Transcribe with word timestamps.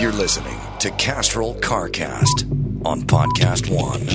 You're 0.00 0.12
listening 0.12 0.56
to 0.78 0.92
Castrol 0.92 1.56
CarCast 1.56 2.86
on 2.86 3.02
Podcast 3.02 3.68
One. 3.68 4.06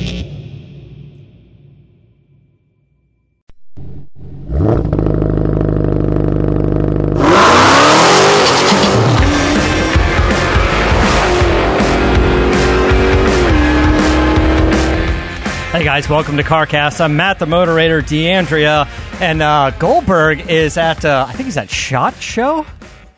Hey 15.74 15.84
guys, 15.84 16.08
welcome 16.08 16.38
to 16.38 16.44
CarCast. 16.44 17.02
I'm 17.02 17.18
Matt, 17.18 17.40
the 17.40 17.46
moderator, 17.46 18.02
DeAndrea, 18.02 18.88
and 19.20 19.42
uh, 19.42 19.72
Goldberg 19.80 20.50
is 20.50 20.78
at 20.78 21.04
uh, 21.04 21.26
I 21.28 21.34
think 21.34 21.48
he's 21.48 21.58
at 21.58 21.70
Shot 21.70 22.16
Show. 22.22 22.66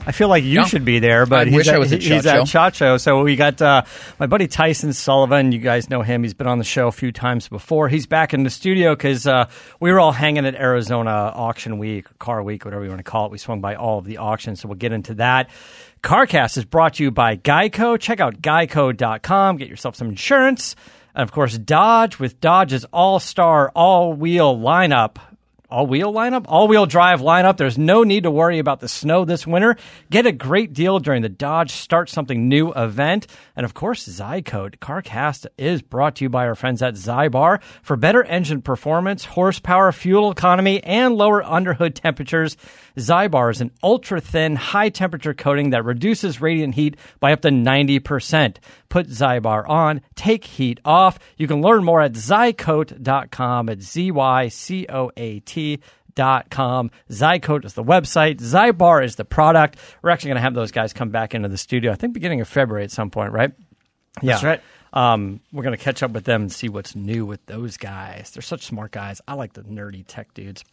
I 0.08 0.12
feel 0.12 0.28
like 0.28 0.44
you 0.44 0.52
Yeah. 0.52 0.66
should 0.66 0.86
be 0.86 1.00
there, 1.00 1.26
but 1.26 1.42
I 1.42 1.46
he's 1.46 1.54
wish 1.56 1.68
at, 1.68 1.76
I 1.76 1.78
was 1.80 1.92
at 1.92 2.02
he's 2.02 2.26
at 2.26 2.48
Show. 2.76 2.98
So 2.98 3.24
we 3.24 3.36
got 3.36 3.62
uh, 3.62 3.84
my 4.20 4.28
buddy 4.28 4.48
Tyson 4.48 4.94
Sullivan. 4.94 5.52
You 5.52 5.60
guys 5.60 5.90
know 5.90 6.02
him. 6.02 6.24
He's 6.24 6.34
been 6.34 6.48
on 6.48 6.58
the 6.60 6.64
show 6.64 6.88
a 6.88 6.92
few 6.92 7.12
times 7.12 7.48
before. 7.48 7.90
He's 7.90 8.06
back 8.06 8.34
in 8.34 8.44
the 8.44 8.50
studio 8.50 8.96
because 8.96 9.26
uh, 9.26 9.50
we 9.80 9.92
were 9.92 10.00
all 10.00 10.12
hanging 10.12 10.46
at 10.46 10.56
Arizona 10.56 11.10
Auction 11.10 11.78
Week, 11.80 12.06
Car 12.20 12.44
Week, 12.44 12.66
whatever 12.66 12.84
you 12.84 12.90
want 12.90 13.00
to 13.00 13.10
call 13.10 13.26
it. 13.26 13.32
We 13.32 13.38
swung 13.40 13.62
by 13.62 13.76
all 13.76 13.98
of 13.98 14.06
the 14.06 14.18
auctions, 14.18 14.62
so 14.62 14.68
we'll 14.68 14.78
get 14.78 14.92
into 14.92 15.16
that. 15.16 15.50
CarCast 16.04 16.58
is 16.58 16.66
brought 16.66 16.96
to 16.96 17.04
you 17.04 17.10
by 17.12 17.36
Geico. 17.38 18.00
Check 18.00 18.20
out 18.20 18.42
geico.com. 18.42 19.58
Get 19.58 19.68
yourself 19.70 19.96
some 19.96 20.10
insurance. 20.10 20.76
And 21.16 21.24
of 21.24 21.32
course, 21.32 21.58
Dodge 21.58 22.20
with 22.20 22.40
Dodge's 22.42 22.86
all 22.94 23.20
star, 23.20 23.72
all 23.76 24.14
wheel 24.14 24.56
lineup. 24.58 25.18
All 25.76 25.88
wheel 25.88 26.14
lineup? 26.14 26.46
All 26.48 26.70
wheel 26.70 26.86
drive 26.86 27.20
lineup. 27.20 27.58
There's 27.58 27.78
no 27.78 28.04
need 28.04 28.24
to 28.24 28.32
worry 28.32 28.60
about 28.60 28.80
the 28.80 28.88
snow 28.88 29.26
this 29.26 29.46
winter. 29.46 29.76
Get 30.10 30.26
a 30.26 30.32
great 30.32 30.72
deal 30.72 31.00
during 31.00 31.22
the 31.22 31.28
Dodge 31.28 31.72
Start 31.72 32.10
Something 32.10 32.48
New 32.48 32.72
event. 32.72 33.28
And 33.58 33.66
of 33.66 33.74
course, 33.74 34.08
Zycoat. 34.08 34.78
CarCast 34.78 35.48
is 35.58 35.82
brought 35.82 36.16
to 36.16 36.24
you 36.24 36.30
by 36.30 36.48
our 36.48 36.56
friends 36.56 36.82
at 36.82 36.94
Zybar. 36.94 37.62
For 37.82 37.98
better 37.98 38.24
engine 38.24 38.62
performance, 38.62 39.26
horsepower, 39.26 39.92
fuel 39.92 40.32
economy, 40.32 40.82
and 40.82 41.16
lower 41.16 41.44
underhood 41.44 41.94
temperatures, 41.94 42.56
Zybar 42.98 43.52
is 43.52 43.62
an 43.62 43.72
ultra 43.84 44.22
thin, 44.22 44.56
high 44.56 44.90
temperature 44.90 45.34
coating 45.34 45.72
that 45.72 45.86
reduces 45.86 46.42
radiant 46.42 46.76
heat 46.76 46.98
by 47.20 47.34
up 47.34 47.42
to 47.42 47.50
90%. 47.50 48.58
Put 48.90 49.08
Zybar 49.08 49.68
on, 49.68 50.02
take 50.16 50.46
heat 50.46 50.80
off. 50.86 51.20
You 51.38 51.48
can 51.48 51.62
learn 51.62 51.84
more 51.84 52.02
at 52.02 52.14
zycoat.com 52.14 53.70
at 53.70 53.82
Z 53.82 54.12
Y 54.12 54.48
C 54.48 54.86
O 54.90 55.12
A 55.18 55.40
T 55.42 55.80
dot 56.16 56.50
com. 56.50 56.92
Zycoat 57.10 57.66
is 57.66 57.74
the 57.74 57.84
website. 57.84 58.38
Zybar 58.38 59.04
is 59.04 59.16
the 59.18 59.26
product. 59.26 59.78
We're 60.02 60.10
actually 60.12 60.30
going 60.30 60.38
to 60.38 60.42
have 60.42 60.54
those 60.54 60.72
guys 60.72 60.94
come 60.94 61.10
back 61.10 61.36
into 61.36 61.50
the 61.50 61.58
studio, 61.58 61.92
I 61.92 61.96
think 61.96 62.14
beginning 62.14 62.42
of 62.42 62.48
February 62.48 62.86
at 62.86 62.92
some 62.92 63.10
point, 63.10 63.34
right? 63.34 63.52
Yeah. 64.22 64.34
That's 64.34 64.44
right. 64.44 64.62
Um, 64.94 65.42
we're 65.52 65.64
going 65.64 65.78
to 65.78 65.84
catch 65.84 66.02
up 66.04 66.12
with 66.12 66.24
them 66.24 66.44
and 66.44 66.52
see 66.52 66.70
what's 66.70 66.96
new 66.96 67.26
with 67.26 67.46
those 67.48 67.76
guys. 67.76 68.32
They're 68.32 68.42
such 68.42 68.66
smart 68.66 68.92
guys. 68.92 69.20
I 69.28 69.34
like 69.34 69.52
the 69.52 69.64
nerdy 69.64 70.06
tech 70.08 70.34
dudes. 70.34 70.64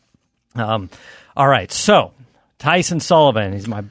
Um, 0.55 0.91
all 1.37 1.49
right, 1.49 1.71
so 1.73 2.13
Tyson 2.59 3.01
Sullivan, 3.01 3.53
he's 3.53 3.67
my 3.69 3.85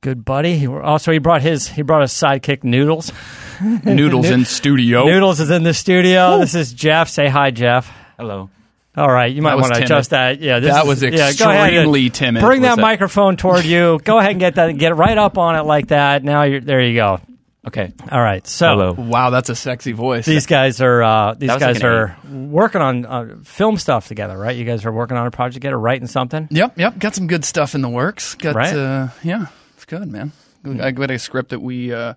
good 0.00 0.24
buddy. 0.24 0.56
He, 0.58 0.66
also, 0.66 1.12
he 1.12 1.18
brought 1.18 1.42
his 1.42 1.68
he 1.68 1.82
brought 1.82 2.02
his 2.02 2.12
sidekick 2.12 2.64
Noodles. 2.64 3.12
Noodles 3.84 4.26
in 4.30 4.44
studio. 4.44 5.06
Noodles 5.06 5.40
is 5.40 5.50
in 5.50 5.62
the 5.62 5.74
studio. 5.74 6.38
This 6.38 6.54
is 6.54 6.72
Jeff. 6.72 7.08
Say 7.08 7.28
hi, 7.28 7.50
Jeff. 7.50 7.90
Hello. 8.18 8.50
All 8.96 9.10
right, 9.12 9.30
you 9.34 9.42
might 9.42 9.56
want 9.56 9.66
to 9.66 9.72
timid. 9.74 9.84
adjust 9.90 10.10
that. 10.10 10.40
Yeah, 10.40 10.58
this 10.58 10.72
That 10.72 10.82
is- 10.84 10.88
was 10.88 11.02
yeah, 11.02 11.32
go 11.34 11.50
ahead 11.50 11.68
and 11.68 11.76
extremely 11.76 12.08
timid, 12.08 12.40
Bring 12.42 12.62
that 12.62 12.76
that? 12.76 12.82
microphone 12.82 13.36
toward 13.36 13.66
you. 13.66 14.00
go 14.02 14.18
ahead 14.18 14.30
and 14.30 14.40
get 14.40 14.54
that. 14.54 14.72
Get 14.78 14.96
right 14.96 15.18
up 15.18 15.36
on 15.36 15.54
it 15.56 15.64
like 15.64 15.88
that. 15.88 16.24
Now 16.24 16.44
you're 16.44 16.60
there. 16.62 16.80
You 16.80 16.94
go. 16.94 17.20
Okay. 17.66 17.92
All 18.12 18.20
right. 18.22 18.46
So 18.46 18.68
Hello. 18.68 18.92
Wow, 18.92 19.30
that's 19.30 19.48
a 19.48 19.56
sexy 19.56 19.92
voice. 19.92 20.24
these 20.24 20.46
guys 20.46 20.80
are 20.80 21.02
uh, 21.02 21.34
these 21.34 21.50
guys 21.50 21.76
like 21.76 21.82
an 21.82 21.86
are 21.86 22.16
working 22.30 22.80
on 22.80 23.06
uh, 23.06 23.36
film 23.42 23.76
stuff 23.76 24.06
together, 24.06 24.38
right? 24.38 24.54
You 24.56 24.64
guys 24.64 24.84
are 24.84 24.92
working 24.92 25.16
on 25.16 25.26
a 25.26 25.30
project 25.32 25.54
together, 25.54 25.78
writing 25.78 26.06
something. 26.06 26.46
Yep, 26.50 26.78
yep. 26.78 26.98
Got 26.98 27.14
some 27.16 27.26
good 27.26 27.44
stuff 27.44 27.74
in 27.74 27.80
the 27.82 27.88
works. 27.88 28.34
Got 28.36 28.54
Right. 28.54 28.74
uh, 28.76 29.08
yeah, 29.24 29.46
it's 29.74 29.84
good, 29.84 30.06
man. 30.10 30.32
I 30.64 30.90
got 30.92 31.10
a 31.10 31.18
script 31.18 31.50
that 31.50 31.60
we 31.60 31.92
uh, 31.92 32.14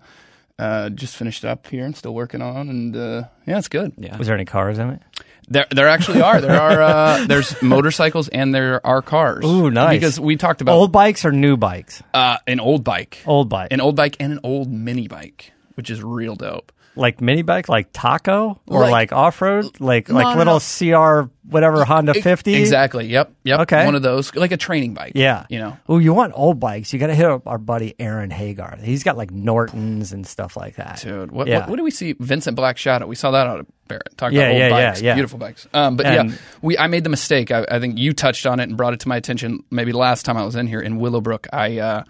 uh, 0.58 0.90
just 0.90 1.16
finished 1.16 1.46
up 1.46 1.68
here 1.68 1.86
and 1.86 1.96
still 1.96 2.14
working 2.14 2.42
on, 2.42 2.70
and 2.70 2.96
uh, 2.96 3.24
yeah, 3.46 3.58
it's 3.58 3.68
good. 3.70 3.94
Yeah. 3.98 4.18
Was 4.18 4.28
there 4.28 4.36
any 4.36 4.46
cars 4.46 4.78
in 4.78 4.90
it? 4.92 5.02
There, 5.50 5.66
there 5.72 5.88
actually 5.88 6.22
are. 6.22 6.40
There 6.42 6.60
are. 6.60 6.82
Uh, 6.82 7.26
there's 7.28 7.60
motorcycles 7.62 8.28
and 8.30 8.54
there 8.54 8.86
are 8.86 9.02
cars. 9.02 9.44
Ooh, 9.46 9.70
nice. 9.70 9.96
Because 9.98 10.20
we 10.20 10.36
talked 10.36 10.62
about 10.62 10.74
Old 10.76 10.92
bikes 10.92 11.26
or 11.26 11.32
new 11.32 11.58
bikes? 11.58 12.02
uh, 12.14 12.38
an 12.48 12.60
old 12.60 12.84
bike, 12.84 13.24
Old 13.26 13.50
bike, 13.50 13.70
an 13.72 13.82
old 13.82 13.96
bike, 13.96 14.16
and 14.20 14.32
an 14.34 14.40
old 14.44 14.70
mini 14.72 15.08
bike, 15.08 15.52
which 15.76 15.90
is 15.90 16.04
real 16.04 16.36
dope. 16.36 16.72
like 16.96 17.22
mini 17.22 17.42
bike, 17.44 17.70
like 17.70 17.88
taco 17.94 18.60
or 18.68 18.82
Like- 18.82 18.92
like, 18.92 19.14
off 19.14 19.42
road, 19.42 19.80
like 19.80 20.10
like 20.10 20.36
little 20.38 20.60
no. 20.60 21.24
CR 21.24 21.30
whatever 21.50 21.84
Honda 21.86 22.14
E- 22.18 22.22
fifty. 22.22 22.56
Exactly. 22.56 23.08
Yep. 23.08 23.32
Yep. 23.44 23.60
Okay. 23.62 23.86
One 23.86 23.96
of 23.96 24.02
those, 24.04 24.36
like 24.36 24.52
a 24.52 24.58
training 24.58 24.94
bike. 24.94 25.14
Yeah. 25.16 25.46
You 25.50 25.60
know. 25.60 25.78
Oh, 25.88 25.98
you 25.98 26.14
want 26.14 26.34
old 26.36 26.60
bikes? 26.60 26.92
You 26.94 27.00
got 27.00 27.08
to 27.08 27.16
hit 27.16 27.26
up 27.26 27.48
our 27.48 27.58
buddy 27.58 27.96
Aaron 28.00 28.30
Hagar. 28.30 28.78
He's 28.82 29.04
got 29.04 29.18
like 29.18 29.32
Nortons 29.32 30.12
and 30.14 30.28
stuff 30.28 30.56
like 30.58 30.76
that. 30.76 31.00
Dude, 31.02 31.32
what, 31.32 31.48
Yeah. 31.48 31.62
what, 31.62 31.70
what 31.70 31.76
do 31.78 31.84
we 31.84 31.90
see? 31.92 32.14
Vincent 32.20 32.56
Black 32.56 32.78
Shadow. 32.78 33.08
We 33.08 33.16
saw 33.16 33.32
that 33.32 33.48
out 33.48 33.62
of 33.62 33.66
Barrett. 33.90 34.18
Talk 34.18 34.32
Yeah, 34.32 34.44
about 34.44 34.52
old 34.52 34.60
yeah, 34.60 34.70
bikes, 34.70 35.02
yeah. 35.02 35.14
beautiful 35.16 35.38
bikes. 35.38 35.68
Um, 35.74 35.98
but 35.98 36.06
And- 36.06 36.30
yeah, 36.32 36.38
we 36.62 36.78
I 36.78 36.88
made 36.88 37.04
the 37.04 37.10
mistake. 37.10 37.52
I, 37.52 37.66
I 37.70 37.80
think 37.82 37.98
you 37.98 38.14
touched 38.14 38.46
on 38.46 38.62
it 38.62 38.70
and 38.70 38.78
brought 38.78 38.94
it 38.94 39.02
to 39.02 39.10
my 39.10 39.18
attention. 39.18 39.64
Maybe 39.70 39.92
last 39.92 40.24
time 40.26 40.38
I 40.38 40.46
was 40.46 40.56
in 40.56 40.68
here 40.68 40.80
in 40.80 40.98
Willowbrook, 41.00 41.48
I 41.52 41.80
uh, 41.80 42.04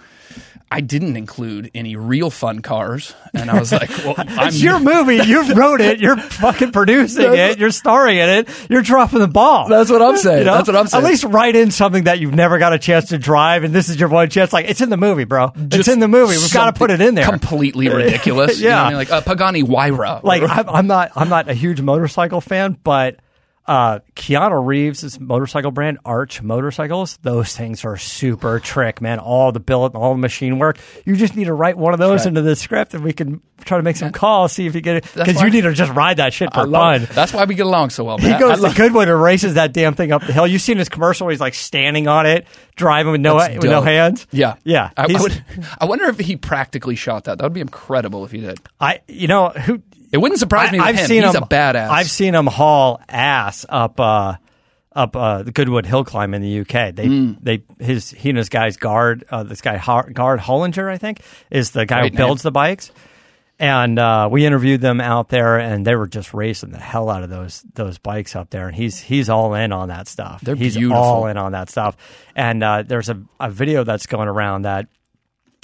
I 0.71 0.81
didn't 0.81 1.17
include 1.17 1.71
any 1.73 1.95
real 1.95 2.29
fun 2.29 2.61
cars, 2.61 3.15
and 3.33 3.49
I 3.49 3.59
was 3.59 3.71
like, 3.71 3.89
well, 3.89 4.13
It's 4.19 4.61
your 4.61 4.79
movie. 4.79 5.17
You 5.29 5.53
wrote 5.55 5.81
it. 5.81 5.99
You're 5.99 6.17
fucking 6.17 6.71
producing 6.71 7.33
it. 7.33 7.57
You're 7.57 7.71
starring 7.71 8.17
in 8.17 8.29
it. 8.29 8.49
You're 8.69 8.83
dropping 8.83 9.19
the 9.19 9.27
ball. 9.27 9.67
That's 9.67 9.89
what 9.89 10.01
I'm 10.01 10.17
saying. 10.17 10.39
You 10.39 10.45
know? 10.45 10.53
That's 10.55 10.67
what 10.67 10.75
I'm 10.75 10.87
saying. 10.87 11.03
At 11.03 11.09
least 11.09 11.23
write 11.23 11.55
in 11.55 11.71
something 11.71 12.03
that 12.03 12.19
you've 12.19 12.35
never 12.35 12.59
got 12.59 12.73
a 12.73 12.77
chance 12.79 13.09
to 13.09 13.17
drive, 13.17 13.63
and 13.63 13.73
this 13.73 13.89
is 13.89 13.99
your 13.99 14.09
one 14.09 14.29
chance. 14.29 14.53
Like 14.53 14.69
it's 14.69 14.81
in 14.81 14.89
the 14.89 14.97
movie, 14.97 15.23
bro. 15.23 15.51
it's 15.55 15.75
Just 15.77 15.89
in 15.89 15.99
the 15.99 16.07
movie. 16.07 16.37
We've 16.37 16.53
got 16.53 16.65
to 16.67 16.73
put 16.77 16.91
it 16.91 17.01
in 17.01 17.15
there. 17.15 17.25
Completely 17.25 17.89
ridiculous. 17.93 18.59
You 18.59 18.69
know 18.69 18.75
Yeah. 18.75 18.83
I 18.83 18.87
mean? 18.89 18.97
like 18.97 19.11
uh, 19.11 19.21
Pagani 19.21 19.63
Huayra. 19.63 20.23
like 20.23 20.43
I'm, 20.43 20.69
I'm 20.69 20.87
not 20.87 21.11
I'm 21.15 21.29
not 21.29 21.49
a 21.49 21.53
huge 21.55 21.81
motorcycle 21.81 22.41
fan, 22.41 22.77
but 22.83 23.17
uh, 23.69 23.99
Keanu 24.15 24.65
Reeves' 24.65 25.19
motorcycle 25.19 25.69
brand, 25.69 25.99
Arch 26.03 26.41
Motorcycles, 26.41 27.17
those 27.17 27.55
things 27.55 27.85
are 27.85 27.97
super 27.97 28.59
trick, 28.59 28.99
man. 28.99 29.19
All 29.19 29.51
the 29.51 29.59
billet, 29.59 29.93
all 29.93 30.13
the 30.13 30.19
machine 30.19 30.57
work. 30.57 30.79
You 31.05 31.15
just 31.15 31.35
need 31.35 31.43
to 31.43 31.53
write 31.53 31.77
one 31.77 31.93
of 31.93 31.99
those 31.99 32.21
right. 32.21 32.29
into 32.29 32.41
the 32.41 32.55
script, 32.55 32.95
and 32.95 33.03
we 33.03 33.13
can 33.13 33.43
try 33.65 33.77
to 33.77 33.83
make 33.83 33.95
some 33.95 34.11
calls, 34.11 34.53
see 34.53 34.65
if 34.65 34.73
you 34.73 34.81
get 34.81 34.95
it. 34.97 35.13
Because 35.13 35.39
you 35.39 35.51
need 35.51 35.61
to 35.61 35.73
just 35.73 35.93
ride 35.93 36.17
that 36.17 36.33
shit 36.33 36.51
for 36.51 36.61
I 36.61 36.71
fun. 36.71 37.07
That's 37.11 37.31
why 37.31 37.45
we 37.45 37.53
get 37.53 37.67
along 37.67 37.91
so 37.91 38.05
well. 38.05 38.17
He 38.17 38.27
Matt. 38.27 38.37
I 38.37 38.39
goes 38.39 38.59
the 38.59 38.69
good 38.69 38.91
one 38.91 39.07
and 39.07 39.21
races 39.21 39.53
that 39.53 39.71
damn 39.71 39.93
thing 39.93 40.11
up 40.11 40.25
the 40.25 40.33
hill. 40.33 40.47
You've 40.47 40.63
seen 40.63 40.79
his 40.79 40.89
commercial 40.89 41.27
where 41.27 41.31
he's 41.31 41.39
like 41.39 41.53
standing 41.53 42.07
on 42.07 42.25
it, 42.25 42.47
driving 42.75 43.11
with 43.11 43.21
no 43.21 43.35
with 43.35 43.65
no 43.65 43.81
hands. 43.81 44.25
Yeah, 44.31 44.55
yeah. 44.63 44.89
I, 44.97 45.13
I, 45.15 45.21
would, 45.21 45.43
I 45.79 45.85
wonder 45.85 46.05
if 46.05 46.17
he 46.17 46.37
practically 46.37 46.95
shot 46.95 47.25
that. 47.25 47.37
That 47.37 47.43
would 47.43 47.53
be 47.53 47.61
incredible 47.61 48.25
if 48.25 48.31
he 48.31 48.39
did. 48.41 48.59
I 48.79 49.01
you 49.07 49.27
know 49.27 49.49
who 49.49 49.83
It 50.11 50.17
wouldn't 50.17 50.39
surprise 50.39 50.71
me 50.71 50.79
with 50.79 50.87
I've 50.87 50.95
him. 50.95 51.07
seen 51.07 51.23
He's 51.23 51.35
him, 51.35 51.43
a 51.43 51.47
badass. 51.47 51.89
I've 51.89 52.09
seen 52.09 52.33
him 52.35 52.47
haul 52.47 52.99
ass 53.07 53.65
up 53.69 53.99
uh, 53.99 54.35
up 54.95 55.15
uh, 55.15 55.43
the 55.43 55.51
Goodwood 55.51 55.85
Hill 55.85 56.03
climb 56.03 56.33
in 56.33 56.41
the 56.41 56.61
UK. 56.61 56.95
They 56.95 57.05
Hmm. 57.07 57.33
they 57.41 57.63
his 57.79 58.09
he 58.11 58.29
and 58.29 58.37
his 58.37 58.49
guys 58.49 58.77
guard 58.77 59.23
uh, 59.29 59.43
this 59.43 59.61
guy 59.61 59.77
Har- 59.77 60.09
Gard 60.11 60.39
Hollinger 60.39 60.89
I 60.91 60.97
think 60.97 61.21
is 61.51 61.71
the 61.71 61.85
guy 61.85 62.01
Great 62.01 62.13
who 62.13 62.17
builds 62.17 62.43
name. 62.43 62.49
the 62.49 62.51
bikes. 62.51 62.91
And 63.61 63.99
uh, 63.99 64.29
we 64.31 64.45
interviewed 64.45 64.79
them 64.79 65.01
out 65.01 65.27
there, 65.27 65.59
and 65.59 65.85
they 65.85 65.93
were 65.93 66.07
just 66.07 66.33
racing 66.33 66.71
the 66.71 66.79
hell 66.79 67.09
out 67.09 67.23
of 67.23 67.29
those 67.29 67.61
those 67.73 67.97
bikes 67.97 68.33
up 68.33 68.49
there. 68.51 68.67
And 68.67 68.75
he's 68.75 69.01
he's 69.01 69.29
all 69.29 69.53
in 69.53 69.73
on 69.73 69.89
that 69.89 70.07
stuff. 70.07 70.39
They're 70.39 70.55
he's 70.55 70.77
beautiful. 70.77 70.97
all 71.03 71.27
in 71.27 71.35
on 71.35 71.51
that 71.51 71.69
stuff. 71.69 71.97
And 72.37 72.63
uh, 72.63 72.83
there's 72.83 73.09
a, 73.09 73.21
a 73.37 73.49
video 73.51 73.83
that's 73.83 74.05
going 74.05 74.29
around 74.29 74.61
that 74.61 74.87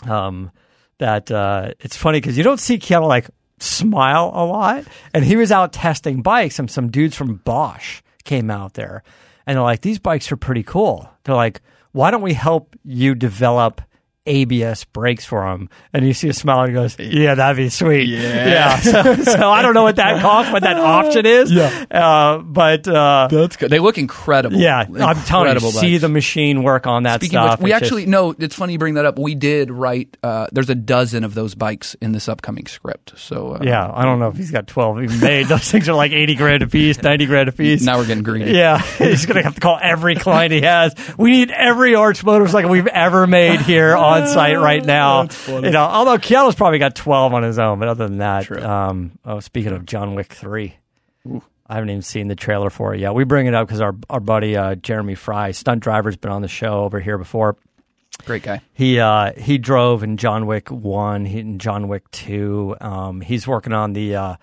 um, 0.04 0.52
that 0.98 1.32
uh, 1.32 1.72
it's 1.80 1.96
funny 1.96 2.20
because 2.20 2.38
you 2.38 2.44
don't 2.44 2.60
see 2.60 2.78
Keanu 2.78 3.08
like 3.08 3.30
smile 3.66 4.32
a 4.34 4.46
lot, 4.46 4.86
and 5.14 5.26
he 5.26 5.36
was 5.36 5.52
out 5.52 5.74
testing 5.74 6.22
bikes, 6.22 6.60
and 6.60 6.70
some 6.70 6.90
dudes 6.90 7.16
from 7.16 7.42
Bosch 7.44 8.02
came 8.24 8.50
out 8.50 8.74
there, 8.74 9.04
and 9.46 9.56
they're 9.56 9.64
like, 9.64 9.82
"These 9.82 10.00
bikes 10.00 10.32
are 10.32 10.38
pretty 10.38 10.64
cool." 10.64 11.10
They're 11.24 11.36
like, 11.36 11.62
"Why 11.92 12.12
don't 12.12 12.22
we 12.22 12.34
help 12.34 12.76
you 12.84 13.16
develop?" 13.16 13.82
ABS 14.26 14.86
brakes 14.86 15.26
for 15.26 15.46
him, 15.48 15.70
and 15.94 16.06
you 16.06 16.14
see 16.14 16.30
a 16.30 16.34
smile 16.34 16.62
and 16.62 16.70
he 16.70 16.74
goes, 16.74 16.98
"Yeah, 17.00 17.36
that'd 17.36 17.58
be 17.58 17.70
sweet." 17.70 18.10
Yeah. 18.10 18.80
So, 18.86 19.16
so 19.24 19.50
I 19.50 19.62
don't 19.62 19.74
know 19.74 19.84
what 19.84 19.96
that 19.98 20.22
costs, 20.22 20.52
what 20.52 20.64
that 20.64 20.78
option 20.80 21.26
is. 21.26 21.52
Yeah. 21.52 21.86
uh, 21.92 22.38
but 22.40 22.88
uh, 22.88 23.28
That's 23.32 23.56
good. 23.58 23.70
They 23.72 23.80
look 23.80 23.98
incredible. 23.98 24.58
yeah, 24.58 24.80
I'm 24.80 24.88
telling 25.24 25.48
you, 25.48 25.52
Incredible 25.54 25.72
see 25.72 25.98
the 25.98 26.10
machine 26.10 26.64
work 26.64 26.88
on 26.88 27.04
that 27.04 27.22
Speaking 27.22 27.38
of 27.40 27.50
stuff. 27.52 27.60
which, 27.60 27.66
we 27.66 27.72
It's 27.72 27.80
just- 27.82 27.92
actually 27.92 28.06
no. 28.08 28.36
It's 28.38 28.56
funny 28.56 28.74
you 28.74 28.80
bring 28.80 28.96
that 28.96 29.06
up. 29.06 29.18
We 29.20 29.36
did 29.36 29.72
write. 29.72 30.18
Uh, 30.24 30.48
there's 30.52 30.70
a 30.70 30.76
dozen 30.76 31.24
of 31.24 31.34
those 31.34 31.56
bikes 31.56 31.96
in 32.02 32.12
this 32.12 32.28
upcoming 32.30 32.68
script. 32.68 33.14
So 33.18 33.54
uh, 33.54 33.60
Yeah, 33.64 33.90
I 33.94 34.04
don't 34.06 34.20
know 34.20 34.28
if 34.30 34.38
he's 34.38 34.52
got 34.52 34.68
12 34.68 35.04
even 35.04 35.20
made. 35.20 35.48
Those 35.48 35.70
things 35.72 35.88
are 35.90 35.94
like 35.96 36.12
80 36.12 36.36
grand 36.36 36.64
a 36.64 36.68
piece, 36.68 37.02
90 37.02 37.26
grand 37.26 37.50
a 37.50 37.52
piece. 37.52 37.82
now 37.84 37.98
we're 37.98 38.06
getting 38.08 38.24
greedy. 38.24 38.52
Yeah, 38.52 38.80
he's 38.82 39.26
going 39.26 39.38
to 39.38 39.44
have 39.44 39.56
to 39.56 39.62
call 39.62 39.80
every 39.82 40.16
client 40.16 40.52
he 40.52 40.62
has. 40.62 40.94
We 41.18 41.32
need 41.32 41.52
every 41.52 41.96
arch 41.96 42.24
motorcycle 42.24 42.70
we've 42.70 42.88
ever 42.88 43.26
made 43.28 43.62
here 43.62 43.96
on 43.96 44.15
on 44.22 44.28
site 44.28 44.58
right 44.58 44.84
now. 44.84 45.28
You 45.48 45.72
know, 45.72 45.84
although 45.84 46.18
Keanu's 46.18 46.56
probably 46.56 46.80
got 46.80 46.96
12 46.96 47.34
on 47.34 47.44
his 47.44 47.60
own, 47.60 47.80
but 47.80 47.88
other 47.88 48.08
than 48.08 48.18
that, 48.20 48.52
um, 48.64 49.18
oh, 49.26 49.40
speaking 49.40 49.74
of 49.74 49.86
John 49.86 50.16
Wick 50.16 50.32
3. 50.34 50.76
I 51.68 51.74
haven't 51.74 51.90
even 51.90 52.02
seen 52.04 52.28
the 52.28 52.36
trailer 52.36 52.70
for 52.70 52.94
it 52.94 53.00
yet. 53.00 53.16
We 53.16 53.24
bring 53.24 53.48
it 53.48 53.56
up 53.56 53.68
because 53.68 53.82
our 53.82 53.96
our 54.10 54.20
buddy 54.20 54.56
uh, 54.56 54.76
Jeremy 54.76 55.16
Fry, 55.16 55.52
stunt 55.52 55.82
driver's 55.82 56.16
been 56.16 56.32
on 56.32 56.44
the 56.44 56.48
show 56.48 56.84
over 56.84 57.00
here 57.00 57.18
before. 57.18 57.58
Great 58.24 58.44
guy. 58.44 58.62
He 58.74 59.00
uh, 59.00 59.34
he 59.34 59.58
drove 59.58 60.04
in 60.04 60.18
John 60.18 60.46
Wick 60.46 60.70
one, 60.70 61.26
he 61.26 61.40
in 61.40 61.58
John 61.58 61.88
Wick 61.88 62.10
two. 62.12 62.76
Um, 62.80 63.20
he's 63.22 63.48
working 63.48 63.74
on 63.74 63.94
the 63.94 64.16
uh, 64.16 64.36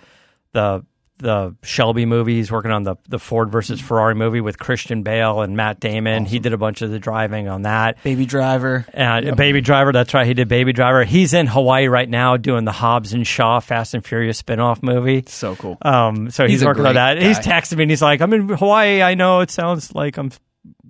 the 0.52 0.84
the 1.22 1.56
Shelby 1.62 2.04
movie. 2.04 2.34
He's 2.34 2.52
working 2.52 2.70
on 2.70 2.82
the 2.82 2.96
the 3.08 3.18
Ford 3.18 3.50
versus 3.50 3.80
Ferrari 3.80 4.14
movie 4.14 4.40
with 4.40 4.58
Christian 4.58 5.02
Bale 5.02 5.40
and 5.40 5.56
Matt 5.56 5.80
Damon. 5.80 6.24
He 6.26 6.38
did 6.38 6.52
a 6.52 6.58
bunch 6.58 6.82
of 6.82 6.90
the 6.90 6.98
driving 6.98 7.48
on 7.48 7.62
that. 7.62 8.02
Baby 8.02 8.26
Driver. 8.26 8.84
And 8.92 9.36
Baby 9.36 9.60
Driver, 9.60 9.92
that's 9.92 10.12
right. 10.12 10.26
He 10.26 10.34
did 10.34 10.48
Baby 10.48 10.72
Driver. 10.72 11.04
He's 11.04 11.32
in 11.32 11.46
Hawaii 11.46 11.86
right 11.88 12.08
now 12.08 12.36
doing 12.36 12.64
the 12.64 12.72
Hobbs 12.72 13.12
and 13.12 13.26
Shaw 13.26 13.60
Fast 13.60 13.94
and 13.94 14.04
Furious 14.04 14.42
spinoff 14.42 14.82
movie. 14.82 15.24
So 15.26 15.56
cool. 15.56 15.78
Um, 15.82 16.30
so 16.30 16.44
he's, 16.44 16.60
He's 16.60 16.66
working 16.66 16.84
on 16.86 16.94
that. 16.94 17.20
He's 17.20 17.38
texting 17.38 17.76
me 17.78 17.84
and 17.84 17.90
he's 17.90 18.02
like, 18.02 18.20
I'm 18.20 18.32
in 18.32 18.48
Hawaii. 18.48 19.02
I 19.02 19.14
know 19.14 19.40
it 19.40 19.50
sounds 19.50 19.94
like 19.94 20.16
I'm, 20.18 20.30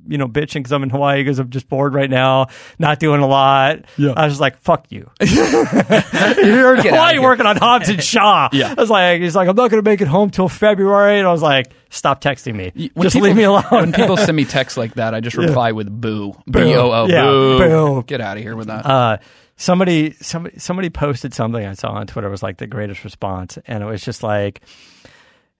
you 0.08 0.18
know, 0.18 0.26
bitching 0.28 0.54
because 0.54 0.72
I'm 0.72 0.82
in 0.82 0.90
Hawaii 0.90 1.20
because 1.22 1.38
I'm 1.38 1.50
just 1.50 1.68
bored 1.68 1.94
right 1.94 2.10
now, 2.10 2.46
not 2.78 2.98
doing 2.98 3.20
a 3.20 3.26
lot. 3.26 3.80
Yeah. 3.96 4.12
I 4.16 4.24
was 4.24 4.32
just 4.34 4.40
like, 4.40 4.58
fuck 4.60 4.86
you. 4.90 5.10
You're 5.20 6.74
in 6.76 6.82
Get 6.82 6.92
Hawaii 6.92 7.18
working 7.18 7.46
on 7.46 7.56
Hobbs 7.56 7.88
and 7.88 8.02
Shaw. 8.02 8.48
Yeah. 8.52 8.74
I 8.76 8.80
was 8.80 8.90
like, 8.90 9.20
he's 9.20 9.34
like, 9.36 9.48
I'm 9.48 9.56
not 9.56 9.70
going 9.70 9.82
to 9.82 9.88
make 9.90 10.00
it 10.00 10.08
home 10.08 10.30
till 10.30 10.48
February. 10.48 11.18
And 11.18 11.26
I 11.26 11.32
was 11.32 11.42
like, 11.42 11.72
stop 11.90 12.20
texting 12.22 12.54
me. 12.54 12.90
When 12.94 13.04
just 13.04 13.14
people- 13.14 13.28
leave 13.28 13.36
me 13.36 13.44
alone. 13.44 13.64
when 13.70 13.92
people 13.92 14.16
send 14.18 14.36
me 14.36 14.44
texts 14.44 14.76
like 14.76 14.94
that, 14.94 15.14
I 15.14 15.20
just 15.20 15.36
reply 15.36 15.72
with 15.72 15.88
boo. 16.00 16.32
B 16.50 16.60
O 16.74 16.90
O. 16.92 17.06
Yeah, 17.06 17.24
Boo. 17.24 17.58
boo. 17.58 18.02
Get 18.06 18.20
out 18.20 18.36
of 18.36 18.42
here 18.42 18.56
with 18.56 18.66
that. 18.68 18.84
uh, 18.84 19.18
somebody, 19.56 20.12
somebody, 20.20 20.58
somebody 20.58 20.90
posted 20.90 21.32
something 21.34 21.64
I 21.64 21.74
saw 21.74 21.90
on 21.92 22.06
Twitter 22.06 22.28
was 22.28 22.42
like 22.42 22.58
the 22.58 22.66
greatest 22.66 23.04
response, 23.04 23.58
and 23.66 23.82
it 23.82 23.86
was 23.86 24.02
just 24.04 24.22
like, 24.22 24.60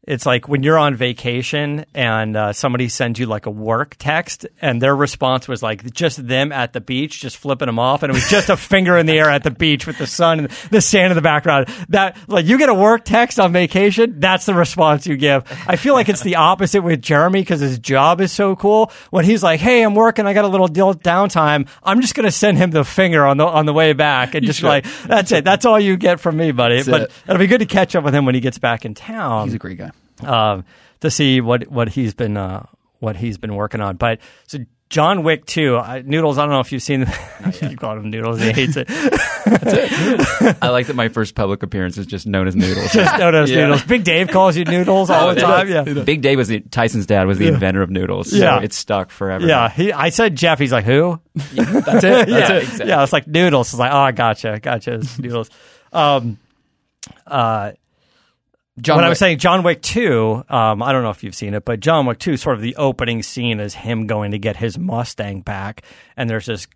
it's 0.04 0.26
like 0.26 0.49
when 0.49 0.64
you're 0.64 0.78
on 0.78 0.96
vacation 0.96 1.84
and 1.94 2.37
uh, 2.37 2.52
somebody 2.52 2.88
sends 2.88 3.20
you 3.20 3.26
like 3.26 3.46
a 3.46 3.50
work 3.50 3.94
text, 3.99 4.46
and 4.60 4.82
their 4.82 4.96
response 4.96 5.46
was 5.46 5.62
like 5.62 5.93
just 5.93 6.26
them 6.26 6.50
at 6.50 6.72
the 6.72 6.81
beach, 6.81 7.20
just 7.20 7.37
flipping 7.37 7.66
them 7.66 7.78
off, 7.78 8.02
and 8.02 8.10
it 8.10 8.14
was 8.14 8.28
just 8.28 8.49
a 8.49 8.56
finger 8.56 8.99
in 8.99 9.06
the 9.06 9.19
air 9.19 9.31
at 9.31 9.44
the 9.44 9.50
beach 9.50 9.87
with 9.87 9.99
the 9.99 10.06
sun 10.06 10.40
and 10.40 10.49
the 10.70 10.81
sand 10.81 11.12
in 11.12 11.16
the 11.16 11.22
background. 11.22 11.69
That 11.88 12.16
like 12.28 12.46
you 12.46 12.58
get 12.58 12.69
a 12.69 12.75
work 12.75 13.04
text 13.04 13.38
on 13.38 13.52
vacation, 13.52 14.19
that's 14.19 14.44
the 14.44 14.54
response 14.54 15.06
you 15.06 15.16
give. 15.16 15.44
I 15.69 15.76
feel 15.76 15.94
like 15.94 16.08
it's 16.08 16.22
the 16.22 16.37
opposite 16.37 16.82
with 16.82 17.00
Jeremy 17.00 17.43
because 17.43 17.60
his 17.60 17.78
job 17.78 18.20
is 18.20 18.32
so 18.32 18.56
cool. 18.56 18.90
When 19.10 19.25
he's 19.25 19.43
like, 19.43 19.60
"Hey, 19.60 19.82
I'm 19.82 19.94
working, 19.94 20.26
I 20.26 20.34
got 20.34 20.44
a 20.44 20.49
little 20.49 20.69
deal 20.69 20.94
downtime," 20.94 21.69
I'm 21.82 22.00
just 22.00 22.16
gonna 22.16 22.32
send 22.32 22.58
him 22.58 22.72
the 22.72 22.84
finger 22.84 23.25
on 23.25 23.37
the 23.37 23.46
on 23.46 23.66
the 23.66 23.72
way 23.72 23.93
back, 23.93 24.34
and 24.34 24.44
just 24.44 24.64
like 24.64 24.84
that's 25.06 25.31
it. 25.31 25.44
That's 25.44 25.64
all 25.64 25.78
you 25.78 25.96
get 25.96 26.19
from 26.19 26.37
me, 26.37 26.50
buddy. 26.50 26.82
That's 26.82 26.88
but 26.88 27.02
it. 27.02 27.12
it'll 27.28 27.38
be 27.38 27.46
good 27.46 27.60
to 27.60 27.66
catch 27.66 27.94
up 27.94 28.02
with 28.02 28.14
him 28.14 28.25
when 28.25 28.34
he 28.34 28.40
gets 28.40 28.58
back 28.58 28.84
in 28.84 28.94
town 28.94 29.44
He's 29.44 29.54
a 29.54 29.58
great 29.58 29.78
guy. 29.78 29.92
Um, 30.25 30.65
to 31.01 31.11
see 31.11 31.41
what 31.41 31.69
what 31.69 31.89
he's 31.89 32.15
been 32.15 32.37
uh, 32.37 32.67
what 33.01 33.17
he's 33.17 33.39
been 33.39 33.55
working 33.55 33.81
on. 33.81 33.97
But 33.97 34.21
so 34.47 34.59
John 34.89 35.23
Wick 35.23 35.47
too, 35.47 35.79
I, 35.79 36.03
Noodles. 36.03 36.37
I 36.39 36.43
don't 36.43 36.51
know 36.51 36.61
if 36.61 36.71
you've 36.71 36.83
seen. 36.83 37.07
you 37.63 37.77
call 37.77 37.97
him 37.97 38.11
Noodles. 38.11 38.41
He 38.41 38.53
hates 38.53 38.77
it. 38.77 38.87
I 40.61 40.69
like 40.69 40.87
that 40.89 40.97
my 40.97 41.09
first 41.09 41.35
public 41.35 41.63
appearance 41.63 41.97
is 41.99 42.07
just 42.07 42.27
known 42.27 42.47
as 42.47 42.55
Noodles. 42.55 42.93
Just 42.93 43.19
notice 43.19 43.51
Yeah. 43.51 43.63
Noodles. 43.63 43.85
Big 43.85 44.05
Dave 44.05 44.29
calls 44.29 44.57
you 44.57 44.65
Noodles 44.65 45.11
all 45.11 45.35
the 45.35 45.41
time. 45.41 45.69
Yeah. 45.69 45.83
Big 46.05 46.21
Dave 46.21 46.37
was 46.39 46.49
the, 46.49 46.61
Tyson's 46.61 47.07
dad 47.07 47.27
was 47.27 47.39
the 47.39 47.49
inventor 47.49 47.83
of 47.83 47.91
noodles. 47.91 48.31
So 48.31 48.37
Yeah. 48.37 48.61
it's 48.61 48.77
stuck 48.77 49.11
forever. 49.11 49.47
Yeah, 49.47 49.69
he, 49.71 49.93
I 49.93 50.11
said 50.11 50.37
Jeff. 50.37 50.59
He's 50.59 50.73
like, 50.73 50.85
who? 50.85 51.21
That's 51.35 51.55
it. 51.57 51.85
That's 51.87 52.05
yeah, 52.05 52.53
it. 52.53 52.63
exactly. 52.63 52.89
yeah. 52.89 53.03
It's 53.03 53.13
like 53.13 53.27
noodles. 53.27 53.69
It's 53.73 53.79
like, 53.81 53.93
oh, 53.93 53.97
I 53.99 54.13
gotcha, 54.13 54.59
gotcha. 54.61 54.95
It's 54.97 55.19
noodles. 55.19 55.51
Um, 55.93 56.39
uh, 57.27 57.73
John 58.81 58.97
when 58.97 59.05
I 59.05 59.11
was 59.11 59.19
saying 59.19 59.39
John 59.39 59.63
Wick 59.63 59.83
2, 59.83 60.45
um, 60.49 60.83
I 60.83 60.93
don't 60.93 61.03
know 61.03 61.11
if 61.11 61.23
you've 61.23 61.35
seen 61.35 61.53
it, 61.53 61.65
but 61.65 61.81
John 61.81 62.07
Wick 62.07 62.19
2, 62.19 62.39
sort 62.39 62.57
of 62.57 62.63
the 62.63 62.77
opening 62.77 63.23
scene 63.23 63.61
is 63.61 63.75
him 63.75 64.07
going 64.07 64.31
to 64.31 64.39
get 64.39 64.57
his 64.57 64.79
Mustang 64.79 65.43
back. 65.43 65.83
And 66.17 66.31
there's 66.31 66.47
this 66.47 66.67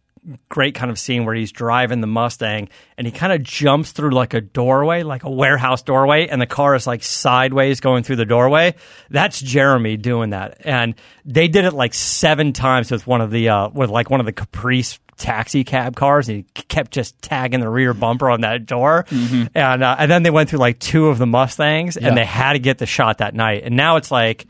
great 0.49 0.75
kind 0.75 0.91
of 0.91 0.99
scene 0.99 1.25
where 1.25 1.35
he's 1.35 1.53
driving 1.53 2.01
the 2.01 2.07
Mustang 2.07 2.69
and 2.99 3.07
he 3.07 3.13
kind 3.13 3.33
of 3.33 3.43
jumps 3.43 3.93
through 3.93 4.11
like 4.11 4.35
a 4.35 4.41
doorway, 4.41 5.05
like 5.05 5.25
a 5.25 5.31
warehouse 5.31 5.83
doorway, 5.83 6.27
and 6.27 6.43
the 6.43 6.47
car 6.47 6.75
is 6.75 6.87
like 6.87 7.03
sideways 7.03 7.81
going 7.81 8.03
through 8.03 8.17
the 8.17 8.27
doorway. 8.27 8.75
That's 9.09 9.41
Jeremy 9.41 9.97
doing 9.97 10.31
that. 10.31 10.59
And 10.67 10.97
they 11.25 11.49
did 11.49 11.65
it 11.65 11.73
like 11.73 11.95
seven 11.95 12.53
times 12.53 12.91
with 12.91 13.07
one 13.07 13.23
of 13.23 13.31
the, 13.31 13.49
uh, 13.49 13.69
with 13.71 13.89
like 13.89 14.11
one 14.11 14.21
of 14.21 14.27
the 14.27 14.33
Caprice 14.33 14.99
taxi 15.17 15.65
cab 15.65 15.97
cars 15.97 16.29
and 16.29 16.39
he 16.39 16.63
kept 16.65 16.91
just 16.91 17.21
tagging 17.23 17.61
the 17.61 17.69
rear 17.69 17.95
bumper 17.95 18.29
on 18.31 18.43
that 18.43 18.67
door 18.67 19.05
and 19.11 19.83
uh, 19.83 19.97
and 19.99 20.11
then 20.11 20.23
they 20.23 20.31
went 20.31 20.49
through 20.51 20.59
like 20.59 20.79
two 20.79 21.07
of 21.09 21.19
the 21.19 21.27
mustangs 21.27 21.97
Yeah. 22.01 22.09
and 22.09 22.17
they 22.17 22.25
had 22.25 22.53
to 22.53 22.59
get 22.59 22.79
the 22.79 22.87
shot 22.87 23.19
that 23.19 23.35
night 23.35 23.63
and 23.65 23.77
now 23.77 23.97
it's 23.97 24.11
like 24.11 24.47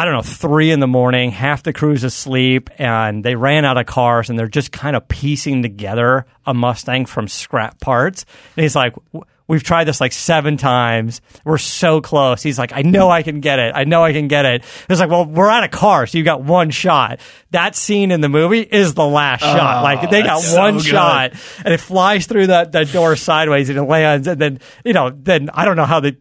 I 0.00 0.04
don't 0.04 0.14
know, 0.14 0.22
three 0.22 0.70
in 0.70 0.78
the 0.78 0.86
morning, 0.86 1.32
half 1.32 1.64
the 1.64 1.72
crew's 1.72 2.04
asleep, 2.04 2.70
and 2.78 3.24
they 3.24 3.34
ran 3.34 3.64
out 3.64 3.78
of 3.78 3.86
cars, 3.86 4.30
and 4.30 4.38
they're 4.38 4.46
just 4.46 4.70
kind 4.70 4.94
of 4.94 5.08
piecing 5.08 5.60
together 5.62 6.24
a 6.46 6.54
Mustang 6.54 7.04
from 7.04 7.26
scrap 7.26 7.80
parts. 7.80 8.24
And 8.56 8.62
he's 8.62 8.76
like, 8.76 8.94
"W- 9.12 9.24
We've 9.48 9.62
tried 9.62 9.84
this 9.84 9.98
like 10.00 10.12
seven 10.12 10.58
times. 10.58 11.22
We're 11.42 11.56
so 11.56 12.02
close. 12.02 12.42
He's 12.42 12.58
like, 12.58 12.72
I 12.74 12.82
know 12.82 13.10
I 13.10 13.22
can 13.22 13.40
get 13.40 13.58
it. 13.58 13.72
I 13.74 13.84
know 13.84 14.04
I 14.04 14.12
can 14.12 14.28
get 14.28 14.44
it. 14.44 14.62
It's 14.90 15.00
like, 15.00 15.08
well, 15.08 15.24
we're 15.24 15.48
out 15.48 15.64
a 15.64 15.68
car, 15.68 16.06
so 16.06 16.18
you 16.18 16.24
got 16.24 16.42
one 16.42 16.68
shot. 16.68 17.20
That 17.50 17.74
scene 17.74 18.10
in 18.10 18.20
the 18.20 18.28
movie 18.28 18.60
is 18.60 18.92
the 18.92 19.06
last 19.06 19.40
shot. 19.40 19.58
Ah, 19.58 19.82
like 19.82 20.10
they 20.10 20.22
got 20.22 20.42
so 20.42 20.58
one 20.58 20.74
good. 20.74 20.84
shot, 20.84 21.32
and 21.64 21.72
it 21.72 21.80
flies 21.80 22.26
through 22.26 22.48
that, 22.48 22.72
that 22.72 22.92
door 22.92 23.16
sideways, 23.16 23.70
and 23.70 23.78
it 23.78 23.84
lands, 23.84 24.28
and 24.28 24.38
then 24.38 24.60
you 24.84 24.92
know, 24.92 25.10
then 25.10 25.48
I 25.54 25.64
don't 25.64 25.76
know 25.76 25.86
how 25.86 26.00
they. 26.00 26.18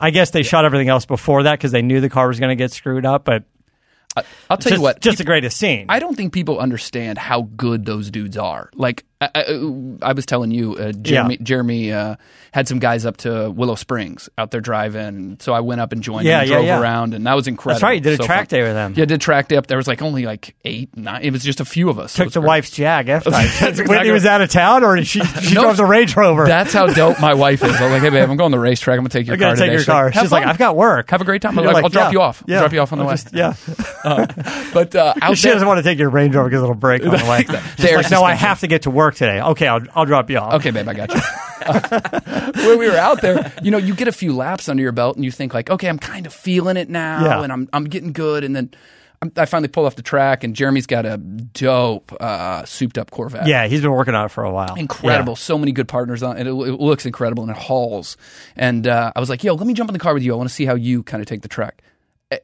I 0.00 0.10
guess 0.10 0.32
they 0.32 0.42
shot 0.42 0.64
everything 0.64 0.88
else 0.88 1.06
before 1.06 1.44
that 1.44 1.52
because 1.52 1.70
they 1.70 1.80
knew 1.80 2.00
the 2.00 2.10
car 2.10 2.26
was 2.26 2.40
going 2.40 2.50
to 2.50 2.56
get 2.56 2.72
screwed 2.72 3.06
up. 3.06 3.24
But 3.24 3.44
I'll 4.16 4.56
tell 4.56 4.70
just, 4.70 4.74
you 4.74 4.80
what. 4.82 5.00
just 5.00 5.18
the 5.18 5.24
greatest 5.24 5.56
scene. 5.56 5.86
I 5.88 5.98
don't 5.98 6.16
think 6.16 6.32
people 6.32 6.58
understand 6.58 7.18
how 7.18 7.42
good 7.42 7.84
those 7.84 8.10
dudes 8.10 8.36
are. 8.36 8.70
Like 8.74 9.04
I, 9.20 9.30
I, 9.34 10.08
I 10.10 10.12
was 10.12 10.26
telling 10.26 10.50
you, 10.50 10.74
uh, 10.74 10.92
Jeremy, 10.92 11.34
Yeah. 11.34 11.42
Jeremy 11.44 11.92
uh, 11.92 12.16
had 12.52 12.68
some 12.68 12.78
guys 12.78 13.06
up 13.06 13.16
to 13.18 13.50
Willow 13.50 13.74
Springs 13.76 14.28
out 14.36 14.50
there 14.50 14.60
driving. 14.60 15.36
So 15.40 15.52
I 15.54 15.60
went 15.60 15.80
up 15.80 15.92
and 15.92 16.02
joined 16.02 16.26
Yeah, 16.26 16.40
them, 16.40 16.48
yeah, 16.48 16.54
drove 16.56 16.66
yeah. 16.66 16.80
around, 16.80 17.14
and 17.14 17.26
that 17.26 17.34
was 17.34 17.46
incredible. 17.48 17.74
That's 17.76 17.82
right. 17.82 17.94
You 17.94 18.00
did 18.00 18.20
a 18.20 18.24
track 18.24 18.50
fun. 18.50 18.58
day 18.58 18.62
with 18.64 18.72
them. 18.74 18.94
Yeah, 18.96 19.04
did 19.06 19.20
track 19.20 19.48
day 19.48 19.56
up. 19.56 19.66
There 19.66 19.76
was 19.78 19.86
like 19.86 20.02
only 20.02 20.26
like 20.26 20.54
eight, 20.64 20.96
nine. 20.96 21.22
It 21.22 21.30
was 21.32 21.42
just 21.44 21.60
a 21.60 21.64
few 21.64 21.88
of 21.88 21.98
us. 21.98 22.14
Took 22.14 22.32
the 22.32 22.40
great. 22.40 22.48
wife's 22.48 22.70
Jag 22.72 23.08
F 23.08 23.24
type. 23.60 23.88
Whitney 23.88 24.10
was 24.10 24.26
out 24.26 24.40
of 24.42 24.50
town, 24.50 24.84
or 24.84 25.02
she 25.04 25.20
she 25.40 25.54
No, 25.54 25.62
drove 25.62 25.76
the 25.78 25.86
Range 25.86 26.14
Rover. 26.16 26.46
That's 26.46 26.72
how 26.72 26.86
dope 26.88 27.20
my 27.20 27.34
wife 27.34 27.62
is. 27.64 27.70
I 27.76 27.82
was 27.84 27.92
like, 27.92 28.02
hey 28.02 28.10
babe, 28.10 28.28
I'm 28.28 28.36
going 28.36 28.50
to 28.52 28.56
the 28.58 28.60
racetrack. 28.60 28.94
I'm 28.98 29.04
gonna 29.04 29.08
take 29.10 29.26
your 29.26 29.34
I'm 29.34 29.40
car. 29.40 29.50
take 29.50 29.58
today." 29.60 29.72
your 29.72 29.78
She's 29.80 29.86
car. 29.86 30.10
"Have 30.10 30.22
She's 30.22 30.32
like. 30.32 30.46
I've 30.46 30.58
got 30.58 30.76
work. 30.76 31.10
Have 31.10 31.20
a 31.20 31.24
great 31.24 31.40
time. 31.40 31.58
I'm 31.58 31.64
like, 31.64 31.82
I'll 31.84 31.88
drop 31.88 32.12
you 32.12 32.20
off. 32.20 32.42
I'll 32.48 32.58
drop 32.58 32.72
you 32.72 32.80
off 32.80 32.92
on 32.92 32.98
the 32.98 33.04
way. 33.04 33.16
yeah. 33.32 33.54
But 34.74 34.94
uh, 34.94 35.14
she 35.34 35.48
doesn't 35.48 35.66
want 35.66 35.78
to 35.78 35.82
take 35.82 35.98
your 35.98 36.10
Range 36.10 36.34
Rover 36.34 36.48
because 36.48 36.62
it'll 36.62 36.74
break 36.74 37.02
on 37.04 37.10
the 37.10 37.16
way. 37.24 37.44
Like, 37.94 38.10
no, 38.10 38.22
I 38.22 38.34
have 38.34 38.60
to 38.60 38.66
get 38.66 38.82
to 38.82 38.90
work 38.90 39.03
today. 39.10 39.40
Okay, 39.40 39.66
I'll 39.66 39.82
I'll 39.94 40.06
drop 40.06 40.30
you 40.30 40.38
off. 40.38 40.54
Okay, 40.54 40.70
babe, 40.70 40.88
I 40.88 40.94
got 40.94 41.14
you. 41.14 41.20
when 42.66 42.78
we 42.78 42.88
were 42.88 42.96
out 42.96 43.22
there, 43.22 43.52
you 43.62 43.70
know, 43.70 43.78
you 43.78 43.94
get 43.94 44.08
a 44.08 44.12
few 44.12 44.34
laps 44.34 44.68
under 44.68 44.82
your 44.82 44.92
belt 44.92 45.16
and 45.16 45.24
you 45.24 45.30
think 45.30 45.54
like, 45.54 45.70
okay, 45.70 45.88
I'm 45.88 45.98
kind 45.98 46.26
of 46.26 46.34
feeling 46.34 46.76
it 46.76 46.90
now, 46.90 47.24
Yeah. 47.24 47.42
and 47.42 47.52
I'm 47.52 47.68
I'm 47.72 47.84
getting 47.84 48.12
good, 48.12 48.44
and 48.44 48.54
then 48.54 48.70
I'm, 49.22 49.32
I 49.36 49.46
finally 49.46 49.68
pull 49.68 49.86
off 49.86 49.96
the 49.96 50.02
track, 50.02 50.44
and 50.44 50.54
Jeremy's 50.54 50.86
got 50.86 51.06
a 51.06 51.16
dope, 51.16 52.12
uh, 52.20 52.64
souped 52.66 52.98
up 52.98 53.10
Corvette. 53.10 53.46
Yeah, 53.46 53.66
he's 53.66 53.80
been 53.80 53.92
working 53.92 54.14
on 54.14 54.26
it 54.26 54.30
for 54.30 54.44
a 54.44 54.52
while. 54.52 54.74
Incredible. 54.74 55.36
So 55.36 55.56
many 55.56 55.72
good 55.72 55.88
partners 55.88 56.22
on 56.22 56.36
it. 56.36 56.46
It, 56.46 56.50
it 56.50 56.80
looks 56.80 57.06
incredible 57.06 57.42
and 57.44 57.50
it 57.50 57.56
hauls. 57.56 58.16
And 58.56 58.86
uh, 58.86 59.12
I 59.16 59.20
was 59.20 59.30
like, 59.30 59.42
yo, 59.42 59.54
let 59.54 59.66
me 59.66 59.72
jump 59.72 59.88
in 59.88 59.94
the 59.94 59.98
car 60.00 60.12
with 60.12 60.22
you. 60.22 60.34
I 60.34 60.36
want 60.36 60.48
to 60.50 60.54
see 60.54 60.66
how 60.66 60.74
you 60.74 61.02
kind 61.02 61.22
of 61.22 61.26
take 61.26 61.40
the 61.42 61.48
track. 61.48 61.82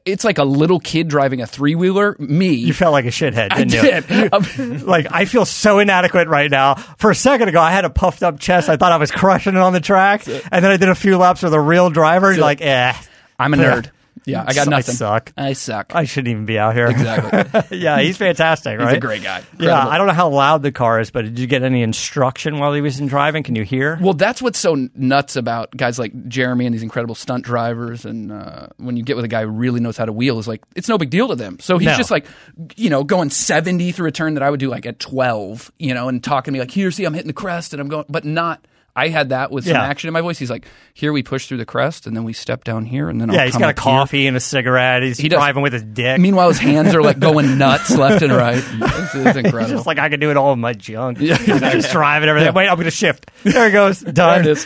It's 0.05 0.23
like 0.23 0.37
a 0.37 0.43
little 0.43 0.79
kid 0.79 1.07
driving 1.07 1.41
a 1.41 1.47
three 1.47 1.75
wheeler. 1.75 2.15
Me. 2.19 2.53
You 2.53 2.73
felt 2.73 2.91
like 2.91 3.05
a 3.05 3.09
shithead, 3.09 3.49
I 3.51 3.63
didn't 3.63 3.73
you? 3.73 3.81
did. 3.81 4.33
Um, 4.33 4.85
like 4.85 5.07
I 5.11 5.25
feel 5.25 5.45
so 5.45 5.79
inadequate 5.79 6.27
right 6.27 6.49
now. 6.49 6.75
For 6.75 7.11
a 7.11 7.15
second 7.15 7.49
ago, 7.49 7.61
I 7.61 7.71
had 7.71 7.85
a 7.85 7.89
puffed 7.89 8.23
up 8.23 8.39
chest. 8.39 8.69
I 8.69 8.77
thought 8.77 8.91
I 8.91 8.97
was 8.97 9.11
crushing 9.11 9.55
it 9.55 9.59
on 9.59 9.73
the 9.73 9.79
track, 9.79 10.27
and 10.27 10.63
then 10.63 10.71
I 10.71 10.77
did 10.77 10.89
a 10.89 10.95
few 10.95 11.17
laps 11.17 11.43
with 11.43 11.53
a 11.53 11.59
real 11.59 11.89
driver. 11.89 12.35
Like, 12.35 12.61
eh, 12.61 12.93
I'm 13.39 13.53
a 13.53 13.57
nerd. 13.57 13.89
Yeah, 14.25 14.43
I 14.47 14.53
got 14.53 14.67
I 14.67 14.71
nothing. 14.71 14.95
suck. 14.95 15.33
I 15.35 15.53
suck. 15.53 15.95
I 15.95 16.03
shouldn't 16.03 16.31
even 16.31 16.45
be 16.45 16.59
out 16.59 16.75
here. 16.75 16.85
exactly. 16.87 17.77
yeah, 17.79 17.99
he's 17.99 18.17
fantastic. 18.17 18.77
Right? 18.77 18.89
He's 18.89 18.97
a 18.97 19.01
great 19.01 19.23
guy. 19.23 19.43
Yeah, 19.59 19.87
I 19.87 19.97
don't 19.97 20.07
know 20.07 20.13
how 20.13 20.29
loud 20.29 20.61
the 20.61 20.71
car 20.71 20.99
is, 20.99 21.09
but 21.09 21.23
did 21.25 21.39
you 21.39 21.47
get 21.47 21.63
any 21.63 21.81
instruction 21.81 22.59
while 22.59 22.73
he 22.73 22.81
was 22.81 22.99
in 22.99 23.07
driving? 23.07 23.41
Can 23.43 23.55
you 23.55 23.63
hear? 23.63 23.97
Well, 23.99 24.13
that's 24.13 24.41
what's 24.41 24.59
so 24.59 24.87
nuts 24.95 25.35
about 25.35 25.75
guys 25.75 25.97
like 25.97 26.27
Jeremy 26.27 26.65
and 26.67 26.73
these 26.75 26.83
incredible 26.83 27.15
stunt 27.15 27.43
drivers. 27.45 28.05
And 28.05 28.31
uh, 28.31 28.67
when 28.77 28.95
you 28.97 29.03
get 29.03 29.15
with 29.15 29.25
a 29.25 29.29
guy 29.29 29.41
who 29.41 29.49
really 29.49 29.79
knows 29.79 29.97
how 29.97 30.05
to 30.05 30.13
wheel, 30.13 30.37
is 30.39 30.47
like 30.47 30.61
it's 30.75 30.87
no 30.87 30.97
big 30.97 31.09
deal 31.09 31.27
to 31.29 31.35
them. 31.35 31.59
So 31.59 31.77
he's 31.79 31.87
No. 31.87 31.95
just 31.95 32.11
like, 32.11 32.25
you 32.75 32.89
know, 32.89 33.03
going 33.03 33.29
seventy 33.31 33.91
through 33.91 34.07
a 34.07 34.11
turn 34.11 34.35
that 34.35 34.43
I 34.43 34.49
would 34.51 34.59
do 34.59 34.69
like 34.69 34.85
at 34.85 34.99
twelve, 34.99 35.71
you 35.79 35.93
know, 35.93 36.07
and 36.09 36.23
talking 36.23 36.51
to 36.51 36.53
me 36.53 36.59
like, 36.59 36.71
here, 36.71 36.91
see, 36.91 37.05
I'm 37.05 37.13
hitting 37.13 37.27
the 37.27 37.33
crest, 37.33 37.73
and 37.73 37.81
I'm 37.81 37.87
going, 37.89 38.05
but 38.07 38.23
not. 38.25 38.65
I 38.95 39.07
had 39.07 39.29
that 39.29 39.51
with 39.51 39.63
some 39.65 39.73
Yeah. 39.75 39.83
action 39.83 40.07
in 40.09 40.13
my 40.13 40.21
voice. 40.21 40.37
He's 40.37 40.49
like, 40.49 40.65
"Here 40.93 41.13
we 41.13 41.23
push 41.23 41.47
through 41.47 41.57
the 41.59 41.65
crest, 41.65 42.07
and 42.07 42.15
then 42.15 42.23
we 42.25 42.33
step 42.33 42.63
down 42.65 42.85
here, 42.85 43.09
and 43.09 43.21
then 43.21 43.29
I'll 43.29 43.35
Yeah, 43.37 43.45
he's 43.45 43.53
got 43.55 43.63
a 43.63 43.67
up 43.69 43.77
here." 43.79 43.83
coffee 43.83 44.27
and 44.27 44.35
a 44.35 44.39
cigarette. 44.39 45.01
He's 45.03 45.17
He 45.17 45.29
driving 45.29 45.63
with 45.63 45.71
his 45.73 45.83
dick. 45.83 46.19
Meanwhile, 46.19 46.49
his 46.49 46.59
hands 46.59 46.93
are 46.93 47.01
like 47.01 47.17
going 47.19 47.57
nuts 47.57 47.95
left 47.97 48.21
and 48.21 48.33
right. 48.33 48.63
It's, 48.81 49.15
it's 49.15 49.37
incredible. 49.37 49.59
He's 49.59 49.69
just 49.71 49.87
like 49.87 49.99
I 49.99 50.09
can 50.09 50.19
do 50.19 50.29
it 50.31 50.37
all 50.37 50.51
with 50.51 50.59
my 50.59 50.73
junk. 50.73 51.19
Yeah, 51.21 51.37
just 51.37 51.91
driving 51.91 52.27
everything. 52.29 52.53
Wait, 52.53 52.67
I'm 52.67 52.75
going 52.75 52.85
to 52.85 52.91
shift. 52.91 53.29
There 53.43 53.67
it 53.67 53.71
goes. 53.71 53.99
Done. 54.01 54.41
It 54.41 54.47
is. 54.47 54.65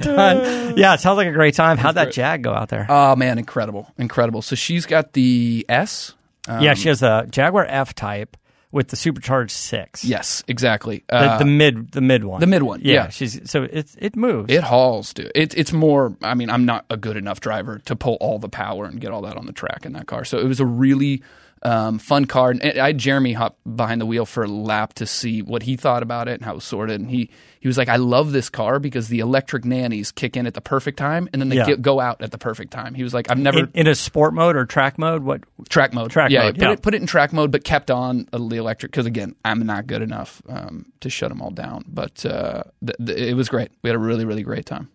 Done. 0.00 0.76
Yeah, 0.76 0.94
it 0.94 1.00
sounds 1.00 1.16
like 1.16 1.28
a 1.28 1.32
great 1.32 1.54
time. 1.54 1.76
How'd 1.78 1.94
that 1.96 2.12
Jag 2.12 2.42
go 2.42 2.52
out 2.52 2.68
there? 2.68 2.86
Oh 2.88 3.16
man, 3.16 3.38
incredible, 3.38 3.92
incredible. 3.98 4.42
So 4.42 4.56
she's 4.56 4.86
got 4.86 5.12
the 5.12 5.64
S. 5.68 6.14
Um, 6.48 6.62
yeah, 6.62 6.74
she 6.74 6.88
has 6.88 7.02
a 7.02 7.26
Jaguar 7.30 7.66
F 7.66 7.94
Type 7.94 8.36
with 8.72 8.88
the 8.88 8.96
supercharged 8.96 9.50
six. 9.50 10.04
Yes, 10.04 10.44
exactly. 10.46 11.02
The, 11.08 11.16
Uh, 11.16 11.38
the 11.38 11.44
mid, 11.44 11.92
the 11.92 12.00
mid 12.00 12.24
one. 12.24 12.40
the 12.40 12.46
mid 12.46 12.62
one, 12.62 12.80
yeah. 12.84 13.08
she's 13.08 13.50
so 13.50 13.64
it 13.64 13.94
it 13.98 14.16
moves. 14.16 14.52
It 14.52 14.62
hauls, 14.62 15.12
dude. 15.12 15.32
It, 15.34 15.56
it's 15.56 15.72
more. 15.72 16.16
I 16.22 16.34
mean, 16.34 16.50
I'm 16.50 16.64
not 16.64 16.84
a 16.90 16.96
good 16.96 17.16
enough 17.16 17.40
driver 17.40 17.78
to 17.86 17.96
pull 17.96 18.14
all 18.20 18.38
the 18.38 18.48
power 18.48 18.84
and 18.84 19.00
get 19.00 19.10
all 19.10 19.22
that 19.22 19.36
on 19.36 19.46
the 19.46 19.52
track 19.52 19.84
in 19.84 19.92
that 19.94 20.06
car. 20.06 20.24
So 20.24 20.38
it 20.38 20.44
was 20.46 20.60
a 20.60 20.66
really 20.66 21.22
um, 21.62 21.98
fun 21.98 22.24
car. 22.24 22.50
And 22.50 22.62
I 22.62 22.86
had 22.88 22.98
Jeremy 22.98 23.32
hop 23.34 23.58
behind 23.76 24.00
the 24.00 24.06
wheel 24.06 24.24
for 24.26 24.42
a 24.44 24.48
lap 24.48 24.94
to 24.94 25.06
see 25.06 25.42
what 25.42 25.62
he 25.64 25.76
thought 25.76 26.02
about 26.02 26.26
it 26.28 26.32
and 26.34 26.42
how 26.44 26.52
it 26.52 26.54
was 26.56 26.64
sorted. 26.64 27.00
And 27.00 27.10
he 27.10 27.30
he 27.60 27.68
was 27.68 27.76
like, 27.76 27.88
"I 27.90 27.96
love 27.96 28.32
this 28.32 28.48
car 28.48 28.78
because 28.78 29.08
the 29.08 29.18
electric 29.20 29.64
nannies 29.66 30.10
kick 30.12 30.36
in 30.36 30.46
at 30.46 30.54
the 30.54 30.62
perfect 30.62 30.96
time, 30.98 31.28
and 31.32 31.42
then 31.42 31.50
they 31.50 31.56
Yeah. 31.56 31.66
get, 31.66 31.82
go 31.82 32.00
out 32.00 32.22
at 32.22 32.30
the 32.30 32.38
perfect 32.38 32.72
time." 32.72 32.94
He 32.94 33.02
was 33.02 33.12
like, 33.12 33.30
"I've 33.30 33.38
never 33.38 33.58
in, 33.60 33.70
in 33.74 33.86
a 33.86 33.94
sport 33.94 34.32
mode 34.32 34.56
or 34.56 34.64
track 34.64 34.98
mode. 34.98 35.22
What? 35.22 35.42
track 35.68 35.92
mode. 35.92 36.10
Track 36.10 36.30
yeah, 36.30 36.44
mode, 36.44 36.54
Put, 36.54 36.62
yeah. 36.62 36.72
It, 36.72 36.82
put 36.82 36.94
it 36.94 37.00
in 37.02 37.06
track 37.06 37.32
mode, 37.34 37.50
but 37.50 37.62
kept 37.64 37.90
on 37.90 38.26
the 38.32 38.56
electric 38.56 38.92
because 38.92 39.04
again, 39.06 39.34
I'm 39.44 39.66
not 39.66 39.86
good 39.86 40.00
enough 40.02 40.40
um, 40.48 40.86
to 41.00 41.10
shut 41.10 41.28
them 41.28 41.42
all 41.42 41.50
down. 41.50 41.84
But 41.86 42.24
uh, 42.24 42.62
th- 42.84 42.96
th- 43.04 43.18
it 43.30 43.34
was 43.34 43.48
great. 43.50 43.70
We 43.82 43.88
had 43.90 43.96
a 43.96 43.98
really 43.98 44.24
really 44.24 44.42
great 44.42 44.64
time. 44.64 44.88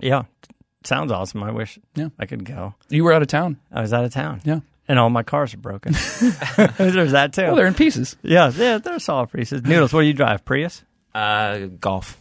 Yeah, 0.00 0.24
sounds 0.82 1.12
awesome. 1.12 1.44
I 1.44 1.52
wish 1.52 1.78
Yeah. 1.94 2.08
I 2.18 2.26
could 2.26 2.44
go. 2.44 2.74
You 2.88 3.04
were 3.04 3.12
out 3.12 3.22
of 3.22 3.28
town. 3.28 3.58
I 3.70 3.82
was 3.82 3.92
out 3.92 4.04
of 4.04 4.12
town. 4.12 4.40
Yeah. 4.44 4.60
And 4.92 4.98
all 4.98 5.08
my 5.08 5.22
cars 5.22 5.54
are 5.54 5.56
broken. 5.56 5.92
There's 6.76 7.12
that 7.12 7.32
too. 7.32 7.44
Well, 7.44 7.56
they're 7.56 7.66
in 7.66 7.72
pieces. 7.72 8.14
yeah, 8.22 8.50
yeah, 8.54 8.76
they're 8.76 8.98
solid 8.98 9.32
pieces. 9.32 9.62
Noodles, 9.62 9.90
what 9.94 10.02
do 10.02 10.06
you 10.06 10.12
drive? 10.12 10.44
Prius? 10.44 10.84
Uh, 11.14 11.60
golf. 11.80 12.18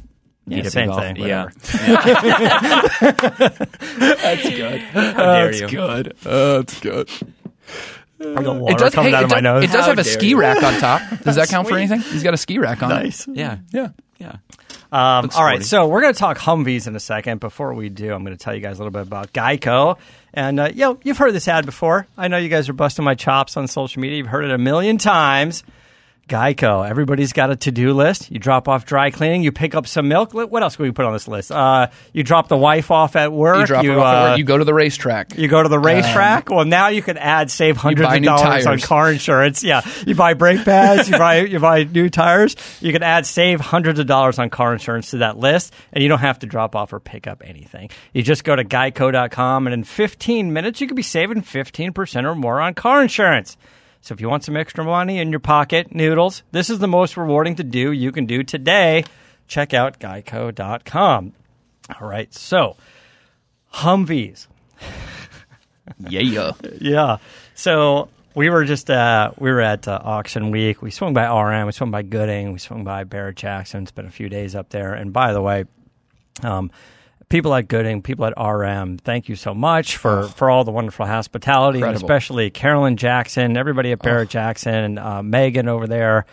Yeah, 0.48 0.64
same 0.70 0.88
golf. 0.88 1.02
thing, 1.02 1.18
Yeah. 1.18 1.50
That's 3.02 4.50
good. 4.50 4.82
dare 4.94 5.54
you. 5.54 5.68
good. 5.68 6.16
That's 6.24 6.80
good. 6.80 7.10
I 8.22 8.26
water 8.40 8.72
It 8.74 8.78
does, 8.78 8.94
coming 8.96 9.12
hey, 9.12 9.18
out 9.18 9.24
it, 9.24 9.26
of 9.26 9.32
my 9.32 9.42
does, 9.42 9.44
nose. 9.44 9.64
it 9.66 9.72
does 9.72 9.82
How 9.82 9.90
have 9.90 10.00
a 10.00 10.04
ski 10.06 10.30
you. 10.30 10.40
rack 10.40 10.64
on 10.64 10.80
top. 10.80 11.02
Does 11.24 11.36
that 11.36 11.50
count 11.50 11.68
for 11.68 11.76
anything? 11.78 12.00
He's 12.00 12.24
got 12.24 12.34
a 12.34 12.38
ski 12.38 12.58
rack 12.58 12.82
on 12.84 12.88
nice. 12.90 13.28
It. 13.28 13.36
Yeah. 13.36 13.58
Yeah. 13.72 13.90
Um, 14.94 15.30
all 15.36 15.44
right, 15.46 15.64
so 15.64 15.88
we're 15.88 16.02
going 16.02 16.14
to 16.14 16.20
talk 16.20 16.38
Humvees 16.38 16.86
in 16.86 16.96
a 16.96 17.00
second. 17.00 17.40
Before 17.40 17.74
we 17.74 17.88
do, 17.90 18.14
I'm 18.14 18.26
going 18.26 18.36
to 18.36 18.44
tell 18.44 18.54
you 18.54 18.60
guys 18.60 18.78
a 18.78 18.84
little 18.84 18.92
bit 18.92 19.04
about 19.04 19.32
Geico. 19.32 19.98
And 20.34 20.60
uh, 20.60 20.70
you 20.74 20.82
know, 20.82 21.00
you've 21.04 21.18
heard 21.18 21.34
this 21.34 21.48
ad 21.48 21.66
before. 21.66 22.08
I 22.18 22.28
know 22.28 22.38
you 22.38 22.50
guys 22.50 22.68
are 22.68 22.74
busting 22.74 23.06
my 23.06 23.16
chops 23.16 23.56
on 23.56 23.68
social 23.68 24.02
media. 24.02 24.18
You've 24.18 24.28
heard 24.28 24.46
it 24.46 24.52
a 24.52 24.58
million 24.58 24.98
times. 24.98 25.64
Geico. 26.30 26.88
Everybody's 26.90 27.34
got 27.34 27.52
a 27.52 27.58
to-do 27.58 27.94
list. 27.94 28.32
You 28.32 28.40
drop 28.40 28.70
off 28.70 28.86
dry 28.86 29.12
cleaning. 29.12 29.44
You 29.44 29.52
pick 29.52 29.76
up 29.76 29.86
some 29.86 30.08
milk. 30.08 30.34
What 30.34 30.64
else 30.64 30.78
can 30.78 30.84
we 30.84 30.92
put 30.92 31.04
on 31.06 31.12
this 31.12 31.28
list? 31.28 31.52
Uh, 31.52 31.88
you 32.14 32.24
drop 32.24 32.48
the 32.48 32.56
wife 32.56 32.90
off 32.90 33.18
at 33.18 33.34
work. 33.34 33.58
You 33.60 33.66
drop 33.66 33.84
it 33.84 33.90
off 33.90 33.98
at 33.98 34.20
uh, 34.28 34.30
work, 34.32 34.38
You 34.38 34.44
go 34.46 34.58
to 34.58 34.64
the 34.64 34.74
racetrack. 34.74 35.38
You 35.38 35.50
go 35.50 35.62
to 35.62 35.68
the 35.68 35.78
racetrack. 35.80 36.50
well, 36.50 36.64
now 36.64 36.88
you 36.88 37.02
can 37.02 37.18
add 37.18 37.52
save 37.52 37.76
hundreds 37.76 38.14
of 38.14 38.24
dollars 38.24 38.66
on 38.66 38.80
car 38.80 39.12
insurance. 39.12 39.62
Yeah, 39.64 39.82
you 40.08 40.16
buy 40.16 40.34
brake 40.34 40.64
pads. 40.64 41.10
you 41.10 41.18
buy 41.18 41.42
you 41.42 41.60
buy 41.60 41.84
new 41.84 42.10
tires. 42.10 42.56
You 42.80 42.94
can 42.94 43.04
add 43.04 43.26
save 43.26 43.60
hundreds 43.60 44.00
of 44.00 44.08
dollars 44.08 44.40
on 44.40 44.50
car 44.50 44.72
insurance 44.72 45.12
to 45.12 45.18
that 45.18 45.38
list, 45.38 45.74
and 45.92 46.02
you 46.02 46.08
don't 46.08 46.20
have 46.20 46.40
to 46.40 46.46
drop 46.48 46.76
off 46.78 46.94
or 46.94 47.02
pick 47.02 47.28
up 47.28 47.42
anything. 47.46 47.90
You 48.14 48.24
just 48.24 48.46
go 48.46 48.56
to 48.56 48.64
Geico.com, 48.64 49.68
and 49.68 49.74
in 49.74 49.84
15 49.84 50.54
minutes, 50.54 50.80
you 50.80 50.88
could 50.88 50.96
be 50.96 51.04
saving 51.04 51.42
15 51.42 51.92
percent 51.92 52.26
or 52.26 52.36
more 52.36 52.62
on 52.62 52.74
car 52.74 53.02
insurance. 53.02 53.58
So 54.02 54.14
if 54.14 54.22
you 54.22 54.30
want 54.30 54.44
some 54.44 54.58
extra 54.58 54.84
money 54.84 55.20
in 55.20 55.30
your 55.30 55.40
pocket, 55.40 55.94
noodles, 55.94 56.44
this 56.52 56.70
is 56.70 56.80
the 56.80 56.88
most 56.88 57.18
rewarding 57.18 57.56
to 57.56 57.64
do 57.64 57.92
you 57.92 58.12
can 58.12 58.26
do 58.26 58.44
today. 58.44 59.04
Check 59.48 59.74
out 59.74 60.00
Geico.com. 60.00 61.34
All 62.00 62.08
right, 62.08 62.34
so 62.34 62.78
Humvees. 63.74 64.48
Yeah. 66.10 66.52
Yeah. 66.80 67.18
So 67.54 68.10
we 68.34 68.50
were 68.50 68.66
just 68.66 68.90
uh, 68.90 69.32
we 69.38 69.52
were 69.52 69.62
at 69.62 69.88
uh, 69.88 70.00
auction 70.04 70.52
week. 70.52 70.82
We 70.82 70.90
swung 70.92 71.14
by 71.14 71.26
RM. 71.26 71.66
We 71.66 71.72
swung 71.72 71.92
by 71.92 72.02
Gooding. 72.02 72.54
We 72.54 72.60
swung 72.60 72.84
by 72.84 73.04
Barrett 73.04 73.36
Jackson. 73.36 73.86
Spent 73.86 74.08
a 74.08 74.12
few 74.12 74.30
days 74.30 74.56
up 74.56 74.70
there. 74.70 74.94
And 74.94 75.12
by 75.12 75.34
the 75.34 75.42
way, 75.42 75.66
um, 76.44 76.72
people 77.32 77.56
at 77.56 77.68
Gooding, 77.68 78.02
people 78.02 78.26
at 78.26 78.34
RM, 78.38 78.98
thank 78.98 79.30
you 79.30 79.36
so 79.36 79.56
much 79.56 79.98
for, 79.98 80.28
for 80.28 80.50
all 80.50 80.64
the 80.64 80.72
wonderful 80.72 81.06
hospitality, 81.06 81.82
and 81.82 81.96
especially 81.96 82.50
Carolyn 82.52 82.98
Jackson, 82.98 83.58
everybody 83.58 83.92
at 83.92 84.00
Barrett 84.00 84.30
Jackson, 84.30 84.98
uh, 84.98 85.24
Megan 85.24 85.68
over 85.68 85.88
there. 85.88 86.26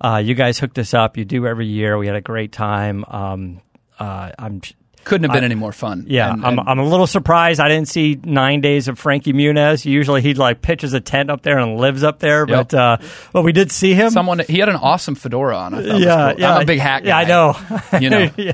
Uh, 0.00 0.16
you 0.16 0.34
guys 0.34 0.58
hooked 0.58 0.78
us 0.78 0.94
up. 0.94 1.16
You 1.18 1.24
do 1.24 1.46
every 1.46 1.66
year. 1.66 1.98
We 1.98 2.06
had 2.06 2.16
a 2.16 2.22
great 2.22 2.52
time. 2.52 3.04
Um, 3.06 3.60
uh, 3.98 4.32
I'm 4.38 4.62
Couldn't 5.04 5.28
have 5.30 5.34
been 5.34 5.44
any 5.44 5.54
more 5.54 5.72
fun. 5.72 6.04
yeah, 6.08 6.32
And- 6.32 6.44
I'm, 6.44 6.58
and- 6.58 6.68
I'm 6.68 6.78
a 6.78 6.84
little 6.84 7.06
surprised 7.06 7.58
I 7.60 7.68
didn't 7.68 7.88
see 7.88 8.18
nine 8.22 8.60
days 8.60 8.86
of 8.88 8.98
Frankie 8.98 9.32
Muniz. 9.32 9.84
Usually 9.84 10.20
he'd 10.22 10.38
like 10.38 10.62
pitches 10.62 10.92
a 10.92 11.00
tent 11.00 11.30
up 11.30 11.42
there 11.42 11.58
and 11.58 11.78
lives 11.78 12.04
up 12.04 12.18
there, 12.18 12.46
Yep. 12.48 12.68
but 12.70 12.74
uh, 12.74 12.96
but 13.32 13.42
we 13.42 13.52
did 13.52 13.72
see 13.72 13.94
him. 13.94 14.10
someone 14.10 14.40
he 14.40 14.58
had 14.58 14.68
an 14.68 14.76
awesome 14.76 15.14
fedora 15.14 15.56
on. 15.56 15.74
I 15.74 15.82
thought 15.82 16.00
yeah, 16.00 16.32
cool. 16.32 16.40
yeah, 16.40 16.54
I'm 16.54 16.62
a 16.62 16.64
big 16.66 16.78
hat 16.78 17.04
Yeah, 17.04 17.16
I 17.18 17.24
know. 17.24 17.56
You 18.00 18.10
know. 18.10 18.30
yeah. 18.36 18.52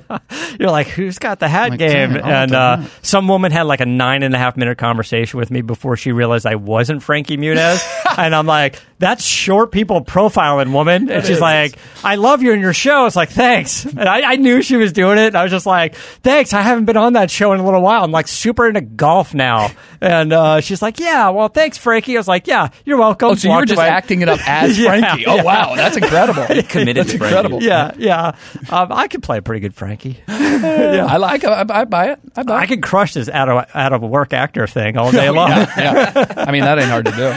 You're 0.58 0.70
like, 0.70 0.86
who's 0.88 1.18
got 1.18 1.38
the 1.40 1.48
hat 1.48 1.70
Like, 1.70 1.78
game? 1.78 2.14
damn, 2.14 2.24
and 2.24 2.52
uh, 2.54 2.82
some 3.02 3.28
woman 3.28 3.52
had 3.52 3.62
like 3.64 3.80
a 3.80 3.86
nine 3.86 4.22
and 4.22 4.34
a 4.34 4.38
half 4.38 4.56
minute 4.56 4.78
conversation 4.78 5.38
with 5.38 5.50
me 5.50 5.60
before 5.62 5.96
she 5.96 6.12
realized 6.12 6.46
I 6.46 6.54
wasn't 6.54 7.02
Frankie 7.02 7.36
Muniz, 7.36 7.84
and 8.18 8.34
I'm 8.34 8.46
like, 8.46 8.80
that's 8.98 9.24
short 9.24 9.72
people 9.72 10.02
profiling, 10.04 10.72
woman. 10.72 11.10
And 11.10 11.24
she's 11.26 11.40
like, 11.40 11.76
I 12.02 12.14
love 12.14 12.42
you 12.42 12.52
in 12.52 12.60
your 12.60 12.72
show. 12.72 13.04
It's 13.06 13.16
like, 13.16 13.28
thanks. 13.30 13.84
And 13.84 14.00
I, 14.08 14.32
I 14.32 14.36
knew 14.36 14.62
she 14.62 14.76
was 14.76 14.92
doing 14.92 15.18
it. 15.18 15.26
And 15.28 15.36
I 15.36 15.42
was 15.42 15.52
just 15.52 15.66
like, 15.66 15.94
thanks. 15.96 16.35
I 16.36 16.62
haven't 16.62 16.84
been 16.84 16.96
on 16.96 17.14
that 17.14 17.30
show 17.30 17.52
in 17.52 17.60
a 17.60 17.64
little 17.64 17.80
while. 17.82 18.04
I'm 18.04 18.10
like 18.10 18.28
super 18.28 18.66
into 18.68 18.80
golf 18.80 19.34
now. 19.34 19.70
And 19.98 20.30
uh, 20.30 20.60
she's 20.60 20.82
like, 20.82 21.00
yeah, 21.00 21.30
well, 21.30 21.48
thanks, 21.48 21.78
Frankie. 21.78 22.16
I 22.16 22.20
was 22.20 22.28
like, 22.28 22.46
yeah, 22.46 22.68
you're 22.84 22.98
welcome. 22.98 23.30
Oh, 23.30 23.34
so 23.34 23.48
you 23.48 23.54
were 23.54 23.64
just 23.64 23.78
away. 23.78 23.88
acting 23.88 24.20
it 24.20 24.28
up 24.28 24.38
as 24.46 24.78
Yeah, 24.78 24.88
Frankie. 24.90 25.24
Oh 25.26 25.36
yeah. 25.36 25.42
wow, 25.42 25.74
that's 25.74 25.96
incredible. 25.96 26.42
Committed 26.68 26.96
That's 26.96 27.12
to 27.12 27.18
Frankie. 27.18 27.34
incredible. 27.34 27.62
Yeah, 27.62 27.92
yeah. 27.96 28.36
Um, 28.68 28.92
I 28.92 29.08
could 29.08 29.22
play 29.22 29.38
a 29.38 29.42
pretty 29.42 29.60
good 29.60 29.74
Frankie. 29.74 30.20
I 30.28 31.16
like. 31.16 31.44
I, 31.44 31.64
I 31.66 31.84
buy 31.86 32.10
it. 32.10 32.20
I 32.36 32.42
buy. 32.42 32.60
I 32.60 32.64
it. 32.64 32.66
could 32.66 32.82
crush 32.82 33.14
this 33.14 33.30
out 33.30 33.48
of 33.48 33.66
out 33.74 33.94
of 33.94 34.02
a 34.02 34.06
work 34.06 34.34
actor 34.34 34.66
thing 34.66 34.98
all 34.98 35.10
day 35.10 35.30
long. 35.30 35.48
yeah, 35.48 36.12
yeah. 36.14 36.34
I 36.36 36.52
mean 36.52 36.62
that 36.64 36.78
ain't 36.78 36.90
hard 36.90 37.06
to 37.06 37.12
do. 37.12 37.30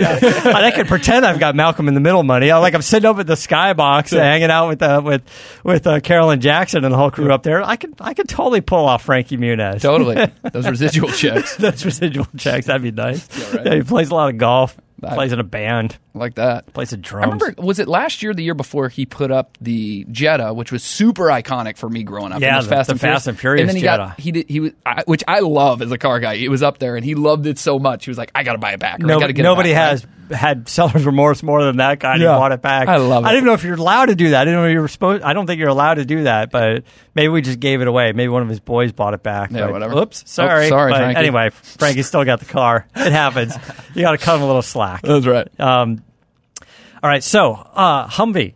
I 0.00 0.70
can 0.74 0.86
pretend 0.86 1.26
I've 1.26 1.38
got 1.38 1.54
Malcolm 1.54 1.86
in 1.86 1.92
the 1.94 2.00
Middle 2.00 2.22
money. 2.22 2.50
I 2.50 2.56
like 2.58 2.74
I'm 2.74 2.80
sitting 2.82 3.08
up 3.08 3.18
at 3.18 3.26
the 3.26 3.34
skybox, 3.34 4.10
hanging 4.16 4.50
out 4.50 4.68
with 4.68 4.82
uh, 4.82 5.02
with 5.04 5.22
with 5.64 5.86
uh, 5.86 6.00
Carolyn 6.00 6.40
Jackson 6.40 6.82
and 6.82 6.94
the 6.94 6.98
whole 6.98 7.10
crew 7.10 7.30
up 7.30 7.42
there. 7.42 7.62
I 7.62 7.76
could 7.76 7.92
I 8.00 8.14
could 8.14 8.28
totally 8.28 8.45
pull 8.60 8.86
off 8.86 9.04
Frankie 9.04 9.36
Muniz. 9.36 9.80
Totally, 9.82 10.30
those 10.52 10.68
residual 10.68 11.08
checks 11.10 11.56
Those 11.56 11.84
residual 11.84 12.26
checks, 12.36 12.66
that'd 12.66 12.82
be 12.82 12.90
nice. 12.90 13.26
Yeah, 13.54 13.56
right. 13.62 13.72
he 13.74 13.82
plays 13.82 14.10
a 14.10 14.14
lot 14.14 14.30
of 14.30 14.38
golf. 14.38 14.76
I- 15.02 15.14
plays 15.14 15.32
in 15.32 15.40
a 15.40 15.44
band. 15.44 15.98
Like 16.18 16.34
that. 16.36 16.72
Plays 16.72 16.90
the 16.90 16.96
drums. 16.96 17.26
I 17.26 17.34
remember, 17.46 17.62
was 17.62 17.78
it 17.78 17.88
last 17.88 18.22
year, 18.22 18.34
the 18.34 18.42
year 18.42 18.54
before, 18.54 18.88
he 18.88 19.06
put 19.06 19.30
up 19.30 19.56
the 19.60 20.06
Jetta, 20.10 20.52
which 20.54 20.72
was 20.72 20.82
super 20.82 21.24
iconic 21.24 21.76
for 21.76 21.88
me 21.88 22.02
growing 22.02 22.32
up. 22.32 22.40
Yeah, 22.40 22.60
the- 22.60 22.68
Fast 22.68 22.86
the 22.88 22.92
and 22.92 23.00
Fast 23.00 23.26
and 23.26 23.38
Furious 23.38 23.62
And 23.62 23.68
then 23.70 23.76
he 23.76 23.82
Jetta. 23.82 23.96
got 24.16 24.20
he 24.20 24.32
did 24.32 24.48
he 24.48 24.60
was, 24.60 24.72
I, 24.84 25.02
which 25.06 25.22
I 25.28 25.40
love 25.40 25.82
as 25.82 25.90
a 25.92 25.98
car 25.98 26.18
guy. 26.20 26.36
He 26.36 26.48
was 26.48 26.62
up 26.62 26.78
there 26.78 26.96
and 26.96 27.04
he 27.04 27.14
loved 27.14 27.46
it 27.46 27.58
so 27.58 27.78
much. 27.78 28.04
He 28.04 28.10
was 28.10 28.18
like, 28.18 28.30
I 28.34 28.42
got 28.42 28.52
to 28.52 28.58
buy 28.58 28.72
it 28.72 28.80
back. 28.80 29.00
No, 29.00 29.18
it 29.20 29.36
nobody 29.36 29.72
back, 29.72 29.90
has 29.90 30.06
had 30.30 30.68
seller's 30.68 31.06
remorse 31.06 31.42
more 31.42 31.62
than 31.62 31.76
that 31.76 32.00
guy. 32.00 32.14
Yeah. 32.16 32.18
He 32.18 32.24
bought 32.38 32.50
it 32.52 32.60
back. 32.60 32.88
I 32.88 32.96
love 32.96 33.24
it. 33.24 33.28
I 33.28 33.30
it. 33.30 33.34
didn't 33.34 33.46
know 33.46 33.52
if 33.52 33.62
you're 33.62 33.76
allowed 33.76 34.06
to 34.06 34.16
do 34.16 34.30
that. 34.30 34.42
I 34.42 34.44
didn't 34.44 34.60
know 34.60 34.66
you 34.66 34.80
were 34.80 34.88
supposed. 34.88 35.22
I 35.22 35.32
don't 35.34 35.46
think 35.46 35.60
you're 35.60 35.68
allowed 35.68 35.94
to 35.94 36.04
do 36.04 36.24
that. 36.24 36.50
But 36.50 36.82
maybe 37.14 37.28
we 37.28 37.42
just 37.42 37.60
gave 37.60 37.80
it 37.80 37.86
away. 37.86 38.12
Maybe 38.12 38.28
one 38.28 38.42
of 38.42 38.48
his 38.48 38.58
boys 38.60 38.90
bought 38.92 39.14
it 39.14 39.22
back. 39.22 39.52
Yeah, 39.52 39.66
but- 39.66 39.72
whatever. 39.72 39.98
Oops, 39.98 40.24
sorry. 40.28 40.66
Oh, 40.66 40.68
sorry, 40.70 40.92
But 40.92 40.98
Frankie. 40.98 41.18
Anyway, 41.18 41.50
Frankie 41.50 42.02
still 42.02 42.24
got 42.24 42.40
the 42.40 42.46
car. 42.46 42.88
It 42.96 43.12
happens. 43.12 43.54
you 43.94 44.02
got 44.02 44.12
to 44.12 44.18
cut 44.18 44.36
him 44.36 44.42
a 44.42 44.46
little 44.46 44.62
slack. 44.62 45.02
That's 45.02 45.26
right. 45.26 45.48
Um, 45.60 46.02
all 47.02 47.10
right. 47.10 47.22
So 47.22 47.52
uh, 47.52 48.06
Humvee, 48.08 48.54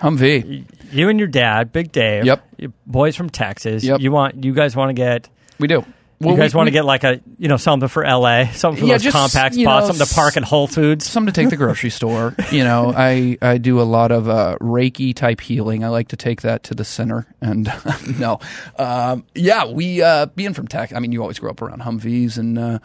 Humvee. 0.00 0.64
you 0.92 1.08
and 1.08 1.18
your 1.18 1.28
dad, 1.28 1.72
Big 1.72 1.92
Dave. 1.92 2.24
Yep. 2.24 2.44
boys 2.86 3.16
from 3.16 3.30
Texas. 3.30 3.84
Yep. 3.84 4.00
You 4.00 4.12
want? 4.12 4.44
You 4.44 4.52
guys 4.54 4.74
want 4.76 4.90
to 4.90 4.94
get? 4.94 5.28
We 5.58 5.68
do. 5.68 5.84
you 6.20 6.36
guys 6.36 6.54
we- 6.54 6.58
want 6.58 6.66
to 6.68 6.70
get 6.72 6.84
like 6.84 7.04
a 7.04 7.20
you 7.38 7.48
know 7.48 7.56
something 7.56 7.88
for 7.88 8.04
L.A. 8.04 8.50
Something 8.52 8.80
for 8.82 8.86
Yeah, 8.86 8.94
those 8.94 9.02
just, 9.04 9.16
compact 9.16 9.54
spots. 9.54 9.56
know, 9.88 9.92
something 9.92 10.06
to 10.06 10.14
park 10.14 10.36
at 10.36 10.42
Whole 10.44 10.66
Foods. 10.66 11.04
something 11.06 11.32
to 11.32 11.40
take 11.40 11.50
the 11.50 11.56
grocery 11.56 11.90
store. 12.00 12.34
You 12.50 12.64
know, 12.64 12.92
I 12.96 13.36
I 13.42 13.58
do 13.58 13.80
a 13.80 13.84
lot 13.84 14.10
of 14.12 14.28
uh, 14.28 14.56
Reiki 14.60 15.14
type 15.14 15.40
healing. 15.40 15.84
I 15.84 15.88
like 15.88 16.08
to 16.08 16.16
take 16.16 16.42
that 16.42 16.62
to 16.64 16.74
the 16.74 16.84
center. 16.84 17.26
And 17.40 17.70
no, 18.18 18.38
um, 18.78 19.24
yeah, 19.34 19.66
we 19.66 20.02
uh, 20.02 20.26
being 20.26 20.54
from 20.54 20.66
Tech. 20.68 20.92
I 20.94 20.98
mean, 20.98 21.12
you 21.12 21.20
always 21.22 21.38
grow 21.38 21.50
up 21.50 21.60
around 21.62 21.82
Humvees, 21.82 22.38
and 22.38 22.58
uh, 22.58 22.78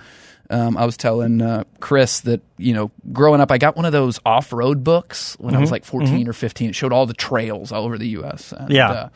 um, 0.50 0.78
I 0.78 0.86
was 0.86 0.98
telling 0.98 1.42
uh, 1.42 1.64
Chris 1.80 2.22
that 2.22 2.42
you 2.58 2.74
know, 2.74 2.92
growing 3.12 3.42
up, 3.42 3.52
I 3.52 3.58
got 3.58 3.76
one 3.76 3.86
of 3.86 3.92
those 3.92 4.20
off 4.26 4.54
road 4.54 4.84
books 4.84 5.36
when 5.40 5.54
I 5.54 5.58
Mm-hmm. 5.58 5.62
was 5.62 5.72
like 5.72 5.86
fourteen 5.86 6.28
or 6.28 6.34
fifteen. 6.34 6.70
It 6.70 6.76
showed 6.76 6.94
all 6.94 7.06
the 7.06 7.14
trails 7.14 7.72
all 7.72 7.84
over 7.86 7.98
the 7.98 8.08
U.S. 8.10 8.54
And, 8.56 8.70
Yeah. 8.70 9.10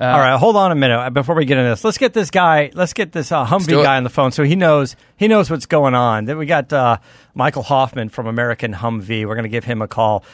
Uh, 0.00 0.04
All 0.06 0.18
right, 0.18 0.36
hold 0.36 0.56
on 0.56 0.72
a 0.72 0.74
minute 0.74 0.98
uh, 0.98 1.10
before 1.10 1.36
we 1.36 1.44
get 1.44 1.56
into 1.56 1.70
this. 1.70 1.84
Let's 1.84 1.98
get 1.98 2.12
this 2.12 2.28
guy. 2.32 2.72
Let's 2.74 2.94
get 2.94 3.12
this 3.12 3.30
uh, 3.30 3.46
Humvee 3.46 3.80
guy 3.80 3.96
on 3.96 4.02
the 4.02 4.10
phone 4.10 4.32
so 4.32 4.42
he 4.42 4.56
knows 4.56 4.96
he 5.16 5.28
knows 5.28 5.48
what's 5.48 5.66
going 5.66 5.94
on. 5.94 6.24
Then 6.24 6.36
we 6.36 6.46
got 6.46 6.72
uh, 6.72 6.96
Michael 7.32 7.62
Hoffman 7.62 8.08
from 8.08 8.26
American 8.26 8.74
Humvee. 8.74 9.24
We're 9.24 9.36
going 9.36 9.44
to 9.44 9.48
give 9.48 9.62
him 9.64 9.82
a 9.82 9.86
call. 9.86 10.24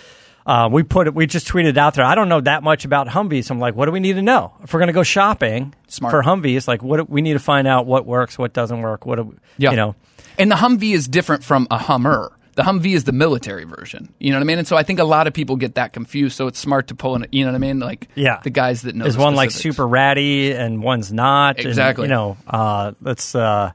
Uh, 0.50 0.68
we 0.68 0.82
put 0.82 1.06
it. 1.06 1.14
We 1.14 1.26
just 1.26 1.46
tweeted 1.46 1.76
out 1.76 1.94
there. 1.94 2.04
I 2.04 2.14
don't 2.16 2.28
know 2.28 2.40
that 2.40 2.62
much 2.64 2.84
about 2.84 3.06
Humvees. 3.06 3.44
So 3.44 3.54
I'm 3.54 3.60
like, 3.60 3.76
what 3.76 3.86
do 3.86 3.92
we 3.92 4.00
need 4.00 4.14
to 4.14 4.22
know 4.22 4.52
if 4.62 4.72
we're 4.74 4.80
going 4.80 4.88
to 4.88 4.92
go 4.92 5.04
shopping 5.04 5.74
Smart. 5.86 6.10
for 6.10 6.22
Humvees? 6.22 6.66
Like, 6.66 6.82
what 6.82 6.96
do, 6.96 7.04
we 7.08 7.22
need 7.22 7.34
to 7.34 7.38
find 7.38 7.68
out 7.68 7.86
what 7.86 8.04
works, 8.04 8.36
what 8.36 8.52
doesn't 8.52 8.80
work. 8.82 9.06
What 9.06 9.16
do 9.16 9.22
we, 9.22 9.34
Yeah. 9.58 9.70
you 9.70 9.76
know? 9.76 9.94
And 10.38 10.50
the 10.50 10.56
Humvee 10.56 10.92
is 10.94 11.06
different 11.06 11.44
from 11.44 11.68
a 11.70 11.78
Hummer. 11.78 12.32
The 12.56 12.64
Humvee 12.64 12.94
is 12.96 13.04
the 13.04 13.12
military 13.12 13.62
version. 13.64 14.12
You 14.18 14.30
know 14.32 14.38
what 14.38 14.42
I 14.42 14.46
mean? 14.46 14.58
And 14.58 14.66
so 14.66 14.76
I 14.76 14.82
think 14.82 14.98
a 14.98 15.04
lot 15.04 15.28
of 15.28 15.32
people 15.34 15.54
get 15.56 15.76
that 15.76 15.92
confused. 15.92 16.36
So 16.36 16.48
it's 16.48 16.58
smart 16.58 16.88
to 16.88 16.96
pull 16.96 17.14
in. 17.14 17.24
You 17.30 17.44
know 17.44 17.52
what 17.52 17.56
I 17.56 17.60
mean? 17.60 17.78
Like 17.78 18.08
Yeah. 18.16 18.40
the 18.42 18.50
guys 18.50 18.82
that 18.82 18.96
know. 18.96 19.04
Is 19.06 19.14
the 19.14 19.22
one 19.22 19.36
like 19.36 19.52
super 19.52 19.86
ratty 19.86 20.52
and 20.52 20.82
one's 20.82 21.12
not? 21.12 21.58
and, 21.58 21.66
Exactly. 21.68 22.06
you 22.06 22.08
know, 22.10 22.36
uh, 22.48 22.92
let's. 23.00 23.34
Uh, 23.36 23.70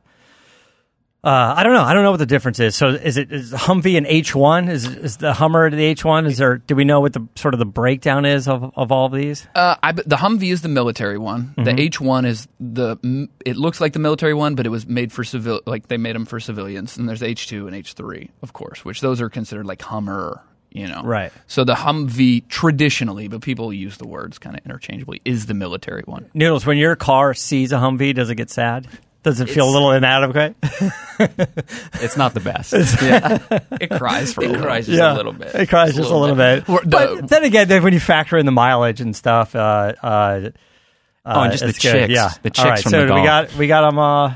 uh, 1.25 1.55
I 1.57 1.63
don't 1.63 1.73
know. 1.73 1.81
I 1.81 1.93
don't 1.93 2.03
know 2.03 2.11
what 2.11 2.17
the 2.17 2.27
difference 2.27 2.59
is. 2.59 2.75
So, 2.75 2.89
is 2.89 3.17
it 3.17 3.31
is 3.31 3.51
Humvee 3.51 3.97
an 3.97 4.05
H 4.05 4.35
one? 4.35 4.69
Is 4.69 4.85
is 4.85 5.17
the 5.17 5.33
Hummer 5.33 5.71
the 5.71 5.83
H 5.83 6.05
one? 6.05 6.27
Is 6.27 6.37
there? 6.37 6.57
Do 6.57 6.75
we 6.75 6.85
know 6.85 6.99
what 7.01 7.13
the 7.13 7.27
sort 7.35 7.55
of 7.55 7.59
the 7.59 7.65
breakdown 7.65 8.25
is 8.25 8.47
of, 8.47 8.71
of 8.75 8.91
all 8.91 9.07
of 9.07 9.11
these? 9.11 9.47
Uh, 9.55 9.75
I, 9.81 9.91
the 9.93 10.17
Humvee 10.17 10.51
is 10.51 10.61
the 10.61 10.69
military 10.69 11.17
one. 11.17 11.55
Mm-hmm. 11.57 11.63
The 11.63 11.81
H 11.81 11.99
one 11.99 12.25
is 12.25 12.47
the. 12.59 13.27
It 13.43 13.57
looks 13.57 13.81
like 13.81 13.93
the 13.93 13.99
military 13.99 14.35
one, 14.35 14.53
but 14.53 14.67
it 14.67 14.69
was 14.69 14.85
made 14.85 15.11
for 15.11 15.23
civil. 15.23 15.61
Like 15.65 15.87
they 15.87 15.97
made 15.97 16.15
them 16.15 16.25
for 16.25 16.39
civilians. 16.39 16.95
And 16.95 17.09
there's 17.09 17.23
H 17.23 17.47
two 17.47 17.65
and 17.65 17.75
H 17.75 17.93
three, 17.93 18.29
of 18.43 18.53
course, 18.53 18.85
which 18.85 19.01
those 19.01 19.19
are 19.19 19.29
considered 19.29 19.65
like 19.65 19.81
Hummer. 19.81 20.43
You 20.71 20.89
know, 20.89 21.03
Right. 21.03 21.31
So 21.47 21.63
the 21.63 21.73
Humvee 21.73 22.49
traditionally, 22.49 23.29
but 23.29 23.39
people 23.39 23.71
use 23.71 23.95
the 23.95 24.05
words 24.05 24.37
kind 24.37 24.57
of 24.57 24.65
interchangeably, 24.65 25.21
is 25.23 25.45
the 25.45 25.53
military 25.53 26.03
one. 26.05 26.29
Noodles. 26.33 26.65
When 26.65 26.77
your 26.77 26.97
car 26.97 27.33
sees 27.33 27.71
a 27.71 27.77
Humvee, 27.77 28.13
does 28.13 28.29
it 28.29 28.35
get 28.35 28.49
sad? 28.49 28.85
Does 29.25 29.41
it 29.41 29.49
feel 29.49 29.67
a 29.69 29.73
little 29.73 29.91
inadequate? 29.91 30.55
It's 32.01 32.17
not 32.17 32.33
the 32.33 32.41
best. 32.41 32.73
Yeah, 32.73 33.37
it 33.81 33.89
cries 33.89 34.33
for 34.33 34.41
a 34.41 34.43
it 34.45 34.47
little. 34.51 34.65
cries 34.65 34.85
just 34.85 34.97
yeah, 34.97 35.13
a 35.13 35.15
little 35.15 35.31
bit. 35.33 35.55
It 35.55 35.69
cries 35.69 35.95
just 35.95 36.11
a 36.11 36.15
little 36.15 36.35
bit. 36.35 36.67
Or 36.69 36.81
the- 36.81 36.87
but 37.19 37.27
then 37.29 37.43
again, 37.45 37.67
then 37.69 37.83
when 37.83 37.93
you 37.93 37.99
factor 38.01 38.37
in 38.37 38.45
the 38.45 38.51
mileage 38.51 38.99
and 39.01 39.15
stuff, 39.15 39.55
uh, 39.55 39.93
uh, 40.03 40.49
Oh, 41.25 41.41
and 41.41 41.51
just 41.53 41.63
the 41.63 41.69
it's 41.69 41.79
good. 41.79 41.91
chicks. 41.91 42.13
Yeah, 42.13 42.29
The 42.43 42.49
All 42.49 42.51
chicks 42.51 42.59
right, 42.69 42.79
from 42.83 42.89
so 42.91 42.97
the 42.99 43.03
we 43.05 43.09
golf. 43.09 43.25
got 43.25 43.55
we 43.55 43.67
got 43.67 43.91
him. 43.93 43.97
Uh, 43.99 44.33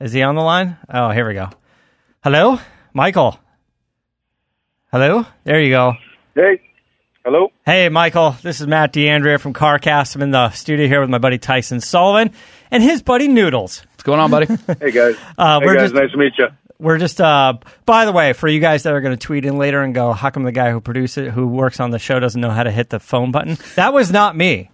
is 0.00 0.12
he 0.12 0.22
on 0.22 0.34
the 0.34 0.42
line? 0.42 0.76
Oh, 0.92 1.10
here 1.10 1.26
we 1.26 1.34
go. 1.34 1.48
Hello, 2.24 2.58
Michael. 2.92 3.38
Hello, 4.90 5.24
there 5.44 5.60
you 5.62 5.70
go. 5.70 5.94
Hey, 6.34 6.60
hello. 7.24 7.52
Hey, 7.64 7.88
Michael. 7.88 8.36
This 8.42 8.60
is 8.60 8.66
Matt 8.66 8.92
DeAndrea 8.92 9.40
from 9.40 9.52
CarCast. 9.54 10.14
I'm 10.16 10.22
in 10.22 10.30
the 10.30 10.50
studio 10.50 10.86
here 10.86 11.00
with 11.00 11.10
my 11.10 11.18
buddy 11.18 11.38
Tyson 11.38 11.80
Sullivan 11.80 12.32
and 12.70 12.82
his 12.82 13.02
buddy 13.02 13.28
Noodles. 13.28 13.84
What's 13.92 14.02
going 14.02 14.20
on, 14.20 14.30
buddy? 14.30 14.46
Hey 14.80 14.90
guys. 14.90 15.16
Uh, 15.38 15.60
hey 15.60 15.66
we're 15.66 15.74
guys, 15.74 15.82
just- 15.90 15.94
nice 15.94 16.10
to 16.12 16.16
meet 16.18 16.32
you. 16.38 16.48
We're 16.78 16.98
just, 16.98 17.20
uh, 17.20 17.58
by 17.86 18.06
the 18.06 18.10
way, 18.12 18.32
for 18.32 18.48
you 18.48 18.58
guys 18.58 18.82
that 18.82 18.92
are 18.92 19.00
going 19.00 19.16
to 19.16 19.26
tweet 19.26 19.44
in 19.44 19.56
later 19.56 19.82
and 19.82 19.94
go, 19.94 20.12
how 20.12 20.30
come 20.30 20.42
the 20.42 20.50
guy 20.50 20.72
who 20.72 20.80
produces 20.80 21.28
it, 21.28 21.30
who 21.30 21.46
works 21.46 21.78
on 21.78 21.90
the 21.92 22.00
show, 22.00 22.18
doesn't 22.18 22.40
know 22.40 22.50
how 22.50 22.64
to 22.64 22.72
hit 22.72 22.90
the 22.90 22.98
phone 22.98 23.30
button? 23.30 23.56
That 23.76 23.92
was 23.92 24.10
not 24.10 24.36
me. 24.36 24.68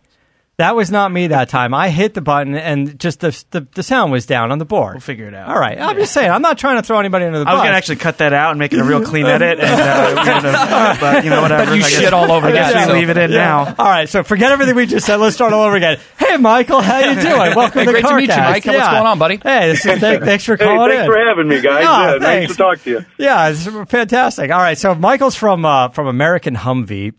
That 0.59 0.75
was 0.75 0.91
not 0.91 1.13
me 1.13 1.29
that 1.29 1.49
time. 1.49 1.73
I 1.73 1.89
hit 1.89 2.15
the 2.15 2.21
button 2.21 2.57
and 2.57 2.99
just 2.99 3.21
the 3.21 3.45
the, 3.53 3.61
the 3.77 3.83
sound 3.85 4.11
was 4.11 4.27
down 4.27 4.51
on 4.51 4.59
the 4.59 4.65
board. 4.65 4.95
We'll 4.95 5.01
figure 5.01 5.29
it 5.29 5.35
out. 5.35 5.49
All 5.51 5.57
right. 5.59 5.79
I'm 5.79 5.95
just 5.95 6.13
saying. 6.13 6.33
I'm 6.33 6.43
not 6.43 6.59
trying 6.59 6.79
to 6.79 6.83
throw 6.83 6.99
anybody 6.99 7.27
under 7.27 7.39
the 7.39 7.49
I 7.49 7.53
was 7.55 7.63
gonna 7.63 7.77
actually 7.77 7.97
cut 7.97 8.19
that 8.19 8.33
out 8.33 8.51
and 8.51 8.59
make 8.59 8.73
it 8.73 8.81
a 8.81 8.85
real 8.85 9.05
clean 9.05 9.25
edit, 9.27 9.61
and 9.61 9.81
uh, 9.81 10.15
we're 10.17 10.25
gonna, 10.25 10.97
but 11.01 11.23
you 11.23 11.31
know 11.31 11.43
whatever. 11.43 11.67
But 11.67 11.77
you 11.77 11.85
I 11.85 11.89
guess- 11.91 12.01
shit 12.01 12.13
all 12.13 12.33
over 12.33 12.49
I 12.49 12.51
guess 12.51 12.75
we 12.75 12.85
so- 12.87 12.93
leave 12.93 13.09
it 13.09 13.17
in 13.17 13.31
now. 13.31 13.67
All 13.79 13.87
right. 13.87 14.09
So 14.09 14.25
forget 14.25 14.51
everything 14.51 14.75
we 14.75 14.87
just 14.87 15.07
said. 15.07 15.19
Let's 15.19 15.37
start 15.37 15.53
all 15.53 15.63
over 15.63 15.77
again. 15.77 16.01
Hey, 16.19 16.37
Michael, 16.39 16.81
how 16.81 16.99
you 17.09 17.15
doing? 17.21 17.37
Welcome 17.55 17.79
Hey, 17.79 17.85
to 17.87 17.93
great 17.93 18.05
to 18.07 18.17
meet 18.17 18.23
you, 18.23 18.35
CarCast. 18.35 18.51
Mike. 18.51 18.65
What's 18.67 18.79
Yeah. 18.79 18.91
going 18.95 19.07
on, 19.07 19.19
buddy? 19.21 19.37
Hey, 19.41 19.69
this 19.69 19.87
is, 19.87 20.01
thank, 20.01 20.25
thanks 20.25 20.45
for 20.45 20.57
Hey, 20.59 20.65
calling 20.65 20.91
thanks 20.91 21.05
in. 21.05 21.07
for 21.13 21.19
having 21.25 21.47
me, 21.47 21.61
guys. 21.61 21.85
Yeah, 21.85 22.01
Yeah, 22.15 22.19
nice 22.19 22.21
thanks. 22.23 22.53
to 22.55 22.59
talk 22.59 22.83
to 22.83 22.91
you. 22.91 23.07
Yeah, 23.17 23.49
it's 23.51 23.65
fantastic. 23.89 24.51
All 24.51 24.59
right, 24.59 24.77
so 24.77 24.93
Michael's 24.97 25.37
from 25.37 25.65
uh, 25.65 25.91
from 25.91 26.09
American 26.09 26.57
Humvee, 26.57 27.13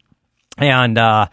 and 0.57 0.97
uh, 0.97 1.27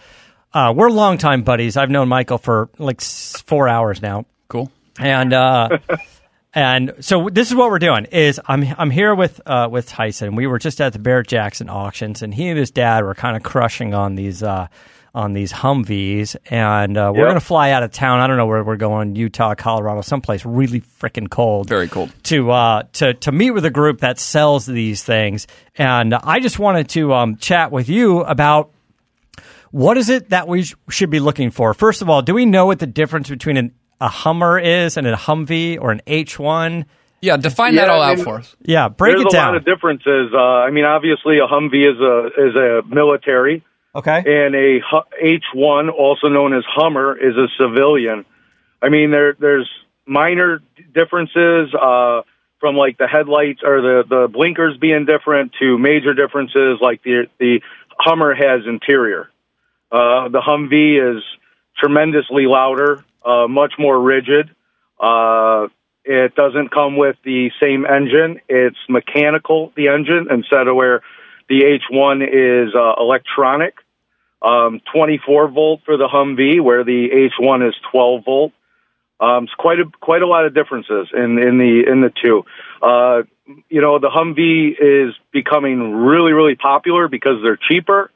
uh, 0.56 0.72
we're 0.72 0.90
longtime 0.90 1.42
buddies. 1.42 1.76
I've 1.76 1.90
known 1.90 2.08
Michael 2.08 2.38
for 2.38 2.68
like 2.78 3.00
four 3.00 3.68
hours 3.68 4.00
now, 4.00 4.24
Cool. 4.48 4.70
and 4.98 5.32
uh, 5.32 5.78
and 6.54 6.94
so 7.00 7.28
this 7.30 7.48
is 7.50 7.54
what 7.54 7.70
we're 7.70 7.78
doing. 7.78 8.06
Is 8.06 8.40
I'm 8.46 8.64
I'm 8.78 8.90
here 8.90 9.14
with 9.14 9.40
uh, 9.46 9.68
with 9.70 9.88
Tyson. 9.88 10.34
We 10.34 10.46
were 10.46 10.58
just 10.58 10.80
at 10.80 10.92
the 10.92 10.98
Barrett 10.98 11.26
Jackson 11.28 11.68
auctions, 11.68 12.22
and 12.22 12.32
he 12.34 12.48
and 12.48 12.58
his 12.58 12.70
dad 12.70 13.04
were 13.04 13.14
kind 13.14 13.36
of 13.36 13.42
crushing 13.42 13.94
on 13.94 14.14
these. 14.14 14.42
Uh, 14.42 14.68
on 15.14 15.32
these 15.32 15.50
Humvees, 15.50 16.36
and 16.50 16.98
uh, 16.98 17.10
we're 17.10 17.20
Yep. 17.20 17.26
going 17.28 17.40
to 17.40 17.46
fly 17.46 17.70
out 17.70 17.82
of 17.82 17.90
town. 17.90 18.20
I 18.20 18.26
don't 18.26 18.36
know 18.36 18.44
where 18.44 18.62
we're 18.62 18.76
going, 18.76 19.16
Utah, 19.16 19.54
Colorado, 19.54 20.02
someplace 20.02 20.44
really 20.44 20.82
freaking 20.82 21.30
cold 21.30 21.70
Very 21.70 21.88
cold. 21.88 22.12
to 22.24 22.50
uh, 22.50 22.82
to 22.92 23.14
to 23.14 23.32
meet 23.32 23.52
with 23.52 23.64
a 23.64 23.70
group 23.70 24.00
that 24.00 24.18
sells 24.18 24.66
these 24.66 25.02
things, 25.02 25.46
and 25.78 26.12
I 26.12 26.40
just 26.40 26.58
wanted 26.58 26.90
to 26.90 27.14
um, 27.14 27.36
chat 27.38 27.72
with 27.72 27.88
you 27.88 28.20
about 28.24 28.72
what 29.76 29.98
is 29.98 30.08
it 30.08 30.30
that 30.30 30.48
we 30.48 30.62
sh- 30.62 30.74
should 30.88 31.10
be 31.10 31.20
looking 31.20 31.50
for. 31.50 31.74
First 31.74 32.00
of 32.00 32.08
all, 32.08 32.22
do 32.22 32.32
we 32.32 32.46
know 32.46 32.64
what 32.64 32.78
the 32.78 32.86
difference 32.86 33.28
between 33.28 33.58
an, 33.58 33.74
a 34.00 34.08
Hummer 34.08 34.58
is 34.58 34.96
and 34.96 35.06
a 35.06 35.14
Humvee 35.14 35.78
or 35.78 35.92
an 35.92 36.00
H 36.06 36.38
one? 36.38 36.86
Yeah, 37.20 37.36
define 37.36 37.74
that 37.74 37.90
all 37.90 38.00
I 38.00 38.12
out 38.12 38.20
for 38.20 38.38
us. 38.38 38.56
Yeah, 38.62 38.88
break 38.88 39.16
it 39.16 39.28
down. 39.30 39.30
There's 39.30 39.34
a 39.34 39.46
lot 39.46 39.56
of 39.56 39.64
differences. 39.66 40.32
Uh, 40.32 40.38
I 40.38 40.70
mean, 40.70 40.86
obviously, 40.86 41.38
a 41.40 41.46
Humvee 41.46 41.92
is 41.92 42.00
a 42.00 42.48
is 42.48 42.56
a 42.56 42.82
military, 42.88 43.64
okay, 43.94 44.22
and 44.24 44.54
a 44.54 44.80
H 45.20 45.44
one, 45.52 45.90
also 45.90 46.28
known 46.28 46.56
as 46.56 46.64
Hummer, 46.66 47.14
is 47.14 47.36
a 47.36 47.48
civilian. 47.58 48.24
I 48.80 48.88
mean, 48.88 49.10
there 49.10 49.36
there's 49.38 49.68
minor 50.06 50.62
differences 50.94 51.74
uh, 51.74 52.22
from 52.60 52.76
like 52.76 52.96
the 52.96 53.08
headlights 53.08 53.60
or 53.62 53.82
the 53.82 54.04
the 54.08 54.28
blinkers 54.32 54.78
being 54.78 55.04
different 55.04 55.52
to 55.60 55.76
major 55.76 56.14
differences 56.14 56.78
like 56.80 57.02
the 57.02 57.26
the 57.38 57.60
Hummer 57.98 58.34
has 58.34 58.66
interior. 58.66 59.28
Uh, 59.90 60.28
the 60.28 60.40
Humvee 60.40 61.16
is 61.16 61.22
tremendously 61.76 62.46
louder, 62.46 63.04
uh, 63.24 63.46
much 63.48 63.74
more 63.78 64.00
rigid. 64.00 64.50
Uh, 64.98 65.68
it 66.04 66.34
doesn't 66.34 66.70
come 66.70 66.96
with 66.96 67.16
the 67.24 67.50
same 67.60 67.84
engine. 67.84 68.40
It's 68.48 68.78
mechanical, 68.88 69.72
the 69.76 69.88
engine, 69.88 70.28
instead 70.30 70.68
of 70.68 70.76
where 70.76 71.02
the 71.48 71.62
H1 71.62 72.22
is 72.22 72.74
uh, 72.74 72.94
electronic. 73.00 73.74
Um, 74.42 74.80
24 74.92 75.48
volt 75.48 75.80
for 75.84 75.96
the 75.96 76.06
Humvee, 76.06 76.60
where 76.60 76.84
the 76.84 77.08
H1 77.40 77.68
is 77.68 77.74
12 77.90 78.24
volt. 78.24 78.52
Um, 79.18 79.44
it's 79.44 79.54
quite 79.54 79.80
a 79.80 79.84
quite 80.00 80.20
a 80.20 80.26
lot 80.26 80.44
of 80.44 80.54
differences 80.54 81.08
in 81.14 81.38
in 81.38 81.56
the 81.56 81.84
in 81.90 82.02
the 82.02 82.12
two. 82.22 82.44
Uh, 82.82 83.22
you 83.70 83.80
know, 83.80 83.98
the 83.98 84.10
Humvee 84.10 84.76
is 84.78 85.14
becoming 85.32 85.92
really 85.94 86.32
really 86.32 86.54
popular 86.54 87.08
because 87.08 87.42
they're 87.42 87.56
cheaper. 87.56 88.10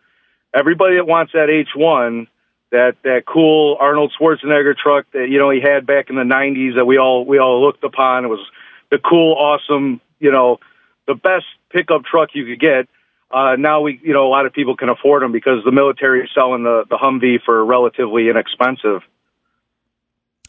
Everybody 0.53 0.97
that 0.97 1.07
wants 1.07 1.33
that 1.33 1.49
H1, 1.49 2.27
that 2.71 2.97
that 3.05 3.23
cool 3.27 3.77
Arnold 3.79 4.13
Schwarzenegger 4.19 4.77
truck 4.77 5.07
that 5.13 5.29
you 5.29 5.39
know 5.39 5.51
he 5.51 5.61
had 5.61 5.87
back 5.87 6.11
in 6.11 6.17
the 6.17 6.23
'90s 6.23 6.77
that 6.77 6.85
we 6.85 6.99
all 6.99 7.25
we 7.25 7.39
all 7.39 7.65
looked 7.65 7.85
upon. 7.85 8.25
It 8.25 8.29
was 8.29 8.45
the 8.91 8.99
cool, 8.99 9.35
awesome, 9.35 10.01
you 10.19 10.33
know, 10.33 10.59
the 11.07 11.15
best 11.15 11.47
pickup 11.71 12.05
truck 12.05 12.31
you 12.35 12.45
could 12.47 12.61
get. 12.61 12.89
Uh, 13.31 13.55
now 13.57 13.81
we, 13.83 14.01
you 14.03 14.13
know, 14.13 14.27
a 14.27 14.29
lot 14.31 14.47
of 14.47 14.53
people 14.53 14.77
can 14.77 14.89
afford 14.89 15.23
them 15.23 15.31
because 15.31 15.63
the 15.65 15.71
military 15.71 16.23
is 16.23 16.31
selling 16.35 16.65
the 16.65 16.85
the 16.89 16.97
Humvee 16.97 17.43
for 17.45 17.65
relatively 17.65 18.29
inexpensive. 18.29 19.03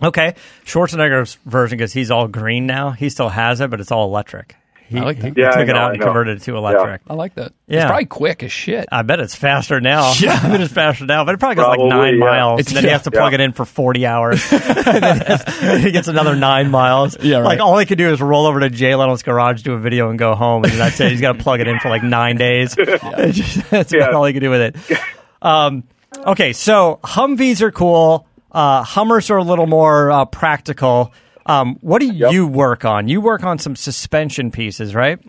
okay. 0.02 0.34
Schwarzenegger's 0.66 1.36
version 1.46 1.78
because 1.78 1.94
he's 1.94 2.10
all 2.10 2.28
green 2.28 2.66
now. 2.66 2.92
He 2.92 3.10
still 3.10 3.30
has 3.30 3.62
it, 3.62 3.70
but 3.70 3.80
it's 3.80 3.92
all 3.92 4.06
electric. 4.06 4.56
He, 4.92 5.00
I 5.00 5.04
like 5.04 5.20
that. 5.22 5.34
he 5.36 5.42
Yeah, 5.42 5.50
I 5.50 5.52
took 5.60 5.70
it 5.70 5.74
know, 5.74 5.80
out 5.80 5.90
I 5.90 5.92
and 5.92 6.00
know. 6.00 6.06
converted 6.06 6.38
it 6.38 6.44
to 6.44 6.56
electric. 6.58 7.02
I 7.10 7.14
like 7.14 7.36
that. 7.36 7.54
Yeah. 7.68 7.78
It's 7.78 7.86
probably 7.86 8.06
quick 8.06 8.44
as 8.44 8.52
shit. 8.52 8.88
I 8.92 9.02
bet 9.02 9.20
it's 9.20 9.34
faster 9.36 9.80
now. 9.82 10.14
Yeah, 10.20 10.40
I 10.44 10.50
bet 10.50 10.62
it's 10.62 10.74
faster 10.74 11.06
now, 11.06 11.24
but 11.26 11.34
it 11.36 11.40
probably 11.40 11.56
goes 11.56 11.68
like 11.68 11.80
nine 11.80 12.16
yeah. 12.20 12.26
miles. 12.26 12.60
It's- 12.60 12.68
and 12.70 12.78
then 12.78 12.84
he 12.84 12.90
has 12.92 13.04
to 13.04 13.12
plug 13.12 13.32
Yeah. 13.32 13.40
it 13.40 13.42
in 13.42 13.54
for 13.54 13.66
forty 13.66 14.06
hours, 14.06 14.44
and 14.52 14.62
then 14.62 15.18
he, 15.20 15.26
has- 15.26 15.46
then 15.62 15.82
he 15.82 15.92
gets 15.92 16.08
another 16.08 16.36
nine 16.36 16.70
miles. 16.70 17.18
Yeah, 17.24 17.38
right. 17.38 17.46
Like 17.46 17.60
all 17.60 17.78
he 17.78 17.86
could 17.86 17.98
do 17.98 18.12
is 18.12 18.22
roll 18.22 18.46
over 18.46 18.60
to 18.60 18.70
Jay 18.70 18.94
Leno's 18.96 19.24
garage, 19.24 19.62
do 19.64 19.74
a 19.74 19.80
video, 19.80 20.10
and 20.10 20.20
go 20.20 20.36
home, 20.36 20.64
and 20.66 20.74
that's 20.74 21.00
it. 21.00 21.12
He's 21.12 21.22
got 21.22 21.34
to 21.38 21.40
plug 21.44 21.60
it 21.62 21.68
in 21.68 21.80
for 21.80 21.90
like 21.90 22.04
nine 22.04 22.36
days. 22.38 22.76
It's 22.78 23.38
just- 23.38 23.70
that's 23.70 23.94
about 23.94 24.12
Yeah. 24.12 24.18
all 24.18 24.26
he 24.26 24.34
can 24.34 24.42
do 24.44 24.50
with 24.50 24.62
it. 24.62 25.00
Um, 25.42 25.86
okay, 26.28 26.54
so 26.54 27.00
Humvees 27.04 27.62
are 27.62 27.72
cool. 27.72 28.28
Uh, 28.52 28.84
Hummers 28.84 29.30
are 29.30 29.38
a 29.38 29.44
little 29.44 29.66
more 29.68 30.12
uh, 30.12 30.26
practical. 30.26 31.14
Um, 31.46 31.78
what 31.82 32.00
do 32.02 32.08
you 32.12 32.48
work 32.48 32.86
on? 32.86 33.08
You 33.08 33.22
work 33.22 33.44
on 33.44 33.58
some 33.58 33.76
suspension 33.76 34.52
pieces, 34.52 34.94
right? 34.94 35.20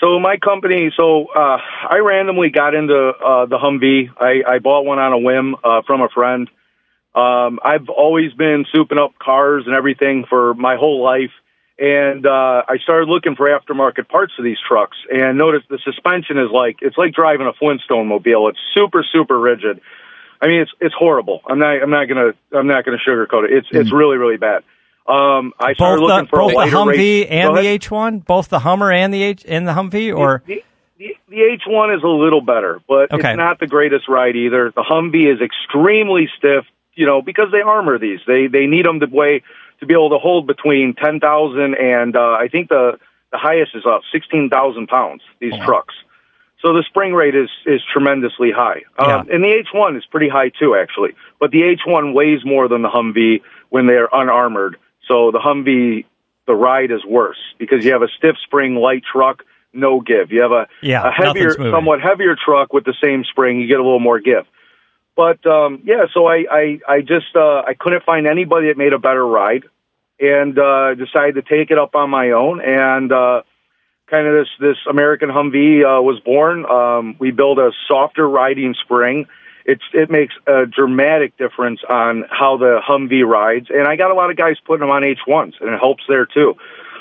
So 0.00 0.18
my 0.18 0.38
company, 0.38 0.90
so 0.96 1.26
uh, 1.26 1.58
I 1.90 1.98
randomly 1.98 2.48
got 2.48 2.74
into 2.74 2.94
uh, 2.96 3.44
the 3.46 3.58
Humvee. 3.58 4.08
I, 4.18 4.54
I 4.54 4.58
bought 4.58 4.86
one 4.86 4.98
on 4.98 5.12
a 5.12 5.18
whim 5.18 5.56
uh, 5.62 5.82
from 5.86 6.00
a 6.00 6.08
friend. 6.08 6.48
Um, 7.14 7.58
I've 7.62 7.88
always 7.90 8.32
been 8.32 8.64
souping 8.74 8.98
up 8.98 9.18
cars 9.18 9.64
and 9.66 9.74
everything 9.74 10.24
for 10.28 10.54
my 10.54 10.76
whole 10.76 11.02
life, 11.02 11.32
and 11.78 12.24
uh, 12.24 12.62
I 12.66 12.78
started 12.82 13.08
looking 13.10 13.36
for 13.36 13.48
aftermarket 13.48 14.08
parts 14.08 14.32
for 14.36 14.42
these 14.42 14.58
trucks. 14.66 14.96
And 15.12 15.36
noticed 15.36 15.68
the 15.68 15.78
suspension 15.84 16.38
is 16.38 16.50
like 16.50 16.78
it's 16.80 16.96
like 16.96 17.12
driving 17.12 17.46
a 17.46 17.52
Flintstone 17.52 18.06
mobile. 18.06 18.48
It's 18.48 18.58
super 18.74 19.04
super 19.12 19.38
rigid. 19.38 19.80
I 20.40 20.46
mean, 20.46 20.60
it's 20.62 20.70
it's 20.80 20.94
horrible. 20.94 21.42
I'm 21.46 21.58
not 21.58 21.82
I'm 21.82 21.90
not 21.90 22.04
gonna 22.06 22.32
I'm 22.52 22.68
not 22.68 22.84
gonna 22.86 22.98
sugarcoat 23.06 23.44
it. 23.44 23.52
It's 23.52 23.68
Mm. 23.68 23.80
it's 23.80 23.92
really 23.92 24.16
really 24.16 24.38
bad. 24.38 24.62
Um, 25.10 25.52
I 25.58 25.68
Both 25.70 25.76
started 25.76 26.00
the, 26.02 26.06
looking 26.06 26.26
for 26.28 26.38
both 26.38 26.52
a 26.52 26.54
the 26.70 26.76
Humvee 26.76 27.22
race- 27.22 27.26
and 27.30 27.56
the. 27.56 27.60
H1, 27.62 28.24
both 28.24 28.48
the 28.48 28.60
Hummer 28.60 28.92
and 28.92 29.12
the 29.12 29.22
H 29.22 29.44
and 29.48 29.66
the 29.66 29.72
Humvee, 29.72 30.14
or 30.16 30.42
the, 30.46 30.62
the, 30.98 31.16
the 31.28 31.36
H1 31.66 31.96
is 31.96 32.02
a 32.02 32.08
little 32.08 32.40
better, 32.40 32.80
but 32.88 33.12
Okay. 33.12 33.30
it's 33.30 33.36
not 33.36 33.58
the 33.58 33.66
greatest 33.66 34.08
ride 34.08 34.36
either. 34.36 34.70
The 34.74 34.82
Humvee 34.82 35.32
is 35.34 35.40
extremely 35.40 36.28
stiff, 36.38 36.64
you 36.94 37.06
know, 37.06 37.22
because 37.22 37.50
they 37.52 37.60
armor 37.62 37.98
these. 37.98 38.20
They 38.26 38.46
they 38.46 38.66
need 38.66 38.84
them 38.86 39.00
to 39.00 39.06
weigh 39.06 39.42
to 39.80 39.86
be 39.86 39.94
able 39.94 40.10
to 40.10 40.18
hold 40.18 40.46
between 40.46 40.94
ten 40.94 41.18
thousand 41.20 41.74
and 41.74 42.14
uh, 42.16 42.32
I 42.38 42.48
think 42.48 42.68
the 42.68 42.98
the 43.32 43.38
highest 43.38 43.74
is 43.74 43.84
up 43.86 44.02
sixteen 44.12 44.48
thousand 44.50 44.88
pounds. 44.88 45.22
These 45.40 45.54
trucks. 45.64 45.94
So 46.62 46.74
the 46.74 46.82
spring 46.86 47.14
rate 47.14 47.34
is 47.34 47.48
is 47.64 47.80
tremendously 47.90 48.50
high, 48.52 48.82
um, 48.98 49.08
Yeah. 49.26 49.34
and 49.34 49.42
the 49.42 49.64
H1 49.72 49.96
is 49.96 50.04
pretty 50.04 50.28
high 50.28 50.50
too, 50.50 50.76
actually. 50.76 51.14
But 51.40 51.50
the 51.52 51.62
H1 51.62 52.12
weighs 52.12 52.44
more 52.44 52.68
than 52.68 52.82
the 52.82 52.90
Humvee 52.90 53.40
when 53.70 53.86
they're 53.86 54.08
unarmored. 54.12 54.76
So 55.10 55.32
the 55.32 55.40
Humvee, 55.40 56.04
the 56.46 56.54
ride 56.54 56.92
is 56.92 57.04
worse 57.04 57.38
because 57.58 57.84
you 57.84 57.92
have 57.92 58.02
a 58.02 58.08
stiff 58.16 58.36
spring 58.44 58.76
light 58.76 59.02
truck, 59.12 59.42
no 59.72 60.00
give. 60.00 60.30
You 60.30 60.42
have 60.42 60.52
a, 60.52 60.68
Yeah, 60.82 61.08
a 61.08 61.10
heavier, 61.10 61.50
somewhat 61.50 62.00
heavier 62.00 62.36
truck 62.36 62.72
with 62.72 62.84
the 62.84 62.94
same 63.02 63.24
spring, 63.24 63.60
you 63.60 63.66
get 63.66 63.80
a 63.80 63.82
little 63.82 63.98
more 63.98 64.20
give. 64.20 64.46
But 65.16 65.44
um, 65.46 65.82
yeah, 65.84 66.04
so 66.14 66.26
I 66.26 66.44
I, 66.48 66.80
I 66.88 67.00
just 67.00 67.34
uh, 67.34 67.62
I 67.66 67.74
couldn't 67.78 68.04
find 68.04 68.28
anybody 68.28 68.68
that 68.68 68.78
made 68.78 68.92
a 68.92 69.00
better 69.00 69.26
ride, 69.26 69.64
and 70.20 70.56
uh, 70.56 70.94
decided 70.94 71.34
to 71.34 71.42
take 71.42 71.72
it 71.72 71.78
up 71.78 71.94
on 71.96 72.08
my 72.08 72.30
own 72.30 72.60
and. 72.60 73.12
Uh, 73.12 73.42
kind 74.10 74.26
of 74.26 74.34
this 74.34 74.48
this 74.58 74.76
American 74.88 75.28
Humvee 75.28 75.84
uh, 75.84 76.02
was 76.02 76.18
born. 76.18 76.66
Um, 76.66 77.14
we 77.20 77.30
built 77.30 77.58
a 77.58 77.70
softer 77.86 78.28
riding 78.28 78.74
spring. 78.82 79.28
It's 79.64 79.82
it 79.92 80.10
makes 80.10 80.34
a 80.46 80.66
dramatic 80.66 81.36
difference 81.36 81.80
on 81.88 82.24
how 82.30 82.56
the 82.56 82.80
Humvee 82.86 83.26
rides, 83.26 83.68
and 83.70 83.86
I 83.86 83.96
got 83.96 84.10
a 84.10 84.14
lot 84.14 84.30
of 84.30 84.36
guys 84.36 84.56
putting 84.64 84.80
them 84.80 84.90
on 84.90 85.02
H1s, 85.02 85.60
and 85.60 85.74
it 85.74 85.78
helps 85.78 86.04
there 86.08 86.26
too. 86.26 86.54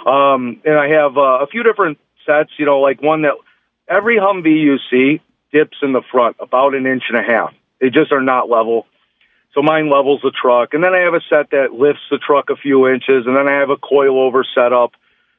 Um, 0.06 0.62
and 0.65 0.78
I 0.78 0.89
have 0.89 1.17
uh, 1.17 1.39
a 1.41 1.48
few 1.48 1.63
different 1.63 1.98
sets. 2.26 2.52
You 2.58 2.65
know, 2.65 2.80
like 2.80 3.02
one 3.02 3.24
that 3.24 3.34
every 3.88 4.17
Humvee 4.17 4.62
you 4.62 4.78
see 4.89 5.22
dips 5.52 5.78
in 5.82 5.93
the 5.93 6.02
front 6.12 6.38
about 6.39 6.76
an 6.76 6.86
inch 6.86 7.04
and 7.10 7.17
a 7.17 7.24
half. 7.24 7.54
They 7.80 7.89
just 7.89 8.12
are 8.12 8.22
not 8.22 8.50
level. 8.50 8.86
So 9.54 9.63
mine 9.63 9.89
levels 9.89 10.22
the 10.22 10.32
truck, 10.32 10.74
and 10.74 10.84
then 10.84 10.93
I 10.93 11.00
have 11.00 11.15
a 11.15 11.22
set 11.28 11.50
that 11.52 11.74
lifts 11.74 12.04
the 12.12 12.19
truck 12.19 12.50
a 12.50 12.56
few 12.56 12.88
inches, 12.88 13.26
and 13.26 13.36
then 13.36 13.48
I 13.48 13.54
have 13.54 13.72
a 13.72 13.78
coilover 13.78 14.43
setup 14.54 14.91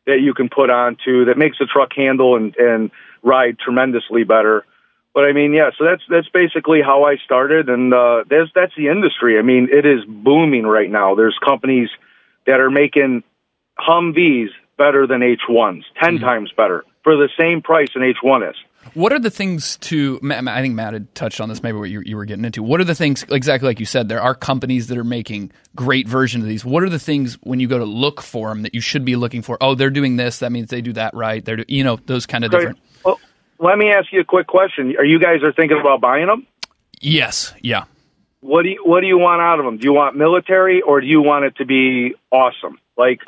that 0.07 0.21
you 0.21 0.35
can 0.35 0.49
put 0.49 0.69
onto 0.71 1.27
that 1.27 1.39
makes 1.39 1.59
the 1.59 1.67
truck 1.67 1.93
handle 1.95 2.35
and, 2.37 2.57
and 2.57 2.91
ride 3.23 3.59
tremendously 3.59 4.25
better. 4.25 4.65
But 5.13 5.25
I 5.25 5.33
mean, 5.33 5.53
yeah, 5.53 5.71
so 5.77 5.85
that's 5.85 6.03
that's 6.09 6.29
basically 6.29 6.81
how 6.83 7.05
I 7.05 7.17
started, 7.25 7.69
and 7.69 7.93
uh, 7.93 8.25
that's 8.31 8.51
that's 8.55 8.73
the 8.77 8.89
industry. 8.89 9.39
I 9.39 9.43
mean, 9.43 9.69
it 9.71 9.85
is 9.85 10.05
booming 10.07 10.65
right 10.65 10.91
now. 10.91 11.17
There's 11.17 11.37
companies 11.45 11.89
that 12.47 12.61
are 12.61 12.71
making 12.71 13.25
Humvees 13.79 14.49
better 14.79 15.07
than 15.07 15.21
H1s, 15.21 15.83
10 16.03 16.19
times 16.21 16.53
better 16.57 16.85
for 17.03 17.17
the 17.17 17.29
same 17.39 17.63
price 17.63 17.89
an 17.95 18.03
H1 18.03 18.51
is. 18.51 18.57
What 18.95 19.13
are 19.13 19.19
the 19.19 19.31
things 19.31 19.77
to? 19.79 20.19
I 20.23 20.63
think 20.63 20.75
Matt 20.75 20.95
had 20.95 21.15
touched 21.15 21.41
on 21.41 21.49
this. 21.49 21.63
Maybe 21.63 21.79
what 21.79 21.91
you, 21.91 22.03
you 22.05 22.17
were 22.17 22.25
getting 22.25 22.45
into. 22.45 22.63
What 22.63 22.81
are 22.81 22.85
the 22.85 22.95
things 22.95 23.25
exactly 23.31 23.69
like 23.69 23.79
you 23.79 23.87
said? 23.87 24.09
There 24.09 24.23
are 24.23 24.35
companies 24.35 24.87
that 24.89 24.97
are 24.97 25.05
making 25.05 25.53
great 25.77 26.09
versions 26.09 26.45
of 26.45 26.49
these. 26.49 26.65
What 26.65 26.83
are 26.83 26.89
the 26.89 26.99
things 26.99 27.39
when 27.43 27.61
you 27.61 27.69
go 27.69 27.79
to 27.79 27.85
look 27.85 28.23
for 28.23 28.49
them 28.49 28.63
that 28.63 28.75
you 28.75 28.81
should 28.81 29.05
be 29.05 29.17
looking 29.17 29.43
for? 29.43 29.59
Oh, 29.61 29.75
they're 29.75 29.91
doing 29.91 30.17
this. 30.17 30.39
That 30.39 30.51
means 30.51 30.71
they 30.71 30.81
do 30.81 30.95
that 30.95 31.15
right. 31.15 31.45
They're 31.45 31.57
do, 31.57 31.65
you 31.69 31.85
know 31.85 31.99
those 32.07 32.25
kind 32.25 32.43
of 32.43 32.51
different. 32.51 32.79
Let 33.61 33.77
me 33.77 33.91
ask 33.91 34.11
you 34.11 34.21
a 34.21 34.25
quick 34.25 34.47
question. 34.47 34.97
Are 34.99 35.05
you 35.05 35.21
guys 35.21 35.43
are 35.43 35.53
thinking 35.53 35.79
about 35.79 36.01
buying 36.01 36.27
them? 36.27 36.47
Yes. 37.01 37.55
Yeah. 37.61 37.85
What 38.41 38.63
do 38.63 38.71
you 38.71 38.83
What 38.85 39.03
do 39.03 39.07
you 39.07 39.19
want 39.19 39.43
out 39.43 39.59
of 39.59 39.67
them? 39.67 39.77
Do 39.77 39.85
you 39.85 39.93
want 39.93 40.17
military 40.17 40.81
or 40.81 41.01
do 41.01 41.07
you 41.07 41.21
want 41.21 41.45
it 41.45 41.57
to 41.57 41.67
be 41.67 42.15
awesome, 42.31 42.79
like 42.97 43.21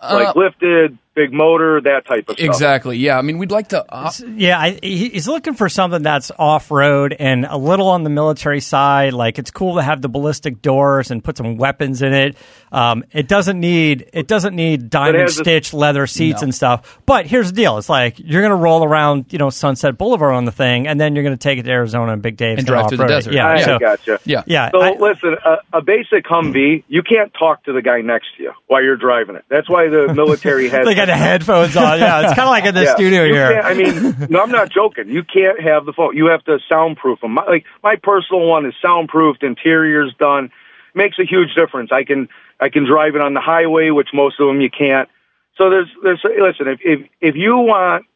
uh, 0.00 0.10
like 0.12 0.34
lifted, 0.34 0.98
big 1.16 1.32
motor, 1.32 1.80
that 1.80 2.06
type 2.06 2.28
of 2.28 2.36
stuff? 2.36 2.46
Exactly. 2.46 2.98
Yeah. 2.98 3.18
I 3.18 3.22
mean, 3.22 3.38
we'd 3.38 3.50
like 3.50 3.68
to. 3.68 3.84
Uh, 3.92 4.12
Yeah, 4.36 4.60
I, 4.60 4.78
he's 4.82 5.26
looking 5.26 5.54
for 5.54 5.68
something 5.68 6.02
that's 6.02 6.30
off 6.38 6.70
road 6.70 7.16
and 7.18 7.44
a 7.46 7.56
little 7.56 7.88
on 7.88 8.04
the 8.04 8.10
military 8.10 8.60
side. 8.60 9.12
Like 9.14 9.38
it's 9.40 9.50
cool 9.50 9.76
to 9.76 9.82
have 9.82 10.00
the 10.02 10.08
ballistic 10.08 10.62
doors 10.62 11.10
and 11.10 11.24
put 11.24 11.36
some 11.38 11.56
weapons 11.56 12.02
in 12.02 12.12
it. 12.12 12.36
Um, 12.70 13.04
it 13.12 13.26
doesn't 13.26 13.58
need 13.58 14.10
it 14.12 14.28
doesn't 14.28 14.54
need 14.54 14.90
diamond 14.90 15.22
has 15.22 15.38
a- 15.38 15.42
stitch 15.42 15.72
leather 15.72 16.06
seats 16.06 16.42
and 16.42 16.54
stuff. 16.54 16.98
But 17.06 17.26
here's 17.26 17.50
the 17.50 17.56
deal: 17.56 17.78
it's 17.78 17.88
like 17.88 18.18
you're 18.18 18.42
going 18.42 18.50
to 18.50 18.56
roll 18.56 18.84
around, 18.84 19.32
you 19.32 19.38
know, 19.38 19.50
Sunset 19.50 19.96
Boulevard 19.96 20.34
on 20.34 20.44
the 20.44 20.52
thing, 20.52 20.86
and 20.86 21.00
then 21.00 21.14
you're 21.16 21.24
going 21.24 21.36
to 21.36 21.42
take 21.42 21.58
it 21.58 21.62
to 21.62 21.70
Arizona 21.70 22.12
and 22.12 22.20
Big 22.22 22.36
Dave's 22.36 22.58
And 22.58 22.66
to 22.66 22.72
drive 22.72 22.88
through 22.88 22.98
the 22.98 23.06
desert. 23.06 23.32
Yeah, 23.32 23.48
I, 23.48 23.62
so 23.62 23.76
I 23.76 23.78
gotcha. 23.78 24.20
yeah. 24.24 24.42
yeah, 24.46 24.70
So 24.70 24.80
I- 24.82 24.96
listen, 24.98 25.36
a, 25.44 25.78
a 25.78 25.80
basic 25.82 26.24
Humvee, 26.26 26.84
you 26.88 27.02
can't 27.02 27.32
talk 27.34 27.64
to 27.64 27.72
the 27.72 27.80
guy 27.82 28.00
next 28.02 28.26
to 28.36 28.42
you 28.42 28.52
while 28.66 28.82
you're 28.82 28.96
driving 28.96 29.36
it. 29.36 29.44
That's 29.48 29.68
why 29.70 29.88
the 29.88 30.12
military 30.12 30.68
has. 30.68 30.84
the 31.06 31.16
headphones 31.16 31.76
on. 31.76 31.98
Yeah, 31.98 32.20
it's 32.22 32.34
kind 32.34 32.46
of 32.46 32.50
like 32.50 32.64
in 32.64 32.74
the 32.74 32.84
Yeah. 32.84 32.94
studio 32.94 33.24
You 33.24 33.34
here. 33.34 33.60
I 33.64 33.74
mean, 33.74 34.26
no, 34.28 34.42
I'm 34.42 34.50
not 34.50 34.70
joking. 34.70 35.08
You 35.08 35.22
can't 35.24 35.60
have 35.60 35.86
the 35.86 35.92
phone. 35.92 36.16
You 36.16 36.26
have 36.26 36.44
to 36.44 36.58
soundproof 36.68 37.20
them. 37.20 37.32
My, 37.32 37.44
like 37.46 37.64
my 37.82 37.96
personal 37.96 38.46
one 38.46 38.66
is 38.66 38.74
soundproofed, 38.82 39.42
interior's 39.42 40.14
done. 40.18 40.50
Makes 40.94 41.18
a 41.18 41.24
huge 41.24 41.54
difference. 41.54 41.90
I 41.92 42.04
can 42.04 42.28
I 42.60 42.68
can 42.68 42.84
drive 42.86 43.14
it 43.16 43.20
on 43.20 43.34
the 43.34 43.40
highway, 43.40 43.90
which 43.90 44.08
most 44.14 44.40
of 44.40 44.46
them 44.48 44.60
you 44.60 44.70
can't. 44.70 45.08
So 45.58 45.70
there's 45.70 45.88
there's 46.02 46.22
listen 46.24 46.68
if 46.68 46.80
if 46.82 47.08
if 47.20 47.34
you 47.36 47.56
want 47.56 48.06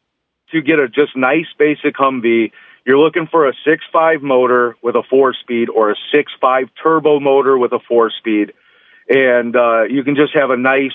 to 0.51 0.61
get 0.61 0.79
a 0.79 0.87
just 0.89 1.15
nice 1.15 1.45
basic 1.57 1.95
Humvee, 1.95 2.51
you're 2.85 2.97
looking 2.97 3.27
for 3.27 3.47
a 3.47 3.53
six 3.65 3.83
five 3.93 4.21
motor 4.21 4.75
with 4.81 4.95
a 4.95 5.03
four 5.09 5.33
speed 5.33 5.69
or 5.69 5.91
a 5.91 5.95
six 6.11 6.31
five 6.41 6.69
turbo 6.81 7.19
motor 7.19 7.57
with 7.57 7.71
a 7.71 7.79
four 7.87 8.09
speed, 8.11 8.53
and 9.09 9.55
uh, 9.55 9.83
you 9.83 10.03
can 10.03 10.15
just 10.15 10.33
have 10.33 10.49
a 10.49 10.57
nice 10.57 10.93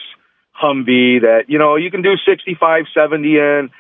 Humvee 0.63 1.23
that 1.23 1.45
you 1.49 1.59
know 1.59 1.77
you 1.77 1.91
can 1.91 2.03
do 2.03 2.17
65, 2.27 2.85
70 2.95 3.37
in. 3.37 3.71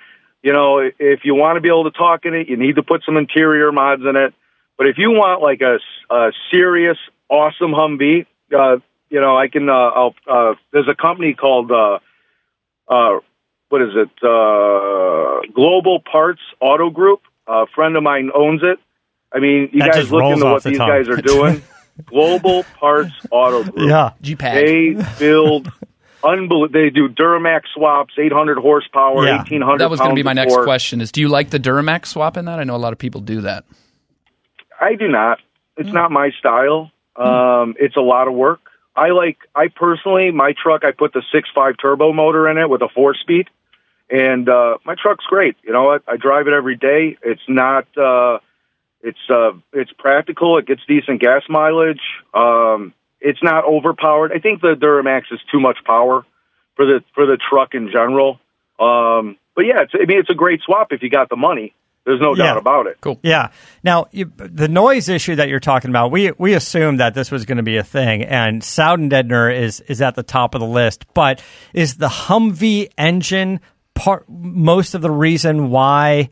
You 0.43 0.53
know, 0.53 0.79
if 0.79 1.21
you 1.25 1.35
want 1.35 1.57
to 1.57 1.61
be 1.61 1.69
able 1.69 1.91
to 1.91 1.97
talk 1.97 2.25
in 2.25 2.35
it, 2.35 2.49
you 2.49 2.57
need 2.57 2.77
to 2.77 2.83
put 2.83 3.03
some 3.05 3.17
interior 3.17 3.73
mods 3.73 4.03
in 4.09 4.15
it. 4.17 4.33
But 4.79 4.87
if 4.87 4.97
you 4.99 5.11
want 5.11 5.43
like 5.43 5.61
a, 5.62 5.79
a 6.15 6.33
serious, 6.53 6.99
awesome 7.29 7.73
Humvee, 7.73 8.27
uh, 8.57 8.77
you 9.11 9.21
know, 9.21 9.37
I 9.37 9.49
can. 9.49 9.69
Uh, 9.69 9.73
I'll, 9.73 10.15
uh, 10.29 10.55
there's 10.73 10.89
a 10.89 10.95
company 10.95 11.35
called 11.35 11.73
uh, 11.73 11.99
uh, 12.89 13.19
what 13.71 13.83
is 13.83 13.91
it? 13.97 14.11
Uh, 14.23 15.41
Global 15.53 16.01
Parts 16.01 16.41
Auto 16.61 16.91
Group. 16.91 17.23
A 17.49 17.67
friend 17.75 17.97
of 17.97 18.03
mine 18.03 18.31
owns 18.35 18.62
it. 18.62 18.79
I 19.33 19.39
mean, 19.41 19.71
you 19.73 19.81
That 19.81 19.93
guys 19.95 20.11
look 20.12 20.23
into 20.25 20.45
what 20.45 20.62
the 20.62 20.71
these 20.71 20.79
tongue. 20.79 20.89
guys 20.89 21.09
are 21.09 21.17
doing. 21.17 21.62
Global 22.07 22.62
Parts 22.79 23.12
Auto 23.31 23.65
Group. 23.65 23.89
Yeah. 23.89 24.12
GPAG. 24.23 24.55
They 25.07 25.19
build 25.19 25.73
unbelievable. 26.27 26.69
They 26.69 26.91
do 26.91 27.09
Duramax 27.09 27.62
swaps, 27.75 28.15
800 28.19 28.59
horsepower, 28.59 29.25
Yeah. 29.25 29.39
1800. 29.39 29.79
That 29.79 29.91
was 29.91 30.01
going 30.01 30.11
to 30.11 30.17
be 30.17 30.23
my 30.23 30.33
next 30.33 30.57
question. 30.57 31.01
Is 31.01 31.12
do 31.12 31.21
you 31.21 31.29
like 31.29 31.51
the 31.51 31.61
Duramax 31.61 32.07
swap 32.07 32.37
in 32.37 32.45
that? 32.47 32.59
I 32.59 32.65
know 32.65 32.77
a 32.77 32.79
lot 32.79 32.93
of 32.93 32.99
people 32.99 33.21
do 33.21 33.43
that. 33.43 33.65
I 34.81 34.95
do 34.95 35.09
not. 35.09 35.41
It's 35.77 35.93
not 35.93 36.11
my 36.11 36.31
style. 36.39 36.91
Um, 37.17 37.75
it's 37.79 37.97
a 37.97 38.01
lot 38.01 38.29
of 38.29 38.35
work. 38.35 38.61
I 38.95 39.11
like. 39.11 39.39
I 39.55 39.69
personally, 39.69 40.31
my 40.31 40.55
truck. 40.61 40.85
I 40.85 40.93
put 40.93 41.12
the 41.12 41.23
six 41.33 41.49
five 41.55 41.75
turbo 41.81 42.12
motor 42.12 42.49
in 42.49 42.57
it 42.59 42.69
with 42.69 42.81
a 42.83 42.89
four 42.95 43.15
speed, 43.15 43.49
and 44.11 44.49
uh, 44.49 44.79
my 44.85 44.95
truck's 45.01 45.25
great. 45.27 45.57
You 45.62 45.73
know 45.73 45.85
what? 45.85 46.03
I 46.09 46.17
drive 46.17 46.47
it 46.47 46.55
every 46.55 46.77
day. 46.77 47.19
It's 47.23 47.43
not. 47.47 47.87
Uh, 47.97 48.39
it's 49.03 49.19
uh, 49.31 49.53
it's 49.75 49.93
practical. 49.99 50.57
It 50.59 50.67
gets 50.67 50.81
decent 50.89 51.21
gas 51.21 51.43
mileage. 51.49 52.01
Um, 52.33 52.95
it's 53.21 53.43
not 53.43 53.65
overpowered. 53.65 54.33
I 54.35 54.39
think 54.39 54.61
the 54.61 54.75
Duramax 54.75 55.23
is 55.33 55.41
too 55.51 55.61
much 55.61 55.79
power 55.85 56.25
for 56.77 56.85
the 56.87 57.01
for 57.15 57.27
the 57.27 57.39
truck 57.51 57.75
in 57.75 57.91
general. 57.93 58.39
Um, 58.79 59.37
but 59.55 59.65
yeah, 59.67 59.83
it's, 59.83 59.93
I 59.95 60.05
mean, 60.05 60.19
it's 60.19 60.31
a 60.31 60.35
great 60.35 60.61
swap 60.65 60.89
if 60.93 61.03
you 61.03 61.09
got 61.11 61.29
the 61.31 61.37
money. 61.37 61.75
There's 62.05 62.21
no 62.21 62.37
Yeah. 62.37 62.45
doubt 62.45 62.59
about 62.59 62.87
it. 62.87 62.99
Cool. 63.01 63.19
Yeah. 63.23 63.49
Now, 63.83 64.07
you, 64.13 64.31
the 64.37 64.69
noise 64.69 65.09
issue 65.09 65.35
that 65.37 65.49
you're 65.49 65.59
talking 65.59 65.91
about, 65.91 66.13
we 66.13 66.31
we 66.39 66.55
assumed 66.55 67.01
that 67.01 67.15
this 67.15 67.31
was 67.33 67.45
going 67.47 67.57
to 67.57 67.65
be 67.65 67.79
a 67.79 67.83
thing, 67.83 68.23
and 68.23 68.63
sound 68.63 69.11
deadener 69.11 69.53
is 69.53 69.81
is 69.89 70.01
at 70.03 70.15
the 70.15 70.23
top 70.23 70.55
of 70.55 70.61
the 70.61 70.67
list. 70.69 71.05
But 71.15 71.43
is 71.73 71.97
the 71.97 72.09
Humvee 72.09 72.91
engine 72.97 73.61
part 73.95 74.27
most 74.29 74.95
of 74.95 75.01
the 75.03 75.11
reason 75.11 75.71
why 75.71 76.29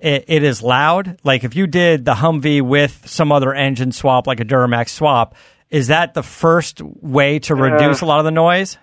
it, 0.00 0.24
it 0.28 0.42
is 0.44 0.62
loud? 0.62 1.18
Like, 1.24 1.44
if 1.44 1.54
you 1.56 1.66
did 1.66 2.04
the 2.06 2.14
Humvee 2.14 2.62
with 2.62 3.02
some 3.06 3.30
other 3.32 3.52
engine 3.52 3.92
swap, 3.92 4.26
like 4.26 4.40
a 4.40 4.44
Duramax 4.46 4.90
swap, 4.90 5.34
is 5.70 5.88
that 5.88 6.14
the 6.14 6.22
first 6.22 6.80
way 6.82 7.38
to 7.40 7.54
reduce 7.54 8.00
a 8.00 8.06
lot 8.06 8.18
of 8.18 8.24
the 8.24 8.30
noise? 8.30 8.78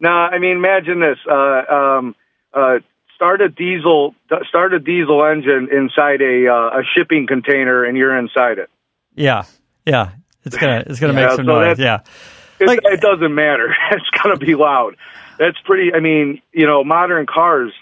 No, 0.00 0.10
I 0.10 0.38
mean, 0.38 0.56
imagine 0.56 1.00
this. 1.00 1.18
Uh, 1.30 1.62
um, 1.74 2.14
uh, 2.52 2.78
start 3.14 3.40
a 3.40 3.48
diesel, 3.48 4.14
start 4.48 4.74
a 4.74 4.78
diesel 4.78 5.24
engine 5.24 5.68
inside 5.72 6.20
a 6.20 6.48
uh, 6.48 6.80
a 6.80 6.82
shipping 6.94 7.26
container, 7.26 7.84
and 7.84 7.96
you're 7.96 8.16
inside 8.16 8.58
it. 8.58 8.68
Yeah. 9.14 9.44
Yeah. 9.86 10.10
It's 10.44 10.56
gonna 10.56 10.84
it's 10.86 11.00
gonna 11.00 11.14
Yeah, 11.14 11.26
make 11.26 11.36
some 11.36 11.46
so 11.46 11.52
noise. 11.60 11.78
Yeah. 11.78 12.00
It, 12.60 12.66
Like- 12.66 12.80
it 12.84 13.00
doesn't 13.00 13.34
matter. 13.34 13.74
it's 13.92 14.08
gonna 14.22 14.36
be 14.36 14.54
loud. 14.54 14.96
That's 15.38 15.58
pretty. 15.64 15.92
I 15.94 16.00
mean, 16.00 16.40
you 16.52 16.66
know, 16.66 16.84
modern 16.84 17.26
cars. 17.26 17.72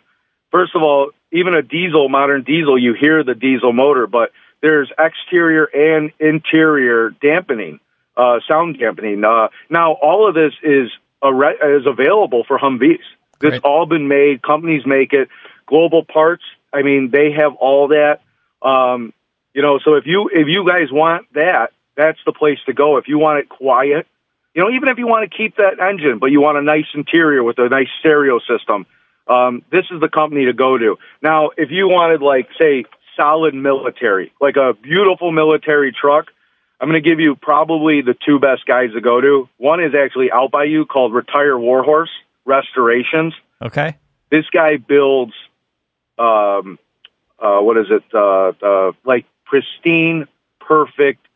First 0.51 0.75
of 0.77 0.83
all, 0.83 1.11
even 1.33 1.55
a 1.55 1.63
diesel, 1.63 2.09
modern 2.09 2.43
diesel, 2.45 2.79
you 2.79 2.95
hear 2.95 3.25
the 3.25 3.35
diesel 3.35 3.73
motor, 3.73 4.07
but 4.07 4.31
there's 4.63 4.91
exterior 4.99 5.65
and 5.65 6.13
interior 6.21 7.11
dampening, 7.11 7.81
uh, 8.17 8.41
sound 8.49 8.79
dampening. 8.79 9.25
Uh, 9.25 9.49
now, 9.69 9.93
all 9.93 10.29
of 10.29 10.35
this 10.35 10.53
is 10.63 10.91
a 11.23 11.33
re- 11.33 11.59
is 11.79 11.87
available 11.87 12.45
for 12.45 12.59
Humvees. 12.59 13.01
It's 13.43 13.63
all 13.65 13.85
been 13.87 14.09
made. 14.09 14.43
Companies 14.43 14.87
make 14.87 15.13
it. 15.13 15.29
Global 15.67 16.05
Parts. 16.05 16.45
I 16.73 16.83
mean, 16.83 17.11
they 17.11 17.33
have 17.33 17.55
all 17.57 17.89
that. 17.89 18.21
Um, 18.63 19.13
you 19.53 19.63
know, 19.63 19.79
so 19.79 19.95
if 19.95 20.07
you 20.07 20.31
if 20.33 20.49
you 20.49 20.67
guys 20.67 20.91
want 20.91 21.33
that, 21.35 21.73
that's 21.97 22.19
the 22.27 22.33
place 22.33 22.59
to 22.67 22.73
go. 22.73 22.97
If 22.97 23.07
you 23.09 23.19
want 23.19 23.41
it 23.41 23.49
quiet, 23.49 24.07
you 24.55 24.63
know, 24.63 24.71
even 24.71 24.89
if 24.89 24.99
you 24.99 25.07
want 25.07 25.31
to 25.31 25.37
keep 25.37 25.57
that 25.57 25.81
engine, 25.81 26.19
but 26.19 26.27
you 26.27 26.41
want 26.41 26.59
a 26.59 26.63
nice 26.63 26.87
interior 26.95 27.43
with 27.43 27.59
a 27.59 27.69
nice 27.69 27.89
stereo 28.01 28.39
system, 28.41 28.87
um, 29.29 29.63
this 29.71 29.85
is 29.91 30.01
the 30.01 30.09
company 30.09 30.47
to 30.47 30.53
go 30.53 30.77
to. 30.77 30.97
Now, 31.23 31.51
if 31.57 31.71
you 31.71 31.89
wanted 31.89 32.23
like 32.23 32.49
say 32.61 32.85
solid 33.17 33.55
military, 33.55 34.33
like 34.41 34.57
a 34.57 34.75
beautiful 34.75 35.33
military 35.33 35.93
truck, 35.93 36.27
I'm 36.81 36.89
going 36.89 37.03
to 37.03 37.09
give 37.09 37.21
you 37.21 37.37
probably 37.37 38.03
the 38.03 38.15
two 38.27 38.39
best 38.39 38.67
guys 38.67 38.93
to 38.93 39.01
go 39.01 39.21
to. 39.21 39.49
One 39.59 39.83
is 39.83 39.95
actually 39.95 40.31
out 40.31 40.51
by 40.51 40.65
you 40.65 40.87
called 40.87 41.15
Retire 41.15 41.59
Warhorse 41.59 42.11
Restorations. 42.45 43.35
Okay. 43.63 43.97
This 44.31 44.45
guy 44.53 44.77
builds, 44.77 45.33
um, 46.19 46.79
uh, 47.39 47.61
what 47.61 47.79
is 47.79 47.87
it? 47.91 48.03
Uh, 48.13 48.53
uh, 48.63 48.93
like 49.05 49.25
pristine, 49.45 50.27
perfect, 50.61 51.27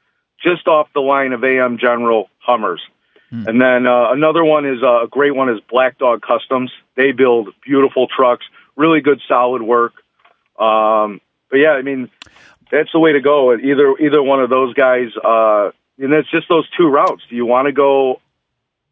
just 0.43 0.67
off 0.67 0.89
the 0.95 1.01
line 1.01 1.33
of 1.33 1.45
AM 1.45 1.79
General 1.79 2.29
Hummers. 2.39 2.83
And 3.31 3.61
then 3.61 3.87
uh, 3.87 4.11
another 4.11 4.43
one 4.43 4.65
is 4.65 4.83
uh, 4.83 5.05
a 5.05 5.07
great 5.07 5.35
one 5.35 5.51
is 5.51 5.61
Black 5.69 5.99
Dog 5.99 6.23
Customs. 6.23 6.73
They 6.97 7.13
build 7.13 7.51
beautiful 7.63 8.09
trucks, 8.09 8.47
really 8.75 9.03
good 9.03 9.21
solid 9.29 9.61
work. 9.61 9.93
Um, 10.59 11.21
but 11.51 11.59
yeah, 11.59 11.73
I 11.73 11.83
mean 11.83 12.11
that's 12.71 12.91
the 12.93 13.01
way 13.01 13.13
to 13.13 13.21
go. 13.21 13.55
Either 13.55 13.97
either 13.99 14.23
one 14.23 14.43
of 14.43 14.51
those 14.51 14.75
guys, 14.75 15.09
uh, 15.25 15.71
and 15.99 16.13
it's 16.13 16.31
just 16.31 16.49
those 16.49 16.69
two 16.77 16.89
routes. 16.89 17.23
Do 17.29 17.37
you 17.37 17.47
want 17.47 17.67
to 17.67 17.73
go 17.73 18.21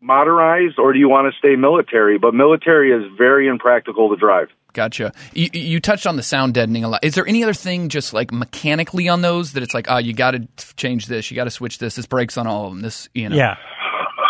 modernized 0.00 0.78
or 0.78 0.92
do 0.92 0.98
you 0.98 1.08
want 1.08 1.32
to 1.32 1.38
stay 1.38 1.56
military? 1.56 2.18
But 2.18 2.34
military 2.34 2.92
is 2.92 3.10
very 3.16 3.48
impractical 3.48 4.10
to 4.10 4.16
drive. 4.16 4.48
Gotcha. 4.72 5.12
You, 5.32 5.48
you 5.52 5.80
touched 5.80 6.06
on 6.06 6.16
the 6.16 6.22
sound 6.22 6.52
deadening 6.52 6.84
a 6.84 6.88
lot. 6.88 7.02
Is 7.02 7.14
there 7.14 7.26
any 7.26 7.42
other 7.42 7.54
thing 7.54 7.88
just 7.88 8.12
like 8.12 8.30
mechanically 8.30 9.08
on 9.08 9.22
those 9.22 9.54
that 9.54 9.62
it's 9.62 9.72
like, 9.72 9.86
oh, 9.88 9.96
you 9.96 10.12
got 10.12 10.32
to 10.32 10.46
change 10.76 11.06
this, 11.06 11.30
you 11.30 11.34
got 11.34 11.44
to 11.44 11.50
switch 11.50 11.78
this. 11.78 11.96
This 11.96 12.06
breaks 12.06 12.36
on 12.36 12.46
all 12.46 12.66
of 12.66 12.72
them. 12.72 12.82
This, 12.82 13.08
you 13.14 13.28
know. 13.28 13.36
Yeah. 13.36 13.56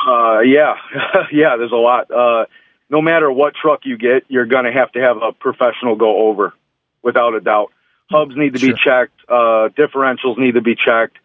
Uh, 0.09 0.41
yeah, 0.41 0.75
yeah. 1.33 1.57
There's 1.57 1.73
a 1.73 1.77
lot. 1.77 2.11
Uh, 2.13 2.45
no 2.89 3.03
matter 3.03 3.31
what 3.31 3.55
truck 3.61 3.81
you 3.85 3.99
get, 3.99 4.25
you're 4.29 4.47
going 4.47 4.65
to 4.65 4.73
have 4.73 4.93
to 4.93 5.01
have 5.01 5.17
a 5.17 5.33
professional 5.33 5.97
go 5.97 6.29
over, 6.29 6.55
without 7.03 7.35
a 7.35 7.41
doubt. 7.41 7.73
Hubs 8.11 8.37
need 8.37 8.55
to 8.55 8.61
be 8.61 8.73
checked. 8.73 9.21
Uh, 9.29 9.69
differentials 9.77 10.38
need 10.38 10.53
to 10.53 10.61
be 10.62 10.75
checked. 10.77 11.16